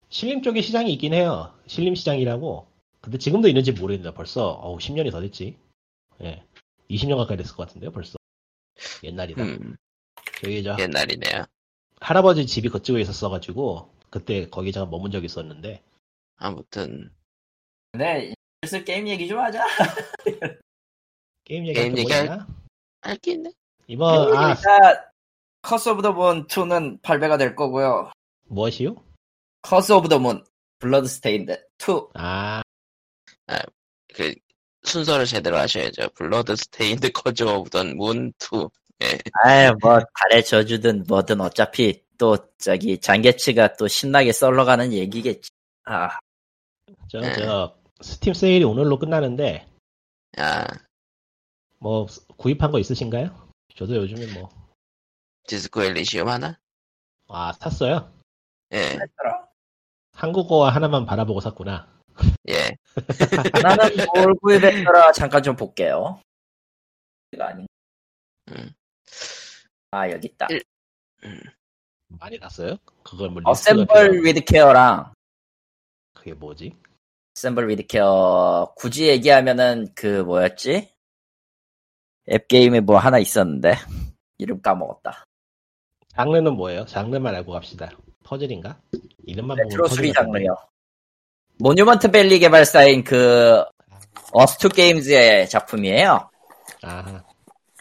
신림 0.09 0.41
쪽에 0.41 0.61
시장이 0.61 0.91
있긴 0.93 1.13
해요. 1.13 1.53
신림 1.67 1.95
시장이라고. 1.95 2.65
근데 3.01 3.17
지금도 3.17 3.47
있는지 3.49 3.71
모르겠는데 3.73 4.15
벌써 4.15 4.51
어우 4.51 4.77
10년이 4.77 5.11
더 5.11 5.19
됐지. 5.21 5.57
예. 6.21 6.43
20년 6.89 7.17
가까이 7.17 7.35
됐을 7.37 7.55
것 7.55 7.67
같은데요, 7.67 7.91
벌써. 7.91 8.15
옛날이다. 9.03 9.43
음, 9.43 9.75
저기 10.41 10.63
저 10.63 10.77
옛날이네요. 10.79 11.45
할아버지 11.99 12.45
집이 12.47 12.69
그쪽에 12.69 13.01
있었어가지고 13.01 13.89
그때 14.09 14.47
거기 14.49 14.71
제가 14.71 14.85
머문 14.85 15.11
적이 15.11 15.25
있었는데 15.25 15.81
아무튼 16.37 17.11
근데 17.91 18.33
슬슬 18.63 18.85
게임 18.85 19.07
얘기 19.09 19.27
좀 19.27 19.39
하자. 19.39 19.63
게임 21.45 21.65
얘기 21.67 21.79
게임 21.79 21.95
얘기할- 21.95 22.25
뭐냐? 22.27 22.47
할게 23.01 23.31
있네. 23.33 23.51
이번 23.87 24.35
아 24.35 24.49
일단 24.51 25.03
Curse 25.61 25.89
of 25.89 26.01
the 26.01 26.21
Moon 26.21 26.47
2는 26.47 27.01
8배가 27.01 27.37
될 27.37 27.55
거고요. 27.55 28.11
무엇이요? 28.47 28.95
Curse 29.61 29.91
of 29.93 30.09
the 30.09 30.43
Moon 30.79 31.07
Bloodstained 31.07 31.53
2. 31.79 32.09
아 33.47 33.69
그 33.69 34.33
순서를 34.83 35.25
제대로 35.25 35.57
하셔야죠. 35.57 36.09
Bloodstained 36.15 37.11
Curse 37.11 37.43
of 37.43 37.69
the 37.69 37.95
Moon 37.97 38.45
2. 38.45 38.69
아이 39.43 39.71
뭐 39.81 39.99
달의 40.19 40.43
저주든 40.45 41.03
뭐든 41.07 41.41
어차피 41.41 42.03
또 42.17 42.37
저기 42.57 42.97
잔게츠가 42.99 43.73
또 43.73 43.87
신나게 43.87 44.31
썰러 44.31 44.67
가는 44.67 44.93
얘기겠지. 44.93 45.49
아저 45.83 47.19
네. 47.21 47.33
저 47.35 47.75
스팀 48.01 48.33
세일이 48.33 48.63
오늘로 48.63 48.97
끝나는데 48.97 49.67
아, 50.37 50.65
뭐 51.79 52.07
구입한 52.37 52.71
거 52.71 52.79
있으신가요? 52.79 53.49
저도 53.75 53.95
요즘에 53.95 54.33
뭐 54.33 54.49
Disco 55.47 55.83
Elysium 55.83 56.27
하나? 56.29 56.57
아 57.27 57.53
샀어요. 57.53 58.11
예. 58.73 58.97
한국어 60.13 60.67
하나만 60.69 61.05
바라보고 61.05 61.39
샀구나. 61.41 61.87
예. 62.49 62.77
나는 63.63 63.95
뭘 64.13 64.33
구입했더라 64.41 65.11
잠깐 65.11 65.43
좀 65.43 65.55
볼게요. 65.55 66.19
이거 67.31 67.43
아닌. 67.43 67.67
음. 68.51 68.71
아 69.91 70.09
여기 70.09 70.27
있다. 70.27 70.47
일- 70.49 70.63
음, 71.25 71.39
많이 72.07 72.37
샀어요? 72.39 72.77
그걸 73.03 73.29
뭐 73.29 73.41
Assemble 73.45 74.23
with 74.23 74.41
Care랑 74.45 75.13
그게 76.13 76.33
뭐지? 76.33 76.75
Assemble 77.35 77.67
with 77.69 77.87
Care 77.87 78.73
굳이 78.77 79.07
얘기하면은 79.07 79.91
그 79.95 80.21
뭐였지? 80.23 80.94
앱 82.29 82.47
게임에 82.47 82.79
뭐 82.79 82.97
하나 82.97 83.19
있었는데 83.19 83.75
이름 84.37 84.61
까먹었다. 84.61 85.25
장르는 86.15 86.53
뭐예요? 86.55 86.85
장르만 86.85 87.35
알고 87.35 87.51
갑시다. 87.51 87.91
퍼즐인가? 88.23 88.79
이름만 89.25 89.57
보면 89.57 89.67
레트로 89.69 89.87
수리 89.87 90.11
같은데. 90.11 90.39
장르요. 90.39 90.55
Monument 91.59 92.11
Valley 92.11 92.39
개발사인 92.39 93.03
그 93.03 93.63
ustwo 94.31 94.69
games의 94.69 95.47
작품이에요. 95.49 96.29
아, 96.83 97.23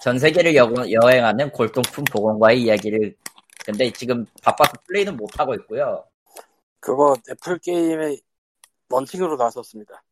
전 0.03 0.19
세계를 0.19 0.55
여, 0.55 0.71
여행하는 0.91 1.51
골동품 1.51 2.05
복원가의 2.05 2.63
이야기를 2.63 3.17
근데 3.65 3.91
지금 3.93 4.27
바빠서 4.43 4.73
플레이는 4.87 5.17
못 5.17 5.39
하고 5.39 5.55
있고요. 5.55 6.05
그거 6.81 7.17
애플 7.31 7.59
게임의 7.59 8.21
launching으로 8.91 9.37
나왔었습니다. 9.37 10.05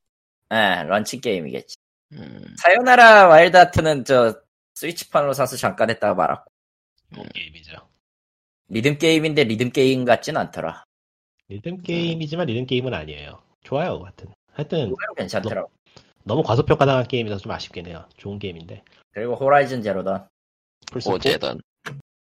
예, 0.52 0.82
launch 0.84 1.20
게임이겠지. 1.20 1.76
음, 2.12 2.54
Sayonara 2.58 3.26
Wild 3.28 3.56
Hearts는 3.56 4.04
저 4.04 4.40
스위치판으로 4.74 5.32
사서 5.32 5.56
잠깐 5.56 5.90
했다가 5.90 6.14
말았고 6.14 6.50
좋은 7.14 7.28
게임이죠. 7.28 7.76
리듬 8.68 8.98
게임인데 8.98 9.44
리듬 9.44 9.70
게임 9.70 10.04
같진 10.04 10.36
않더라. 10.36 10.84
리듬 11.48 11.82
게임이지만 11.82 12.46
리듬 12.46 12.66
게임은 12.66 12.94
아니에요. 12.94 13.42
좋아요, 13.62 14.00
하여튼. 14.04 14.32
하여튼 14.52 14.94
괜찮더라고. 15.16 15.70
너무 16.24 16.42
과소평가당한 16.42 17.08
게임이라서 17.08 17.42
좀 17.42 17.52
아쉽긴 17.52 17.86
해요. 17.86 18.08
좋은 18.16 18.38
게임인데. 18.38 18.82
그리고 19.12 19.34
Horizon 19.34 19.82
Zero 19.82 20.05
Dawn 20.05 20.28
어 21.06 21.16
Zero 21.16 21.36
Dawn. 21.36 21.60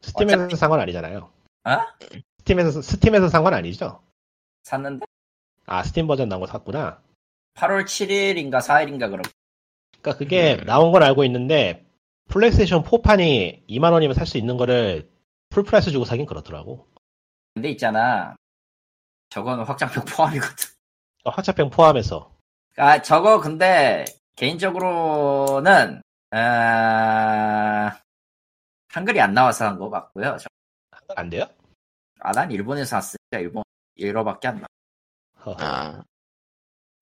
스팀에서 0.00 0.56
산건 0.56 0.80
아니잖아요. 0.80 1.30
아? 1.64 1.86
스팀에서 2.38 2.80
스팀에서 2.80 3.28
산건 3.28 3.52
아니죠? 3.54 4.00
샀는데 4.62 5.04
아, 5.66 5.82
스팀 5.82 6.06
버전 6.06 6.28
나온 6.28 6.40
거 6.40 6.46
샀구나. 6.46 7.02
8월 7.54 7.84
7일인가 7.84 8.60
4일인가 8.62 9.10
그럼 9.10 9.22
그러니까 10.00 10.16
그게 10.18 10.54
음. 10.60 10.64
나온 10.64 10.92
건 10.92 11.02
알고 11.02 11.24
있는데 11.24 11.86
플레이스테이션 12.28 12.82
4판이 12.84 13.66
2만 13.68 13.92
원이면 13.92 14.14
살 14.14 14.26
수 14.26 14.38
있는 14.38 14.56
거를 14.56 15.10
full 15.50 15.68
price 15.68 15.90
주고 15.90 16.04
사긴 16.04 16.26
그렇더라고. 16.26 16.86
근데 17.54 17.70
있잖아. 17.70 18.36
저거는 19.30 19.64
확장팩 19.64 20.04
포함이거든. 20.04 20.68
어, 21.24 21.30
화차평 21.30 21.70
포함해서. 21.70 22.32
아, 22.76 23.02
저거 23.02 23.40
근데 23.40 24.04
개인적으로는 24.36 26.02
아, 26.30 27.98
한글이 28.88 29.20
안 29.20 29.34
나와서 29.34 29.66
한거 29.66 29.90
같고요. 29.90 30.36
저- 30.38 30.46
한건 30.90 31.18
안 31.18 31.30
돼요? 31.30 31.44
아, 32.20 32.32
난 32.32 32.50
일본에서 32.50 33.00
샀으니까 33.00 33.38
일본 33.40 33.64
일어밖에 33.96 34.48
안 34.48 34.60
나. 34.60 34.66
허허. 35.44 35.56
아, 35.64 36.02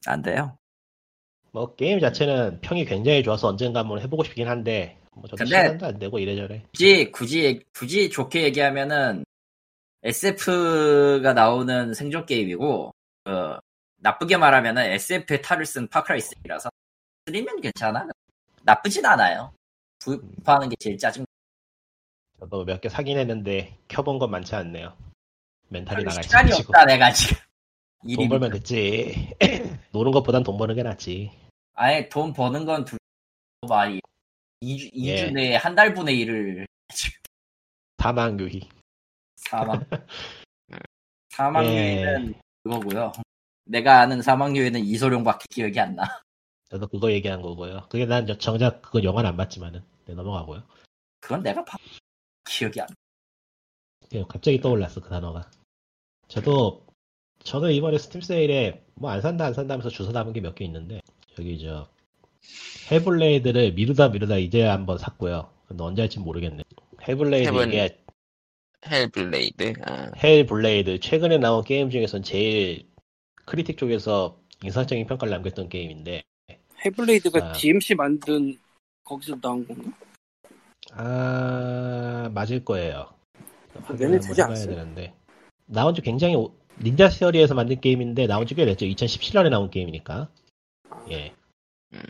안 0.07 0.23
돼요. 0.23 0.57
뭐 1.57 1.75
게임 1.75 1.99
자체는 2.01 2.61
평이 2.61 2.85
굉장히 2.85 3.23
좋아서 3.23 3.49
언젠가 3.49 3.81
한번 3.81 3.99
해보고 4.03 4.23
싶긴 4.25 4.47
한데 4.47 4.99
뭐 5.15 5.23
저도 5.25 5.37
근데- 5.39 5.57
시간도 5.63 5.87
안 5.87 5.99
되고 5.99 6.19
이래저래. 6.19 6.63
굳이 6.75 7.11
굳이 7.11 7.63
굳이 7.73 8.11
좋게 8.11 8.43
얘기하면은 8.43 9.25
SF가 10.03 11.33
나오는 11.33 11.95
생존 11.95 12.27
게임이고 12.27 12.93
그, 13.25 13.57
나쁘게 14.01 14.37
말하면은 14.37 14.83
SF의 14.85 15.41
탈을 15.41 15.65
쓴 15.65 15.89
파크라이 15.89 16.21
3라서 16.21 16.69
3면 17.25 17.63
괜찮아. 17.63 18.07
나쁘진 18.63 19.07
않아요. 19.07 19.51
구입하는 20.05 20.69
게 20.69 20.77
제일 20.79 20.99
짜증. 20.99 21.25
저도 22.39 22.67
몇 22.67 22.83
개 22.83 22.91
사긴 22.91 23.17
했는데 23.17 23.79
켜본 23.89 24.19
건 24.19 24.31
많지 24.31 24.55
않네요. 24.57 24.95
멘탈이 25.69 26.05
나가 26.05 26.21
시간이. 26.21 26.53
없다 26.53 26.85
내가 26.85 27.11
지금. 27.13 27.39
돈 28.15 28.29
벌면 28.29 28.51
됐지. 28.53 29.35
노는 29.93 30.13
것보단 30.13 30.43
돈 30.43 30.59
버는 30.59 30.75
게 30.75 30.83
낫지. 30.83 31.33
아예 31.77 32.09
돈 32.09 32.33
버는 32.33 32.65
건 32.65 32.85
둘, 32.85 32.99
많이 33.69 34.01
2주, 34.63 34.91
이 34.93 35.09
예. 35.11 35.17
주 35.19 35.31
내에 35.31 35.57
한 35.57 35.75
달분의 35.75 36.19
일을 36.19 36.67
지금 36.95 37.19
사망 37.99 38.39
유희. 38.41 38.69
사망. 39.37 39.85
사망유예는 41.31 42.29
예. 42.35 42.41
그거고요. 42.65 43.13
내가 43.65 44.01
아는 44.01 44.23
사망유예는 44.23 44.81
이소룡밖에 44.81 45.45
기억이 45.51 45.79
안 45.79 45.95
나. 45.97 46.05
저도 46.71 46.87
그거 46.89 47.13
얘기한 47.13 47.43
거고요. 47.43 47.87
그게 47.91 48.07
난 48.07 48.27
저- 48.27 48.39
정작 48.39 48.81
그거 48.83 49.03
영화는 49.03 49.31
안 49.31 49.37
봤지만은 49.37 49.85
네, 50.07 50.15
넘어가고요. 50.15 50.63
그건 51.21 51.43
내가 51.43 51.65
봐. 51.65 51.77
기억이 52.45 52.81
안 52.81 52.87
나. 52.89 52.95
예, 54.15 54.25
갑자기 54.29 54.61
떠올랐어 54.61 55.01
그 55.01 55.11
단어가. 55.11 55.51
저도 56.29 56.87
저도 57.45 57.71
이번에 57.71 57.99
스팀 57.99 58.21
세일에 58.23 58.85
뭐 58.95 59.11
안 59.11 59.21
산다 59.21 59.45
안 59.47 59.55
산다 59.55 59.75
하면서 59.75 59.91
주워 59.91 60.11
담은 60.13 60.33
게 60.33 60.41
몇 60.41 60.55
개 60.55 60.65
있는데 60.65 61.01
저기 61.37 61.59
저 61.61 61.89
Hellblade를 62.91 63.73
미루다 63.73 64.09
미루다 64.09 64.39
이제 64.39 64.63
한번 64.63 64.97
샀고요. 64.99 65.51
근데 65.69 65.83
언제 65.85 66.03
할지 66.03 66.19
모르겠네. 66.19 66.63
Hellblade 67.07 67.49
heaven. 67.49 67.69
이게 67.69 67.99
Hellblade. 68.87 69.75
아, 69.85 70.11
Hellblade 70.23 71.01
최근에 71.01 71.39
나온 71.39 71.65
게임 71.65 71.91
중에선 71.91 72.23
제일 72.23 72.87
critic 73.45 73.77
쪽에서 73.77 74.39
인상적인 74.65 75.07
평가를 75.07 75.31
남겼던 75.33 75.69
게임인데 75.69 76.23
Hellblade가 76.85 77.45
아. 77.51 77.53
DMC 77.53 77.95
만든 77.97 78.57
거기서 79.05 79.37
나온 79.41 79.67
건가? 79.67 79.91
아 80.93 82.31
맞을 82.33 82.65
거예요. 82.65 83.11
내내 83.99 84.05
한번 84.15 84.21
되지 84.21 84.43
않았어요? 84.43 84.75
되는데 84.75 85.15
나온 85.67 85.95
지 85.95 86.01
굉장히 86.01 86.37
오- 86.37 86.55
Ninja 86.83 87.11
Theory에서 87.11 87.55
만든 87.55 87.81
게임인데 87.81 88.27
나온 88.27 88.47
지 88.47 88.55
꽤 88.55 88.65
됐죠. 88.65 88.87
2017년에 88.87 89.51
나온 89.51 89.69
게임이니까. 89.71 90.31
예. 91.11 91.35
음, 91.93 92.01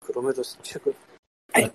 그럼에도 0.00 0.42
최근 0.62 0.94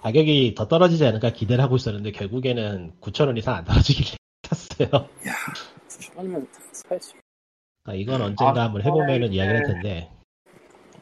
가격이 0.02 0.54
더 0.56 0.68
떨어지지 0.68 1.06
않을까 1.06 1.32
기대를 1.32 1.64
하고 1.64 1.76
있었는데 1.76 2.12
결국에는 2.12 2.96
9,000원 3.02 3.38
이상 3.38 3.56
안 3.56 3.66
떨어지길래 3.66 4.16
샀어요. 4.44 5.10
천원이면 5.88 6.48
사야지. 6.72 7.14
아, 7.86 7.94
이건 7.94 8.22
언젠가 8.22 8.62
아, 8.62 8.66
한번 8.66 8.82
해보면은 8.84 9.30
네. 9.30 9.36
이야기를 9.36 9.58
할 9.60 9.68
텐데 9.68 10.12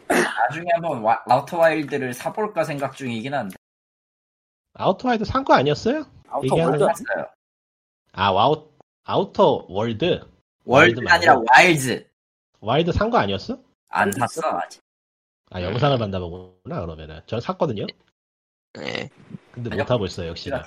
나중에 0.10 0.66
한번 0.74 1.02
와- 1.04 1.22
아우터 1.28 1.58
와일드를 1.58 2.14
사볼까 2.14 2.64
생각 2.64 2.96
중이긴 2.96 3.34
한데. 3.34 3.56
아우터와이드 4.74 5.26
산 5.26 5.44
거 5.44 5.54
아니었어요? 5.54 6.06
아우터 6.30 6.46
얘기하는 6.46 6.80
월드 6.80 6.86
거? 6.86 6.94
샀어요. 6.94 7.28
아 8.14 8.32
와우 8.32 8.70
아우터 9.04 9.66
월드 9.70 10.22
월드가 10.66 11.02
말고. 11.04 11.14
아니라 11.14 11.42
와일드. 11.54 12.10
와일드 12.62 12.92
산 12.94 13.10
거 13.10 13.18
아니었어? 13.18 13.62
안 13.90 14.08
월드 14.08 14.20
샀어? 14.20 14.42
아직. 14.48 14.82
아 15.52 15.62
영상을 15.62 15.98
만나 15.98 16.20
보구나 16.20 16.82
그러면은 16.82 17.22
저는 17.28 17.42
샀거든요. 17.42 17.86
예. 18.80 19.10
근데 19.52 19.70
아니요. 19.72 19.84
못 19.84 19.92
하고 19.92 20.06
있어요 20.06 20.30
역시나. 20.30 20.64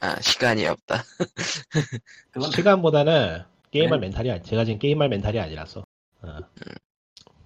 아, 0.00 0.20
시간이 0.20 0.64
없다. 0.66 1.02
그건 2.30 2.50
시간보다는 2.52 3.42
게임할 3.72 3.98
그래? 3.98 4.08
멘탈이 4.08 4.30
아니, 4.30 4.42
제가 4.44 4.64
지금 4.64 4.78
게임할 4.78 5.08
멘탈이 5.08 5.40
아니라서. 5.40 5.84
어. 6.22 6.38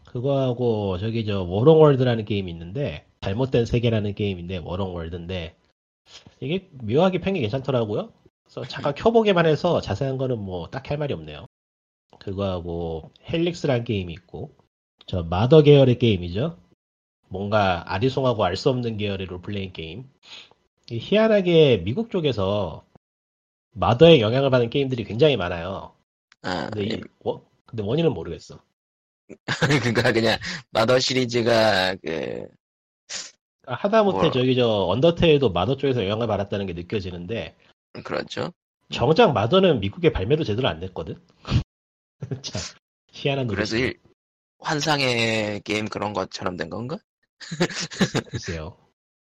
그거하고 0.04 0.98
저기 0.98 1.24
저 1.24 1.42
Wrongworld라는 1.42 2.26
게임이 2.26 2.50
있는데 2.52 3.06
잘못된 3.22 3.64
세계라는 3.64 4.14
게임인데 4.14 4.58
Wrongworld인데 4.58 5.56
이게 6.40 6.68
묘하게 6.72 7.20
평이 7.20 7.40
괜찮더라고요. 7.40 8.12
그래서 8.44 8.68
잠깐 8.68 8.94
켜보기만 8.94 9.46
해서 9.46 9.80
자세한 9.80 10.18
거는 10.18 10.38
뭐 10.38 10.68
딱히 10.68 10.90
할 10.90 10.98
말이 10.98 11.14
없네요. 11.14 11.46
그거하고 12.18 13.10
헬릭스라는 13.30 13.84
게임이 13.84 14.12
있고 14.12 14.54
저 15.06 15.22
마더 15.22 15.62
계열의 15.62 15.98
게임이죠. 15.98 16.58
뭔가 17.28 17.82
아리송하고 17.92 18.44
알 18.44 18.56
수 18.56 18.68
없는 18.70 18.96
계열의 18.96 19.26
롤플레잉 19.26 19.72
게임. 19.72 20.10
이 20.90 20.98
희한하게 20.98 21.78
미국 21.84 22.10
쪽에서 22.10 22.84
마더의 23.72 24.20
영향을 24.20 24.50
받은 24.50 24.70
게임들이 24.70 25.04
굉장히 25.04 25.36
많아요. 25.36 25.94
아, 26.42 26.68
근데, 26.70 26.96
이, 26.96 27.02
워- 27.20 27.48
근데 27.66 27.82
원인은 27.82 28.12
모르겠어. 28.12 28.60
그니까 29.82 30.12
그냥 30.12 30.38
마더 30.70 30.98
시리즈가 30.98 31.94
그 31.96 32.46
아, 33.66 33.74
하다못해 33.74 34.18
뭐. 34.18 34.30
저기 34.32 34.54
저 34.56 34.68
언더테일도 34.86 35.50
마더 35.52 35.76
쪽에서 35.76 36.02
영향을 36.04 36.26
받았다는 36.26 36.66
게 36.66 36.72
느껴지는데 36.74 37.54
그렇죠. 38.04 38.52
정작 38.92 39.32
마더는 39.32 39.80
미국에 39.80 40.12
발매도 40.12 40.44
제대로 40.44 40.68
안 40.68 40.80
됐거든. 40.80 41.16
참 42.42 42.60
희한한 43.12 43.46
그래서. 43.46 43.76
일, 43.76 43.98
환상의 44.62 45.60
게임 45.62 45.88
그런 45.88 46.12
것처럼 46.12 46.56
된 46.56 46.70
건가? 46.70 46.98
글쎄요. 48.30 48.76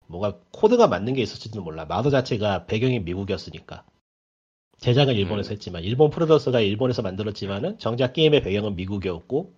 뭐가 0.06 0.38
코드가 0.52 0.88
맞는 0.88 1.14
게 1.14 1.22
있었지도 1.22 1.62
몰라. 1.62 1.84
마더 1.84 2.10
자체가 2.10 2.66
배경이 2.66 3.00
미국이었으니까. 3.00 3.84
제작은 4.78 5.14
일본에서 5.14 5.50
음. 5.50 5.52
했지만 5.52 5.82
일본 5.82 6.10
프로듀서가 6.10 6.60
일본에서 6.60 7.02
만들었지만은 7.02 7.78
정작 7.78 8.12
게임의 8.12 8.42
배경은 8.42 8.76
미국이었고 8.76 9.54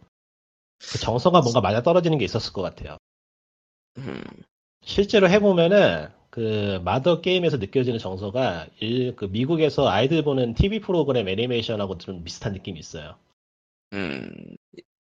그 0.93 0.99
정서가 0.99 1.43
뭔가 1.43 1.61
맞아 1.61 1.83
떨어지는 1.83 2.18
게 2.18 2.25
있었을 2.25 2.53
것 2.53 2.62
같아요. 2.62 2.97
음, 3.99 4.23
실제로 4.83 5.29
해보면은 5.29 6.09
그 6.31 6.81
마더 6.85 7.21
게임에서 7.21 7.59
느껴지는 7.59 7.99
정서가 7.99 8.68
일, 8.81 9.14
그 9.14 9.27
미국에서 9.27 9.89
아이들 9.89 10.23
보는 10.23 10.55
TV 10.55 10.81
프로그램 10.81 11.29
애니메이션하고 11.29 11.99
좀 11.99 12.25
비슷한 12.25 12.53
느낌이 12.53 12.79
있어요. 12.79 13.16
음, 13.93 14.57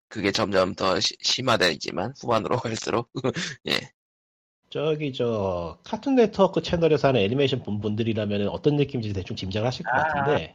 그게 0.09 0.33
점점 0.33 0.75
더 0.75 0.99
시- 1.01 1.17
심화되지만 1.21 2.15
후반으로 2.21 2.57
갈수록 2.61 3.11
예, 3.69 3.79
저기 4.71 5.13
저 5.13 5.79
카툰 5.85 6.17
네트워크 6.17 6.63
채널에서 6.63 7.09
하는 7.09 7.21
애니메이션 7.21 7.63
본 7.63 7.81
분들이라면 7.81 8.49
어떤 8.49 8.77
느낌인지 8.77 9.13
대충 9.13 9.37
짐작을 9.37 9.67
하실 9.67 9.85
것 9.85 9.93
아. 9.97 10.03
같은데 10.05 10.55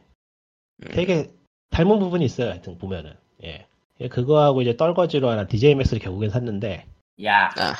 음, 0.82 0.88
되게 0.92 1.30
닮은 1.70 1.98
부분이 1.98 2.24
있어요. 2.24 2.50
하여튼 2.50 2.78
보면은 2.78 3.14
예. 3.42 3.66
예, 4.00 4.08
그거하고 4.08 4.62
이제 4.62 4.76
떨거지로 4.76 5.28
하나 5.28 5.46
DJ 5.46 5.76
맥스를 5.76 6.02
결국엔 6.02 6.30
샀는데 6.30 6.86
야, 7.24 7.48
아, 7.56 7.74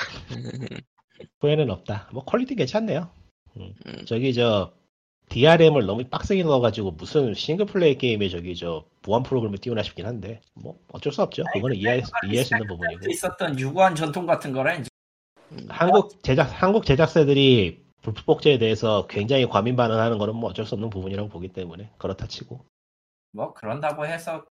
후회는 1.40 1.70
없다. 1.70 2.08
뭐 2.12 2.24
퀄리티 2.24 2.54
괜찮네요. 2.54 3.10
음. 3.56 3.74
음. 3.86 4.04
저기 4.06 4.32
저 4.32 4.72
DRM을 5.28 5.86
너무 5.86 6.04
빡세게 6.04 6.42
넣어가지고 6.44 6.92
무슨 6.92 7.34
싱글 7.34 7.66
플레이 7.66 7.96
게임에 7.98 8.28
저기 8.28 8.54
저 8.54 8.84
보안 9.02 9.22
프로그램을 9.22 9.58
띄우나 9.58 9.82
싶긴 9.82 10.06
한데 10.06 10.40
뭐 10.54 10.78
어쩔 10.92 11.12
수 11.12 11.22
없죠. 11.22 11.42
그거는 11.52 11.76
이해할, 11.76 12.02
이해할 12.26 12.44
수 12.44 12.54
있는 12.54 12.66
부분이고. 12.66 13.10
있었던 13.10 13.58
유구한 13.58 13.94
전통 13.94 14.26
같은 14.26 14.52
거라 14.52 14.74
이제 14.74 14.88
한국 15.68 16.22
제작 16.22 16.44
한국 16.44 16.84
제작사들이 16.84 17.82
불법 18.02 18.26
복제에 18.26 18.58
대해서 18.58 19.06
굉장히 19.08 19.46
과민 19.46 19.76
반응하는 19.76 20.18
거는 20.18 20.36
뭐 20.36 20.50
어쩔 20.50 20.66
수 20.66 20.74
없는 20.74 20.90
부분이라고 20.90 21.28
보기 21.28 21.48
때문에 21.48 21.90
그렇다 21.98 22.26
치고 22.26 22.64
뭐 23.32 23.54
그런다고 23.54 24.06
해서 24.06 24.44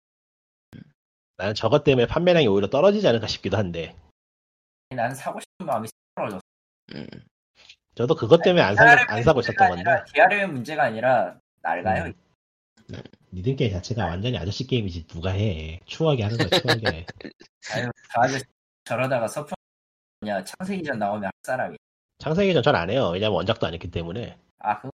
나는 1.36 1.54
저것 1.54 1.84
때문에 1.84 2.06
판매량이 2.06 2.46
오히려 2.46 2.68
떨어지지 2.68 3.06
않을까 3.06 3.26
싶기도 3.26 3.56
한데 3.56 3.94
난 4.90 5.14
사고 5.14 5.40
싶은 5.40 5.66
마음이 5.66 5.88
떨어졌어. 6.14 6.40
음, 6.94 7.06
저도 7.94 8.14
그것 8.14 8.40
때문에 8.42 8.62
안, 8.62 8.74
사, 8.74 8.96
안 9.08 9.22
사고 9.22 9.40
있었던 9.40 9.68
건데 9.68 9.84
DRM의 10.12 10.48
문제가 10.48 10.84
아니라 10.84 11.38
낡아요. 11.60 12.04
음. 12.04 12.14
니들 13.32 13.56
게임 13.56 13.72
자체가 13.72 14.06
완전히 14.06 14.36
아저씨 14.36 14.66
게임이지 14.66 15.06
누가 15.06 15.30
해 15.30 15.80
추하게 15.86 16.24
하는 16.24 16.36
거야 16.36 16.48
추하게 16.60 17.06
아유, 17.74 17.90
저 18.12 18.20
아저씨 18.20 18.44
저러다가 18.84 19.28
서프 19.28 19.54
뭐냐 20.20 20.44
창세기전 20.44 20.98
나오면 20.98 21.24
할 21.24 21.32
사람이. 21.42 21.76
창세기전 22.18 22.62
전 22.62 22.74
안 22.76 22.90
해요. 22.90 23.10
왜냐면 23.10 23.34
원작도 23.36 23.66
안 23.66 23.74
했기 23.74 23.90
때문에. 23.90 24.36
아 24.58 24.76
그거 24.80 24.90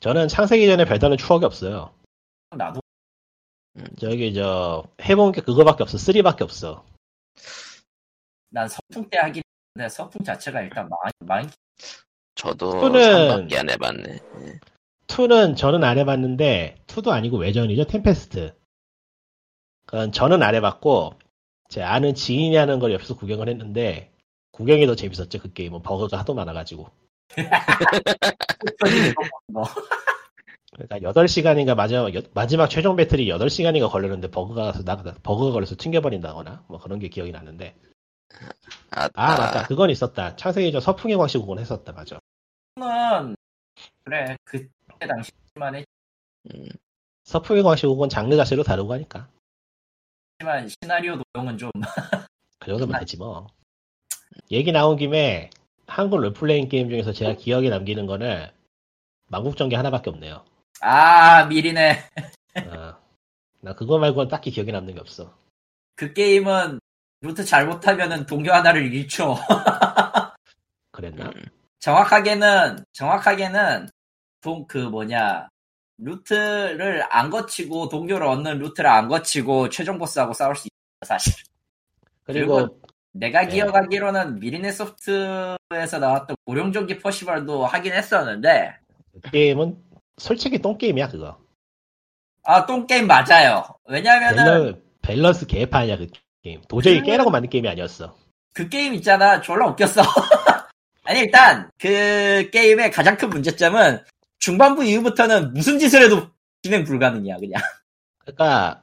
저는 0.00 0.28
창세기전에 0.28 0.84
별다른 0.84 1.16
추억이 1.16 1.44
없어요. 1.44 1.94
나도 2.56 2.80
저기 3.98 4.32
저 4.34 4.84
해본 5.02 5.32
게 5.32 5.40
그거밖에 5.40 5.82
없어. 5.82 5.96
3밖에 5.98 6.42
없어. 6.42 6.84
난 8.50 8.68
서풍 8.68 9.08
때 9.10 9.18
하긴 9.18 9.42
했는데 9.76 9.88
서풍 9.88 10.24
자체가 10.24 10.62
일단 10.62 10.88
망 10.88 10.98
망. 11.20 11.50
저도 12.34 12.70
그거는- 12.72 13.48
3밖에 13.48 13.56
안 13.58 13.70
해봤네. 13.70 14.18
2는 15.06 15.56
저는 15.56 15.84
안 15.84 15.98
해봤는데 15.98 16.82
2도 16.86 17.10
아니고 17.10 17.38
외전이죠. 17.38 17.84
템페스트. 17.84 18.54
그건 19.86 20.10
저는 20.12 20.42
안 20.42 20.54
해봤고 20.54 21.14
제 21.68 21.82
아는 21.82 22.14
지인이 22.14 22.56
하는 22.56 22.78
걸 22.80 22.92
옆에서 22.92 23.14
구경을 23.16 23.48
했는데 23.48 24.10
구경이 24.52 24.86
더 24.86 24.96
재밌었죠. 24.96 25.38
그 25.38 25.52
게임은 25.52 25.82
버그가 25.82 26.18
하도 26.18 26.34
많아가지고. 26.34 26.90
뭐. 29.48 29.62
그러니까 30.76 30.98
8시간인가 31.10 31.74
마지막, 31.74 32.14
여- 32.14 32.20
마지막 32.34 32.68
최종 32.68 32.96
배틀이 32.96 33.26
8시간인가 33.28 33.90
걸렸는데 33.90 34.30
버그가 34.30 34.72
나, 34.84 34.96
버그가 35.22 35.52
걸려서 35.52 35.74
튕겨버린다거나 35.78 36.64
뭐 36.68 36.78
그런 36.78 36.98
게 36.98 37.08
기억이 37.08 37.30
나는데 37.32 37.74
아, 38.96 39.10
아 39.14 39.36
맞다. 39.36 39.66
그건 39.66 39.90
있었다. 39.90 40.34
창세기전 40.36 40.80
서풍의 40.80 41.18
광시 41.18 41.38
그건 41.38 41.58
했었다. 41.58 41.92
맞아. 41.92 42.18
는 42.76 43.36
그래. 44.04 44.36
그때 44.44 44.68
당시만 45.06 45.84
음, 46.54 46.68
서풍의 47.24 47.62
광시 47.62 47.86
그건 47.86 48.08
장르 48.08 48.34
자체로 48.36 48.62
다르고 48.62 48.94
하니까. 48.94 49.28
했지만 50.40 50.68
시나리오 50.68 51.20
도용은 51.34 51.58
좀 51.58 51.70
그 52.60 52.66
정도면 52.70 53.00
되지 53.00 53.18
뭐. 53.18 53.46
얘기 54.50 54.72
나온 54.72 54.96
김에 54.96 55.50
한국 55.86 56.20
롤플레잉 56.20 56.68
게임 56.70 56.88
중에서 56.88 57.12
제가 57.12 57.34
기억에 57.34 57.68
남기는 57.68 58.06
거는 58.06 58.48
망국전기 59.28 59.74
하나밖에 59.74 60.08
없네요. 60.08 60.42
아 60.80 61.44
미리네. 61.44 61.98
어, 62.66 62.96
나 63.60 63.74
그거 63.74 63.98
말고는 63.98 64.28
딱히 64.28 64.50
기억에 64.50 64.72
남는 64.72 64.94
게 64.94 65.00
없어. 65.00 65.36
그 65.96 66.14
게임은 66.14 66.80
루트 67.26 67.44
잘못하면은 67.44 68.26
동료 68.26 68.52
하나를 68.52 68.92
잃죠. 68.92 69.36
그랬나? 70.92 71.26
음. 71.26 71.32
정확하게는 71.80 72.84
정확하게는 72.92 73.88
동 74.40 74.66
그 74.68 74.78
뭐냐 74.78 75.48
루트를 75.98 77.04
안 77.10 77.30
거치고 77.30 77.88
동료를 77.88 78.26
얻는 78.26 78.58
루트를 78.58 78.88
안 78.88 79.08
거치고 79.08 79.68
최종 79.70 79.98
보스하고 79.98 80.32
싸울 80.34 80.54
수 80.56 80.68
있어 80.68 81.06
사실. 81.14 81.32
그리고 82.24 82.56
그리고 82.56 82.80
내가 83.12 83.42
네. 83.42 83.48
기억하기로는 83.48 84.38
미리네 84.40 84.72
소프트에서 84.72 85.98
나왔던 85.98 86.36
고령전기 86.44 86.98
퍼시벌도 86.98 87.66
하긴 87.66 87.92
했었는데 87.92 88.74
그 89.12 89.30
게임은 89.30 89.76
솔직히 90.18 90.58
똥 90.58 90.76
게임이야 90.78 91.08
그거 91.08 91.38
아 92.44 92.66
똥 92.66 92.86
게임 92.86 93.06
맞아요. 93.06 93.64
왜냐면은 93.88 94.44
밸런, 94.44 94.82
밸런스 95.02 95.46
개판이야 95.46 95.96
그 95.98 96.06
게임 96.46 96.60
도저히 96.68 96.94
그러면- 96.94 97.10
깨라고 97.12 97.30
만든 97.30 97.50
게임이 97.50 97.68
아니었어 97.68 98.14
그 98.54 98.68
게임 98.68 98.94
있잖아 98.94 99.40
졸라 99.40 99.66
웃겼어. 99.68 100.00
아니 101.04 101.20
일단 101.20 101.70
그 101.78 102.48
게임의 102.52 102.90
가장 102.90 103.16
큰 103.16 103.28
문제점은 103.30 104.02
중반부 104.38 104.84
이후부터는 104.84 105.52
무슨 105.54 105.78
짓을 105.78 106.02
해도 106.02 106.28
진행 106.62 106.84
불가능이야 106.84 107.36
그냥. 107.36 107.60
그러니까 108.18 108.82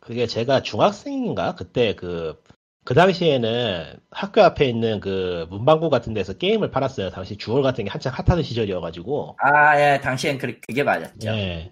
그게 0.00 0.26
제가 0.26 0.62
중학생인가 0.62 1.54
그때 1.56 1.94
그 1.94 2.40
그 2.82 2.94
당시에는 2.94 4.00
학교 4.10 4.42
앞에 4.42 4.64
있는 4.64 5.00
그 5.00 5.46
문방구 5.50 5.90
같은 5.90 6.14
데서 6.14 6.32
게임을 6.32 6.70
팔았어요. 6.70 7.10
당시 7.10 7.36
주얼 7.36 7.62
같은 7.62 7.84
게 7.84 7.90
한창 7.90 8.10
핫하던 8.14 8.42
시절이어가지고. 8.42 9.36
아 9.38 9.78
예 9.78 10.00
당시엔 10.00 10.38
그, 10.38 10.58
그게 10.66 10.82
맞았죠. 10.82 11.28
예. 11.28 11.70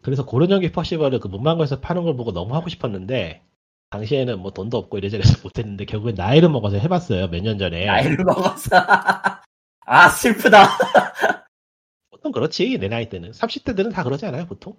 그래서 0.00 0.24
고른전기 0.24 0.72
퍼시벌을 0.72 1.20
그 1.20 1.28
문방구에서 1.28 1.80
파는 1.80 2.02
걸 2.04 2.16
보고 2.16 2.32
너무 2.32 2.54
하고 2.56 2.70
싶었는데 2.70 3.42
당시에는 3.90 4.38
뭐 4.40 4.50
돈도 4.52 4.76
없고 4.76 4.98
이래저래서 4.98 5.38
못했는데 5.42 5.84
결국엔 5.86 6.14
나이를 6.14 6.48
먹어서 6.50 6.76
해봤어요. 6.76 7.28
몇 7.28 7.40
년 7.42 7.58
전에. 7.58 7.86
나이를 7.86 8.24
먹었어. 8.24 8.70
아 9.86 10.08
슬프다. 10.10 10.66
보통 12.10 12.32
그렇지 12.32 12.78
내 12.78 12.88
나이 12.88 13.08
때는 13.08 13.30
30대들은 13.30 13.92
다 13.92 14.04
그러지 14.04 14.26
않아요 14.26 14.46
보통. 14.46 14.76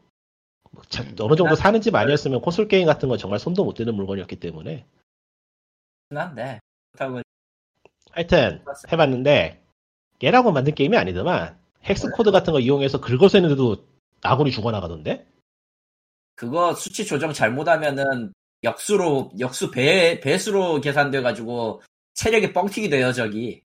뭐 0.72 0.84
자- 0.90 1.04
어느 1.20 1.36
정도 1.36 1.56
사는 1.56 1.82
집 1.82 1.96
아니었으면 1.96 2.42
콘솔 2.42 2.68
게임 2.68 2.86
같은 2.86 3.10
건 3.10 3.18
정말 3.18 3.40
손도 3.40 3.66
못 3.66 3.74
대는 3.74 3.96
물건이었기 3.96 4.36
때문에 4.40 4.86
난데 6.10 6.60
그렇다고 6.92 7.22
하여튼 8.12 8.64
해봤는데 8.92 9.64
깨라고 10.24 10.52
만든 10.52 10.76
게임이 10.76 10.96
아니더만 10.96 11.58
hex 11.88 12.12
code 12.12 12.30
같은 12.32 12.54
거 12.54 12.60
이용해서 12.60 13.02
긁어서 13.02 13.38
했는데도 13.40 13.88
아군이 14.22 14.52
죽어나가던데 14.52 15.28
그거 16.36 16.76
수치 16.76 17.06
조정 17.06 17.34
잘못하면은 17.34 18.32
역수로 18.64 19.32
역수 19.40 19.72
배 19.72 20.20
배수로 20.20 20.82
계산돼 20.82 21.22
가지고 21.22 21.82
체력이 22.14 22.54
뻥튀기 22.54 22.90
돼요 22.90 23.12
저기. 23.14 23.64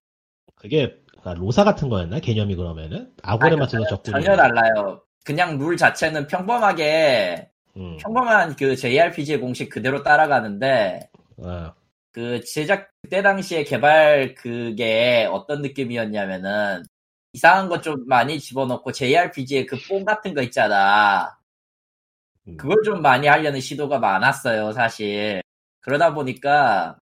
그게 0.55 0.95
아, 1.23 1.33
로사 1.33 1.63
같은 1.63 1.89
거였나 1.89 2.19
개념이 2.19 2.55
그러면은 2.55 3.11
아니, 3.23 3.55
맞춰서 3.55 3.85
적군이 3.87 4.23
전혀 4.23 4.35
달라요. 4.37 5.01
그냥 5.23 5.57
룰 5.57 5.75
자체는 5.75 6.27
평범하게 6.27 7.49
음, 7.77 7.97
평범한 7.97 8.55
그 8.55 8.75
JRPG의 8.75 9.39
공식 9.39 9.69
그대로 9.69 10.03
따라가는데 10.03 11.09
어, 11.37 11.73
그 12.11 12.41
제작 12.45 12.89
그때 13.01 13.21
당시에 13.21 13.63
개발 13.63 14.33
그게 14.35 15.27
어떤 15.31 15.61
느낌이었냐면은 15.61 16.83
이상한 17.33 17.67
것 17.69 17.81
좀 17.81 18.05
많이 18.07 18.39
집어넣고 18.39 18.91
JRPG의 18.93 19.65
그 19.65 19.77
뽕 19.89 20.05
같은 20.05 20.33
거 20.33 20.41
있잖아. 20.43 21.37
음. 22.47 22.57
그걸 22.57 22.83
좀 22.83 23.01
많이 23.01 23.27
하려는 23.27 23.59
시도가 23.59 23.99
많았어요, 23.99 24.71
사실. 24.71 25.41
그러다 25.81 26.13
보니까 26.13 26.97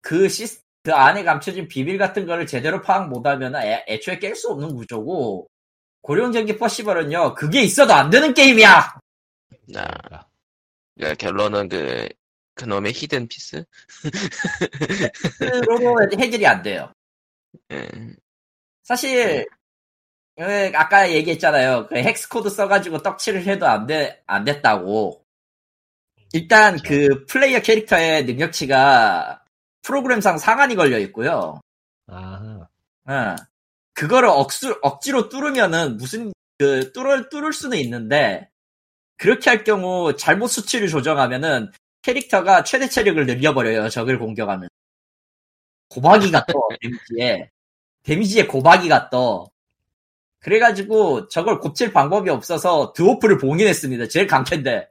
그 0.00 0.28
시스 0.28 0.62
그 0.82 0.92
안에 0.92 1.22
감춰진 1.22 1.68
비밀 1.68 1.96
같은 1.96 2.26
거를 2.26 2.46
제대로 2.46 2.82
파악 2.82 3.08
못하면 3.08 3.54
애, 3.56 3.84
애초에 3.88 4.18
깰 4.18 4.34
수 4.34 4.50
없는 4.50 4.74
구조고 4.74 5.46
고령전기 6.02 6.58
퍼시벌은요 6.58 7.34
그게 7.34 7.62
있어도 7.62 7.92
안 7.94 8.10
되는 8.10 8.34
게임이야. 8.34 8.68
아, 8.78 9.00
그러니까. 9.66 10.28
그러니까 10.96 11.14
결론은 11.18 11.68
그 11.68 12.08
그놈의 12.54 12.92
hidden 12.92 13.28
piece. 13.28 13.64
스스로도 15.38 16.18
해결이 16.18 16.46
안 16.46 16.62
돼요. 16.62 16.92
음, 17.70 18.14
사실 18.82 19.16
왜 19.16 19.46
아까 20.74 21.10
얘기했잖아요. 21.10 21.86
그 21.88 21.96
hex 21.96 22.28
code 22.28 22.48
써가지고 22.48 23.02
떡칠을 23.02 23.44
해도 23.46 23.66
안 23.66 23.86
돼, 23.86 24.22
안 24.26 24.44
됐다고. 24.44 25.24
일단 26.32 26.78
그 26.78 27.26
플레이어 27.26 27.60
캐릭터의 27.60 28.24
능력치가 28.24 29.42
프로그램상 29.82 30.38
상한이 30.38 30.74
걸려 30.76 30.98
있고요. 31.00 31.60
아, 32.06 32.66
응. 33.08 33.36
그거를 33.94 34.28
억수, 34.28 34.78
억지로 34.82 35.28
뚫으면은 35.28 35.98
무슨 35.98 36.32
그 36.58 36.92
뚫을 36.92 37.28
뚫을 37.28 37.52
수는 37.52 37.78
있는데 37.78 38.48
그렇게 39.18 39.50
할 39.50 39.64
경우 39.64 40.16
잘못 40.16 40.48
수치를 40.48 40.88
조정하면은 40.88 41.70
캐릭터가 42.02 42.64
최대 42.64 42.88
체력을 42.88 43.24
늘려버려요. 43.26 43.88
적을 43.88 44.18
공격하면. 44.18 44.68
고박이가 45.88 46.46
떠 46.46 46.52
데미지에 46.80 47.50
데미지에 48.02 48.46
고박이가 48.46 49.10
떠. 49.10 49.48
그래가지고 50.42 51.28
저걸 51.28 51.60
고칠 51.60 51.92
방법이 51.92 52.28
없어서 52.30 52.92
드워프를 52.92 53.38
봉인했습니다. 53.38 54.08
제일 54.08 54.26
강캔데. 54.26 54.88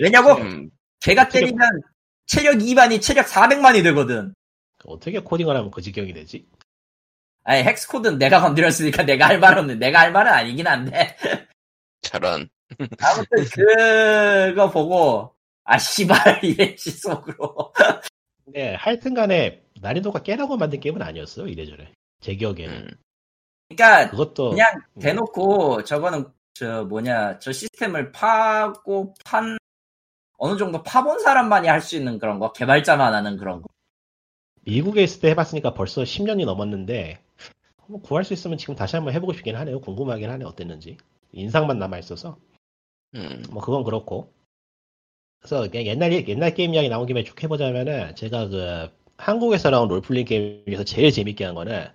왜냐고 0.00 0.36
좀 0.36 0.70
걔가 1.00 1.28
때리면 1.28 1.82
체력 2.26 2.56
2만이 2.56 3.00
체력 3.00 3.26
400만이 3.26 3.82
되거든. 3.84 4.34
어떻게 4.84 5.18
코딩을 5.18 5.56
하면 5.56 5.70
그 5.70 5.80
지경이 5.80 6.12
되지? 6.12 6.46
아니 7.48 7.62
헥스코드는 7.62 8.18
내가 8.18 8.42
건드렸으니까 8.42 9.04
내가 9.04 9.26
할 9.26 9.38
말은 9.40 9.60
없는 9.60 9.78
내가 9.78 10.00
할 10.00 10.12
말은 10.12 10.30
아니긴 10.30 10.66
한데 10.66 11.16
저런 12.02 12.46
아무튼 13.00 13.44
그거 14.50 14.70
보고 14.70 15.34
아 15.64 15.78
씨발 15.78 16.40
이랬지 16.44 16.90
속으로 16.90 17.72
근데 18.44 18.74
하여튼간에 18.74 19.62
난이도가 19.80 20.22
깨라고 20.22 20.58
만든 20.58 20.78
게임은 20.78 21.00
아니었어요 21.00 21.46
이래저래 21.46 21.90
제 22.20 22.34
기억에는 22.34 22.74
음, 22.74 22.90
그러니까 23.68 24.10
그것도 24.10 24.50
그냥 24.50 24.66
음, 24.96 25.00
대놓고 25.00 25.84
저거는 25.84 26.26
저 26.54 26.84
뭐냐 26.84 27.38
저 27.38 27.52
시스템을 27.52 28.12
파고 28.12 29.14
판 29.24 29.58
어느 30.38 30.56
정도 30.56 30.82
파본 30.82 31.20
사람만이 31.20 31.68
할 31.68 31.80
수 31.80 31.96
있는 31.96 32.18
그런 32.18 32.38
거 32.38 32.52
개발자만 32.52 33.14
하는 33.14 33.36
그런 33.36 33.62
거. 33.62 33.68
미국에 34.62 35.02
있을 35.02 35.20
때 35.20 35.30
해봤으니까 35.30 35.74
벌써 35.74 36.02
10년이 36.02 36.44
넘었는데 36.44 37.20
뭐 37.86 38.00
구할 38.02 38.24
수 38.24 38.32
있으면 38.34 38.58
지금 38.58 38.74
다시 38.74 38.96
한번 38.96 39.14
해보고 39.14 39.32
싶긴 39.32 39.56
하네요. 39.56 39.80
궁금하긴 39.80 40.30
하네 40.30 40.44
어땠는지. 40.44 40.96
인상만 41.32 41.78
남아 41.78 41.98
있어서. 41.98 42.38
음, 43.14 43.42
뭐 43.50 43.62
그건 43.62 43.84
그렇고. 43.84 44.32
그래서 45.40 45.70
그냥 45.70 45.86
옛날 45.86 46.12
옛날 46.28 46.54
게임 46.54 46.74
이야기 46.74 46.88
나온 46.88 47.06
김에 47.06 47.24
쭉 47.24 47.42
해보자면은 47.42 48.14
제가 48.16 48.48
그 48.48 48.90
한국에서 49.16 49.70
나온 49.70 49.88
롤플레잉 49.88 50.26
게임에서 50.26 50.84
제일 50.84 51.10
재밌게 51.12 51.44
한 51.44 51.54
거는 51.54 51.88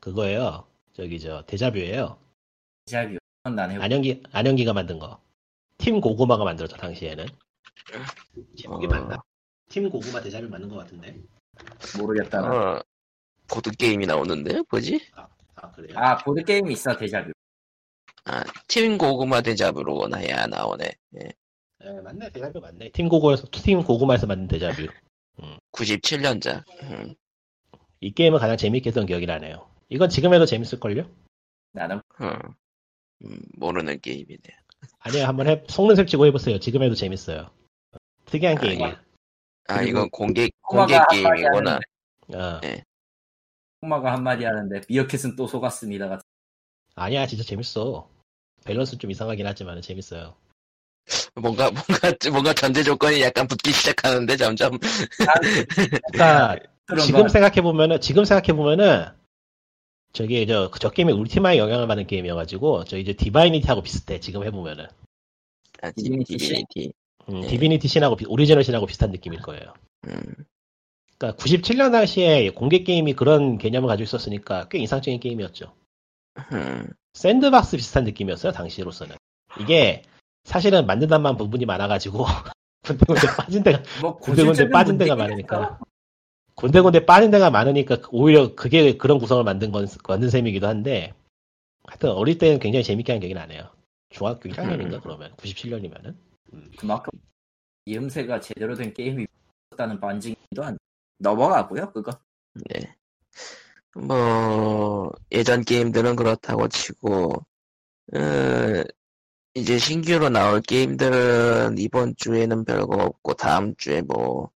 그거예요. 0.00 0.66
저기 0.92 1.18
저 1.18 1.42
데자뷰예요. 1.46 2.18
데자뷰. 2.86 3.18
그건 3.42 3.56
난 3.56 3.70
해보. 3.70 3.82
안영기 3.82 4.22
안영기가 4.30 4.72
만든 4.72 4.98
거. 4.98 5.20
팀 5.78 6.00
고구마가 6.00 6.44
만들었죠 6.44 6.76
당시에는. 6.76 7.26
제목이 8.56 8.86
어. 8.86 8.88
맞나? 8.88 9.22
팀 9.68 9.88
고구마 9.90 10.20
데자뷰 10.20 10.48
맞는 10.48 10.68
것 10.68 10.76
같은데. 10.76 11.18
모르겠다. 11.98 12.40
나. 12.40 12.48
어, 12.76 12.82
보드 13.48 13.70
게임이 13.70 14.06
나오는데 14.06 14.62
뭐지? 14.70 15.00
아 15.56 15.70
그래요? 15.72 15.98
아 15.98 16.16
보드 16.18 16.42
게임이 16.44 16.72
있어 16.74 16.96
데자뷰. 16.96 17.32
아, 18.24 18.44
팀 18.68 18.98
고구마 18.98 19.40
데자뷰로 19.40 20.06
나야 20.08 20.46
나오네. 20.46 20.84
예. 21.16 21.32
네, 21.80 22.00
맞네 22.00 22.30
데자뷰 22.30 22.60
맞네. 22.60 22.90
팀 22.90 23.08
고구마에서 23.08 23.46
팀 23.50 23.82
고구마에서 23.82 24.26
만든 24.26 24.46
데자뷰. 24.46 24.86
97년작. 25.72 26.64
음, 26.82 27.14
이 28.00 28.12
게임은 28.12 28.38
가장 28.38 28.56
재밌게 28.56 28.90
했던 28.90 29.06
기억이 29.06 29.26
나네요. 29.26 29.71
이건 29.92 30.08
지금 30.08 30.32
해도 30.32 30.46
재밌을걸요? 30.46 31.04
나는 31.72 32.00
음, 32.22 32.32
음, 33.24 33.38
모르는 33.58 34.00
게임이네. 34.00 34.42
아니요, 35.00 35.26
한번 35.26 35.48
해, 35.48 35.62
속는셈 35.68 36.06
치고 36.06 36.24
해보세요. 36.26 36.58
지금 36.58 36.82
해도 36.82 36.94
재밌어요. 36.94 37.50
특이한 38.24 38.56
아, 38.56 38.60
게임이야. 38.60 39.02
아, 39.68 39.82
이건 39.82 40.08
공개, 40.08 40.48
공개 40.62 40.98
게임이구나. 41.10 41.76
어. 42.34 42.60
꼬마가 43.82 44.12
한마디 44.14 44.44
하는데 44.44 44.80
미어캣은 44.88 45.36
또 45.36 45.46
속았습니다. 45.46 46.20
아니야, 46.94 47.26
진짜 47.26 47.44
재밌어. 47.44 48.08
밸런스 48.64 48.96
좀 48.96 49.10
이상하긴 49.10 49.46
하지만 49.46 49.82
재밌어요. 49.82 50.34
뭔가, 51.34 51.70
뭔가, 51.70 52.12
뭔가 52.30 52.54
전제 52.54 52.82
조건이 52.82 53.20
약간 53.20 53.46
붙기 53.46 53.72
시작하는데, 53.72 54.36
점점. 54.36 54.78
그러니까 56.12 56.58
그런 56.86 57.04
지금 57.04 57.22
거. 57.22 57.28
생각해 57.28 57.60
보면은, 57.60 58.00
지금 58.00 58.24
생각해 58.24 58.56
보면은, 58.56 59.21
저기, 60.12 60.46
저, 60.46 60.70
저 60.78 60.90
게임이 60.90 61.12
울티마에 61.12 61.58
영향을 61.58 61.86
받는 61.86 62.06
게임이어가지고, 62.06 62.84
저 62.84 62.98
이제 62.98 63.14
디바이니티하고 63.14 63.82
비슷해, 63.82 64.20
지금 64.20 64.44
해보면은. 64.44 64.86
아, 65.80 65.90
디- 65.90 66.02
디비니티 66.04 66.38
신? 66.38 66.48
디비니티. 66.48 66.92
음, 67.30 67.40
네. 67.40 67.46
디비니티 67.48 67.88
신하고, 67.88 68.16
비- 68.16 68.26
오리지널 68.26 68.62
신하고 68.64 68.86
비슷한 68.86 69.10
느낌일 69.10 69.40
거예요. 69.40 69.72
음, 70.08 70.20
그러니까 71.16 71.42
97년 71.42 71.92
당시에 71.92 72.50
공개 72.50 72.82
게임이 72.82 73.14
그런 73.14 73.56
개념을 73.58 73.88
가지고 73.88 74.04
있었으니까 74.04 74.68
꽤 74.68 74.78
인상적인 74.78 75.20
게임이었죠. 75.20 75.72
음, 76.52 76.88
샌드박스 77.14 77.76
비슷한 77.76 78.04
느낌이었어요, 78.04 78.52
당시로서는. 78.52 79.16
이게 79.60 80.02
사실은 80.44 80.86
만든다만 80.86 81.36
부분이 81.36 81.64
많아가지고 81.66 82.24
군데군데 82.82 83.26
빠진 83.36 83.62
데가 83.62 83.82
뭐 84.00 84.16
군데군데 84.16 84.70
빠진 84.70 84.98
데가 84.98 85.14
많으니까 85.14 85.78
군데군데 86.62 87.04
빠진 87.06 87.32
데가 87.32 87.50
많으니까 87.50 87.98
오히려 88.12 88.54
그게 88.54 88.96
그런 88.96 89.18
구성을 89.18 89.42
만든 89.42 89.72
건 89.72 89.88
만든 90.06 90.30
셈이기도 90.30 90.68
한데 90.68 91.12
하여튼 91.84 92.10
어릴 92.10 92.38
때는 92.38 92.60
굉장히 92.60 92.84
재밌게 92.84 93.12
한 93.12 93.20
기억이 93.20 93.34
나네요. 93.34 93.68
중학교 94.10 94.48
1학년인가 94.48 95.02
그러면 95.02 95.32
97년이면은 95.38 96.14
그만큼 96.78 97.10
이음새가 97.86 98.38
제대로 98.38 98.76
된 98.76 98.94
게임이 98.94 99.26
있었다는 99.72 99.98
반증이기도 99.98 100.62
한. 100.62 100.78
넘어가고요 101.18 101.92
그거. 101.92 102.12
네. 102.54 102.94
뭐, 103.94 105.10
예전 105.32 105.62
게임들은 105.62 106.16
그렇다고 106.16 106.68
치고, 106.68 107.32
어, 108.14 108.18
이제 109.54 109.78
신규로 109.78 110.28
나올 110.30 110.60
게임들은 110.62 111.76
이번 111.78 112.14
주에는 112.16 112.64
별거 112.64 113.04
없고, 113.04 113.34
다음 113.34 113.74
주에 113.76 114.00
뭐, 114.02 114.50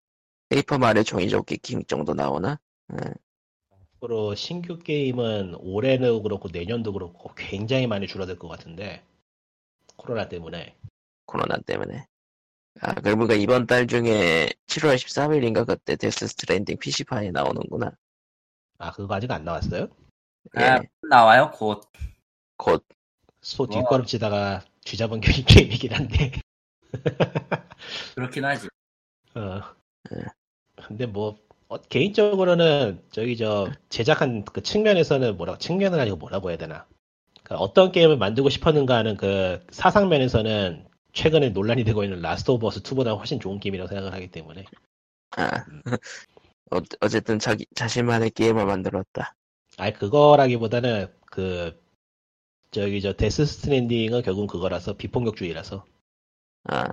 페이퍼 0.54 0.78
마리오 0.78 1.04
종이접기 1.04 1.58
킹 1.58 1.84
정도 1.86 2.14
나오나? 2.14 2.60
앞으로 3.96 4.36
신규 4.36 4.78
게임은 4.78 5.56
올해도 5.56 6.22
그렇고 6.22 6.48
내년도 6.50 6.94
그렇고 6.94 7.34
굉장히 7.36 7.88
많이 7.88 8.06
줄어들 8.06 8.38
것 8.38 8.48
같은데 8.50 9.04
코로나 9.98 10.30
때문에 10.30 10.76
코로나 11.26 11.58
때문에. 11.58 12.06
아, 12.82 12.94
그러니까 12.96 13.34
이번 13.34 13.66
달 13.66 13.88
중에 13.88 14.50
7월 14.68 14.96
13일인가 14.96 15.66
그때 15.66 15.96
데스 15.96 16.28
스트랜딩 16.28 16.78
PC판이 16.78 17.32
나오는구나. 17.32 17.92
아 18.78 18.92
그거 18.92 19.16
아직 19.16 19.32
안 19.32 19.44
나왔어요? 19.44 19.88
예, 20.60 20.64
아, 20.66 20.82
나와요 21.10 21.50
곧. 21.52 21.82
곧, 22.58 22.86
소 23.42 23.66
뭐. 23.66 23.76
뒷걸음 23.80 24.06
치다가 24.06 24.64
쥐잡은 24.82 25.20
게- 25.20 25.32
게임이긴 25.48 25.94
한데 25.94 26.32
그렇긴 28.14 28.46
하지. 28.46 28.68
어. 29.36 29.62
네. 30.12 30.22
근데 30.76 31.06
뭐 31.06 31.38
어, 31.70 31.78
개인적으로는 31.78 33.02
저기 33.12 33.38
저 33.38 33.72
제작한 33.90 34.44
그 34.46 34.62
측면에서는 34.62 35.38
뭐라고 35.38 35.58
측면은 35.60 36.00
아니고 36.00 36.18
뭐라고 36.18 36.50
해야 36.50 36.58
되나 36.58 36.86
그러니까 37.44 37.64
어떤 37.64 37.92
게임을 37.92 38.18
만들고 38.18 38.50
싶었는가 38.50 38.96
하는 38.96 39.18
그 39.18 39.66
사상면에서는 39.72 40.88
최근에 41.14 41.50
논란이 41.50 41.84
되고 41.84 42.04
있는 42.04 42.22
라스트 42.22 42.52
오브 42.52 42.66
어스 42.68 42.82
2보다 42.82 43.18
훨씬 43.18 43.40
좋은 43.40 43.60
게임이라고 43.60 43.88
생각을 43.88 44.14
하기 44.14 44.30
때문에 44.32 44.66
아. 45.38 45.66
어, 46.72 46.80
어쨌든 47.02 47.38
자기, 47.38 47.66
자신만의 47.76 48.32
게임을 48.32 48.66
만들었다. 48.66 49.36
아니 49.78 49.94
그거라기보다는 49.94 51.08
그 51.26 51.80
저기 52.72 53.02
저 53.02 53.14
데스 53.14 53.46
스트랜딩은 53.46 54.24
결국 54.24 54.48
그거라서 54.48 54.94
비폭력주의라서 54.94 55.86
아, 56.66 56.86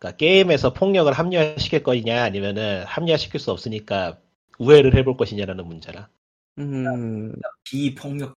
그러니까 0.00 0.16
게임에서 0.16 0.72
폭력을 0.72 1.12
합리화시킬 1.12 1.82
거냐 1.82 2.24
아니면은 2.24 2.82
합리화시킬 2.84 3.38
수 3.38 3.52
없으니까 3.52 4.18
우회를 4.58 4.96
해볼 4.96 5.16
것이냐라는 5.16 5.66
문제라. 5.66 6.08
음, 6.58 7.32
비폭력. 7.64 8.34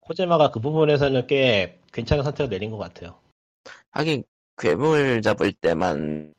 코지마가 0.00 0.50
그 0.52 0.60
부분에서는 0.60 1.26
꽤 1.26 1.78
괜찮은 1.92 2.24
선택을 2.24 2.48
내린 2.48 2.70
것 2.70 2.78
같아요. 2.78 3.18
하긴, 3.90 4.22
괴물 4.56 5.20
잡을 5.22 5.52
때만, 5.52 6.32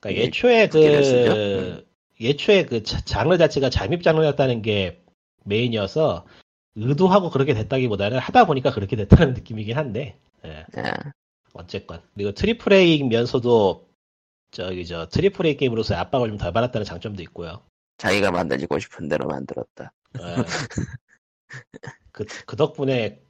그러니까 0.00 0.20
예, 0.20 0.26
애초에 0.26 0.68
그 0.68 0.80
됐으죠? 0.80 1.82
애초에 2.20 2.64
그 2.66 2.82
자- 2.82 3.00
장르 3.00 3.36
자체가 3.38 3.70
잠입 3.70 4.02
장르였다는 4.02 4.62
게 4.62 5.02
메인이어서 5.44 6.26
의도하고 6.74 7.30
그렇게 7.30 7.54
됐다기보다는 7.54 8.18
하다 8.18 8.44
보니까 8.46 8.72
그렇게 8.72 8.96
됐다는 8.96 9.34
느낌이긴 9.42 9.76
한데. 9.76 10.16
예, 10.44 10.64
아, 10.76 11.12
어쨌건. 11.54 12.02
그리고 12.14 12.32
triple 12.32 12.72
A면서도 12.72 13.85
저기 14.50 14.86
저 14.86 15.08
triple 15.08 15.46
A 15.46 15.56
게임으로서 15.56 15.94
압박을 15.96 16.28
좀 16.28 16.38
덜 16.38 16.52
받았다는 16.52 16.84
장점도 16.84 17.22
있고요. 17.24 17.62
자기가 17.98 18.30
만들고 18.30 18.78
싶은 18.78 19.08
대로 19.08 19.26
만들었다. 19.26 19.92
예. 20.20 20.36
그, 22.12 22.24
그 22.46 22.56
덕분에 22.56 23.22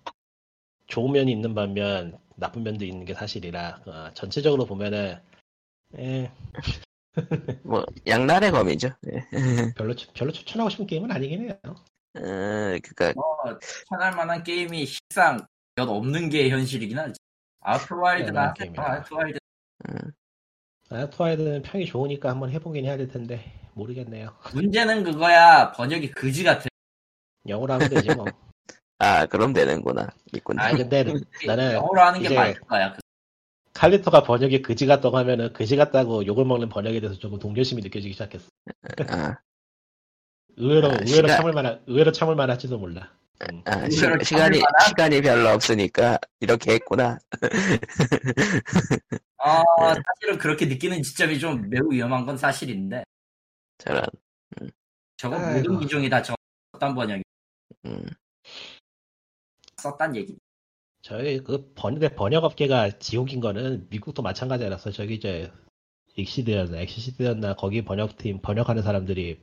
좋은 0.86 1.12
면이 1.12 1.32
있는 1.32 1.54
반면 1.54 2.18
나쁜 2.36 2.62
면도 2.62 2.84
있는 2.84 3.04
게 3.04 3.14
사실이라 3.14 3.82
어, 3.86 4.10
전체적으로 4.14 4.66
보면은 4.66 5.18
예, 5.98 6.30
뭐, 7.64 7.84
양날의 8.06 8.50
검이죠. 8.50 8.90
예. 9.12 9.26
별로 9.76 9.94
추- 9.94 10.12
별로 10.12 10.30
추천하고 10.32 10.68
싶은 10.70 10.86
게임은 10.86 11.10
아니긴 11.10 11.42
해요. 11.42 11.58
어, 11.64 12.78
그니까, 12.82 13.12
추천할 13.14 14.14
만한 14.14 14.42
게임이 14.42 14.86
실상 14.86 15.46
몇 15.76 15.88
없는 15.88 16.28
게 16.28 16.48
현실이긴 16.50 16.98
하지. 16.98 17.14
아웃와일드나 17.60 18.54
네. 18.54 18.72
아웃와일드. 18.76 19.38
음, 19.88 20.12
아, 20.90 21.08
트와이드는 21.10 21.62
평이 21.62 21.86
좋으니까 21.86 22.30
한번 22.30 22.50
해보긴 22.50 22.84
해야 22.84 22.96
될 22.96 23.08
텐데 23.08 23.52
모르겠네요. 23.74 24.36
문제는 24.54 25.04
그거야 25.04 25.72
번역이 25.72 26.10
그지 26.12 26.44
같아. 26.44 26.66
영어로 27.48 27.74
하면 27.74 27.88
되지 27.88 28.14
뭐. 28.14 28.24
아, 28.98 29.26
그럼 29.26 29.52
되는구나. 29.52 30.08
있구나. 30.34 30.64
아 30.64 30.70
근데 30.72 31.04
나는 31.46 31.72
영어로 31.72 32.00
하는 32.00 32.20
게 32.22 32.34
맞을 32.34 32.60
거야. 32.60 32.92
그- 32.92 33.00
칼리토가 33.74 34.22
번역이 34.22 34.62
그지 34.62 34.86
같다고 34.86 35.18
하면은 35.18 35.52
그지 35.52 35.76
같다고 35.76 36.24
욕을 36.24 36.46
먹는 36.46 36.70
번역에 36.70 36.98
대해서 36.98 37.18
조금 37.18 37.38
동정심이 37.38 37.82
느껴지기 37.82 38.14
시작했어. 38.14 38.48
아, 39.08 39.36
의외로 40.56 40.88
아, 40.88 40.92
의외로 40.92 41.06
시간- 41.28 41.36
참을 41.36 41.52
만한 41.52 41.82
의외로 41.86 42.10
참을 42.10 42.36
만할지도 42.36 42.78
몰라. 42.78 43.10
음. 43.42 43.62
아, 43.66 43.88
시, 43.90 43.98
이거를 43.98 44.24
시간이? 44.24 44.60
시간이 44.88 45.20
별로 45.20 45.48
없으니까, 45.50 46.18
이렇게 46.40 46.74
했구나. 46.74 47.18
어, 49.38 49.62
네. 49.94 50.00
사실은 50.06 50.38
그렇게 50.38 50.66
느끼는 50.66 51.02
지점이 51.02 51.38
좀 51.38 51.68
매우 51.68 51.90
위험한 51.90 52.24
건 52.24 52.36
사실인데 52.36 53.04
저런, 53.78 54.04
저거 55.16 55.36
아이고. 55.36 55.70
모든 55.70 55.80
기종이 55.80 56.08
다 56.08 56.22
저딴 56.22 56.94
번역이 56.94 57.22
음, 57.84 58.06
썼단 59.76 60.16
얘기. 60.16 60.38
저희 61.02 61.38
그 61.38 61.72
번역 61.74 62.16
번역 62.16 62.44
업계가 62.44 62.98
지옥인 62.98 63.40
거는 63.40 63.86
미국도 63.90 64.22
마찬가지라서 64.22 64.90
저기 64.90 65.14
이제 65.14 65.52
엑시드였나 66.18 66.78
엑시드였나 66.78 67.54
거기 67.54 67.84
번역팀 67.84 68.40
번역하는 68.40 68.82
사람들이 68.82 69.40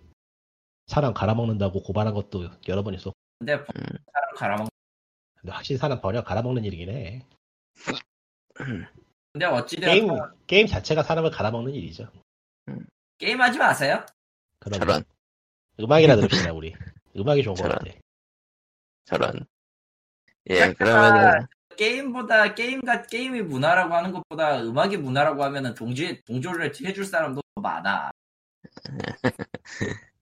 사람 0.87 1.13
갈아먹는다고 1.13 1.83
고발한 1.83 2.13
것도 2.13 2.49
여러 2.67 2.83
번 2.83 2.93
있었고 2.95 3.13
근데 3.43 3.55
음. 3.55 3.65
사람 4.13 4.35
갈아먹. 4.37 4.69
근데 5.35 5.51
확실히 5.51 5.77
사람 5.77 5.99
번역 5.99 6.23
갈아먹는 6.25 6.63
일이긴 6.63 6.89
해. 6.89 7.25
근데 9.33 9.45
어찌되었 9.45 9.91
게임 9.91 10.07
게임 10.47 10.67
자체가 10.67 11.03
사람을 11.03 11.29
갈아먹는 11.31 11.73
일이죠. 11.73 12.09
게임 13.17 13.41
하지 13.41 13.57
마세요. 13.59 14.05
그런 14.59 14.79
저런. 14.79 15.03
음악이나 15.77 16.15
들읍시다 16.15 16.53
우리. 16.53 16.73
음악이 17.17 17.43
좋은 17.43 17.55
것 17.55 17.63
저런. 17.63 17.77
같아. 17.79 17.91
저런. 19.05 19.45
예, 20.49 20.59
약간 20.59 20.73
그러면은, 20.75 21.47
게임보다 21.75 22.53
게임과 22.53 23.03
게임이 23.03 23.41
문화라고 23.41 23.93
하는 23.93 24.11
것보다 24.13 24.61
음악이 24.61 24.97
문화라고 24.97 25.43
하면은 25.43 25.73
동지 25.73 26.21
동조를 26.23 26.71
해줄 26.85 27.03
사람도 27.03 27.41
더 27.55 27.61
많아. 27.61 28.11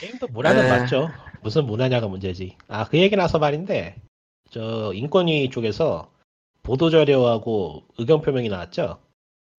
게임도 0.00 0.28
문화는 0.28 0.64
에. 0.64 0.68
맞죠. 0.68 1.08
무슨 1.42 1.66
문화냐가 1.66 2.08
문제지. 2.08 2.56
아, 2.68 2.88
그 2.88 2.98
얘기 2.98 3.16
나서 3.16 3.38
말인데, 3.38 3.96
저, 4.50 4.92
인권위 4.94 5.50
쪽에서 5.50 6.12
보도자료하고 6.62 7.84
의견 7.98 8.20
표명이 8.22 8.48
나왔죠? 8.48 9.00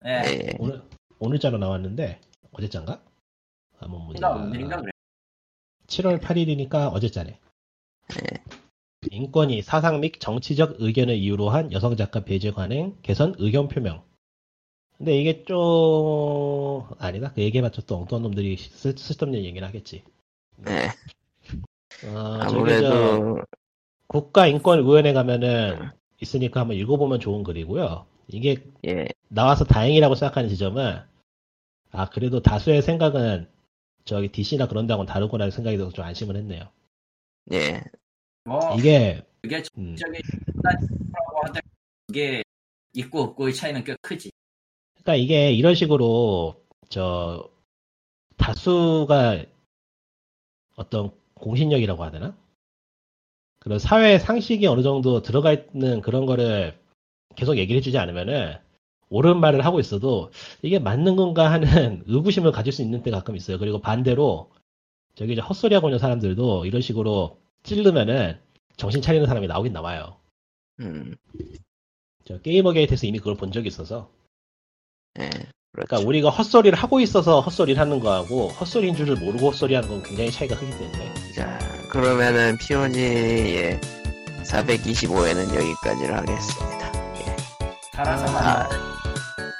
예. 0.06 0.10
예, 0.26 0.56
오늘, 0.58 0.82
오늘자로 1.18 1.58
나왔는데, 1.58 2.20
어제짠가? 2.52 3.02
아, 3.80 3.86
뭐, 3.88 4.00
오늘인가 4.34 4.80
그래. 4.80 4.90
7월 5.86 6.20
8일이니까 6.20 6.92
어제자네. 6.92 7.30
예. 7.30 8.42
인권위 9.10 9.60
사상 9.60 10.00
및 10.00 10.14
정치적 10.18 10.76
의견을 10.78 11.16
이유로 11.16 11.50
한 11.50 11.70
여성 11.72 11.94
작가 11.96 12.24
배제 12.24 12.50
관행 12.50 12.96
개선 13.02 13.34
의견 13.38 13.68
표명. 13.68 14.02
근데 14.96 15.18
이게 15.20 15.44
좀 15.44 16.84
아니다. 16.98 17.32
그 17.34 17.42
얘기해봤자 17.42 17.82
또 17.86 17.96
엉뚱한 17.98 18.22
놈들이 18.22 18.56
쓸- 18.56 18.96
쓸데없는 18.96 19.44
얘기를 19.44 19.66
하겠지. 19.66 20.02
예. 20.68 20.88
어, 22.06 22.48
저기 22.48 22.70
저 22.80 22.86
아무래도, 22.86 23.42
국가인권위원회 24.08 25.12
가면은 25.12 25.90
있으니까 26.20 26.60
한번 26.60 26.76
읽어보면 26.76 27.20
좋은 27.20 27.42
글이고요. 27.42 28.06
이게 28.28 28.64
예, 28.86 29.06
나와서 29.28 29.64
다행이라고 29.64 30.14
생각하는 30.14 30.48
지점은 30.48 31.00
아 31.92 32.10
그래도 32.10 32.40
다수의 32.40 32.82
생각은 32.82 33.48
저기 34.04 34.28
DC나 34.28 34.68
그런 34.68 34.86
데하고는 34.86 35.12
다르구나 35.12 35.50
생각이 35.50 35.76
들어서 35.76 35.94
좀 35.94 36.04
안심을 36.04 36.36
했네요. 36.36 36.68
예, 37.52 37.82
뭐 38.44 38.74
이게 38.78 39.22
그게 39.42 39.62
음, 39.76 39.96
저기 39.96 40.20
라고 40.62 41.40
하는데 41.42 41.60
그게 42.06 42.42
있고 42.94 43.22
없고의 43.22 43.54
차이는 43.54 43.84
꽤 43.84 43.96
크지. 44.00 44.30
그러니까 44.94 45.16
이게 45.16 45.52
이런 45.52 45.74
식으로 45.74 46.64
저 46.88 47.50
다수가 48.36 49.44
어떤 50.76 51.10
공신력이라고 51.34 52.02
해야 52.02 52.10
되나? 52.10 52.36
그런 53.60 53.78
사회 53.78 54.18
상식이 54.18 54.66
어느 54.66 54.82
정도 54.82 55.22
들어가 55.22 55.52
있는 55.52 56.00
그런 56.00 56.26
거를 56.26 56.78
계속 57.34 57.56
얘기를 57.56 57.78
해주지 57.78 57.98
않으면은 57.98 58.56
옳은 59.08 59.40
말을 59.40 59.64
하고 59.64 59.80
있어도 59.80 60.30
이게 60.62 60.78
맞는 60.78 61.16
건가 61.16 61.50
하는 61.50 62.02
의구심을 62.06 62.52
가질 62.52 62.72
수 62.72 62.82
있는 62.82 63.02
때 63.02 63.10
가끔 63.10 63.36
있어요. 63.36 63.58
그리고 63.58 63.80
반대로 63.80 64.50
저기 65.14 65.32
이제 65.32 65.40
헛소리하고 65.40 65.88
있는 65.88 65.98
사람들도 65.98 66.66
이런 66.66 66.82
식으로 66.82 67.38
찌르면은 67.62 68.38
정신 68.76 69.00
차리는 69.00 69.26
사람이 69.26 69.46
나오긴 69.46 69.72
나와요. 69.72 70.16
음, 70.80 71.14
저 72.24 72.40
게이머 72.40 72.72
게이트에서 72.72 73.06
이미 73.06 73.18
그걸 73.18 73.36
본 73.36 73.52
적이 73.52 73.68
있어서 73.68 74.10
예, 75.20 75.30
그러니까 75.74 75.96
그렇죠. 75.96 76.08
우리가 76.08 76.30
헛소리를 76.30 76.78
하고 76.78 77.00
있어서 77.00 77.40
헛소리를 77.40 77.80
하는 77.80 77.98
거하고 77.98 78.48
헛소리인 78.48 78.94
줄을 78.94 79.16
모르고 79.16 79.50
헛소리 79.50 79.74
하는 79.74 79.88
건 79.88 80.02
굉장히 80.04 80.30
차이가 80.30 80.56
크기 80.56 80.70
때문에 80.70 81.12
자, 81.34 81.58
그러면은 81.90 82.56
피오니의 82.58 83.80
425회는 84.44 85.52
여기까지로 85.54 86.14
하겠습니다. 86.14 86.92
예. 87.18 87.36
살아서 87.92 88.26
아. 88.38 88.68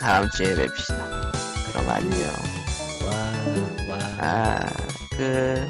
다음 0.00 0.28
주에 0.30 0.54
뵙시다. 0.54 1.32
그럼 1.72 1.88
안녕. 1.88 2.20
와, 3.06 3.96
와. 3.96 3.98
아, 4.18 4.66
그, 5.16 5.66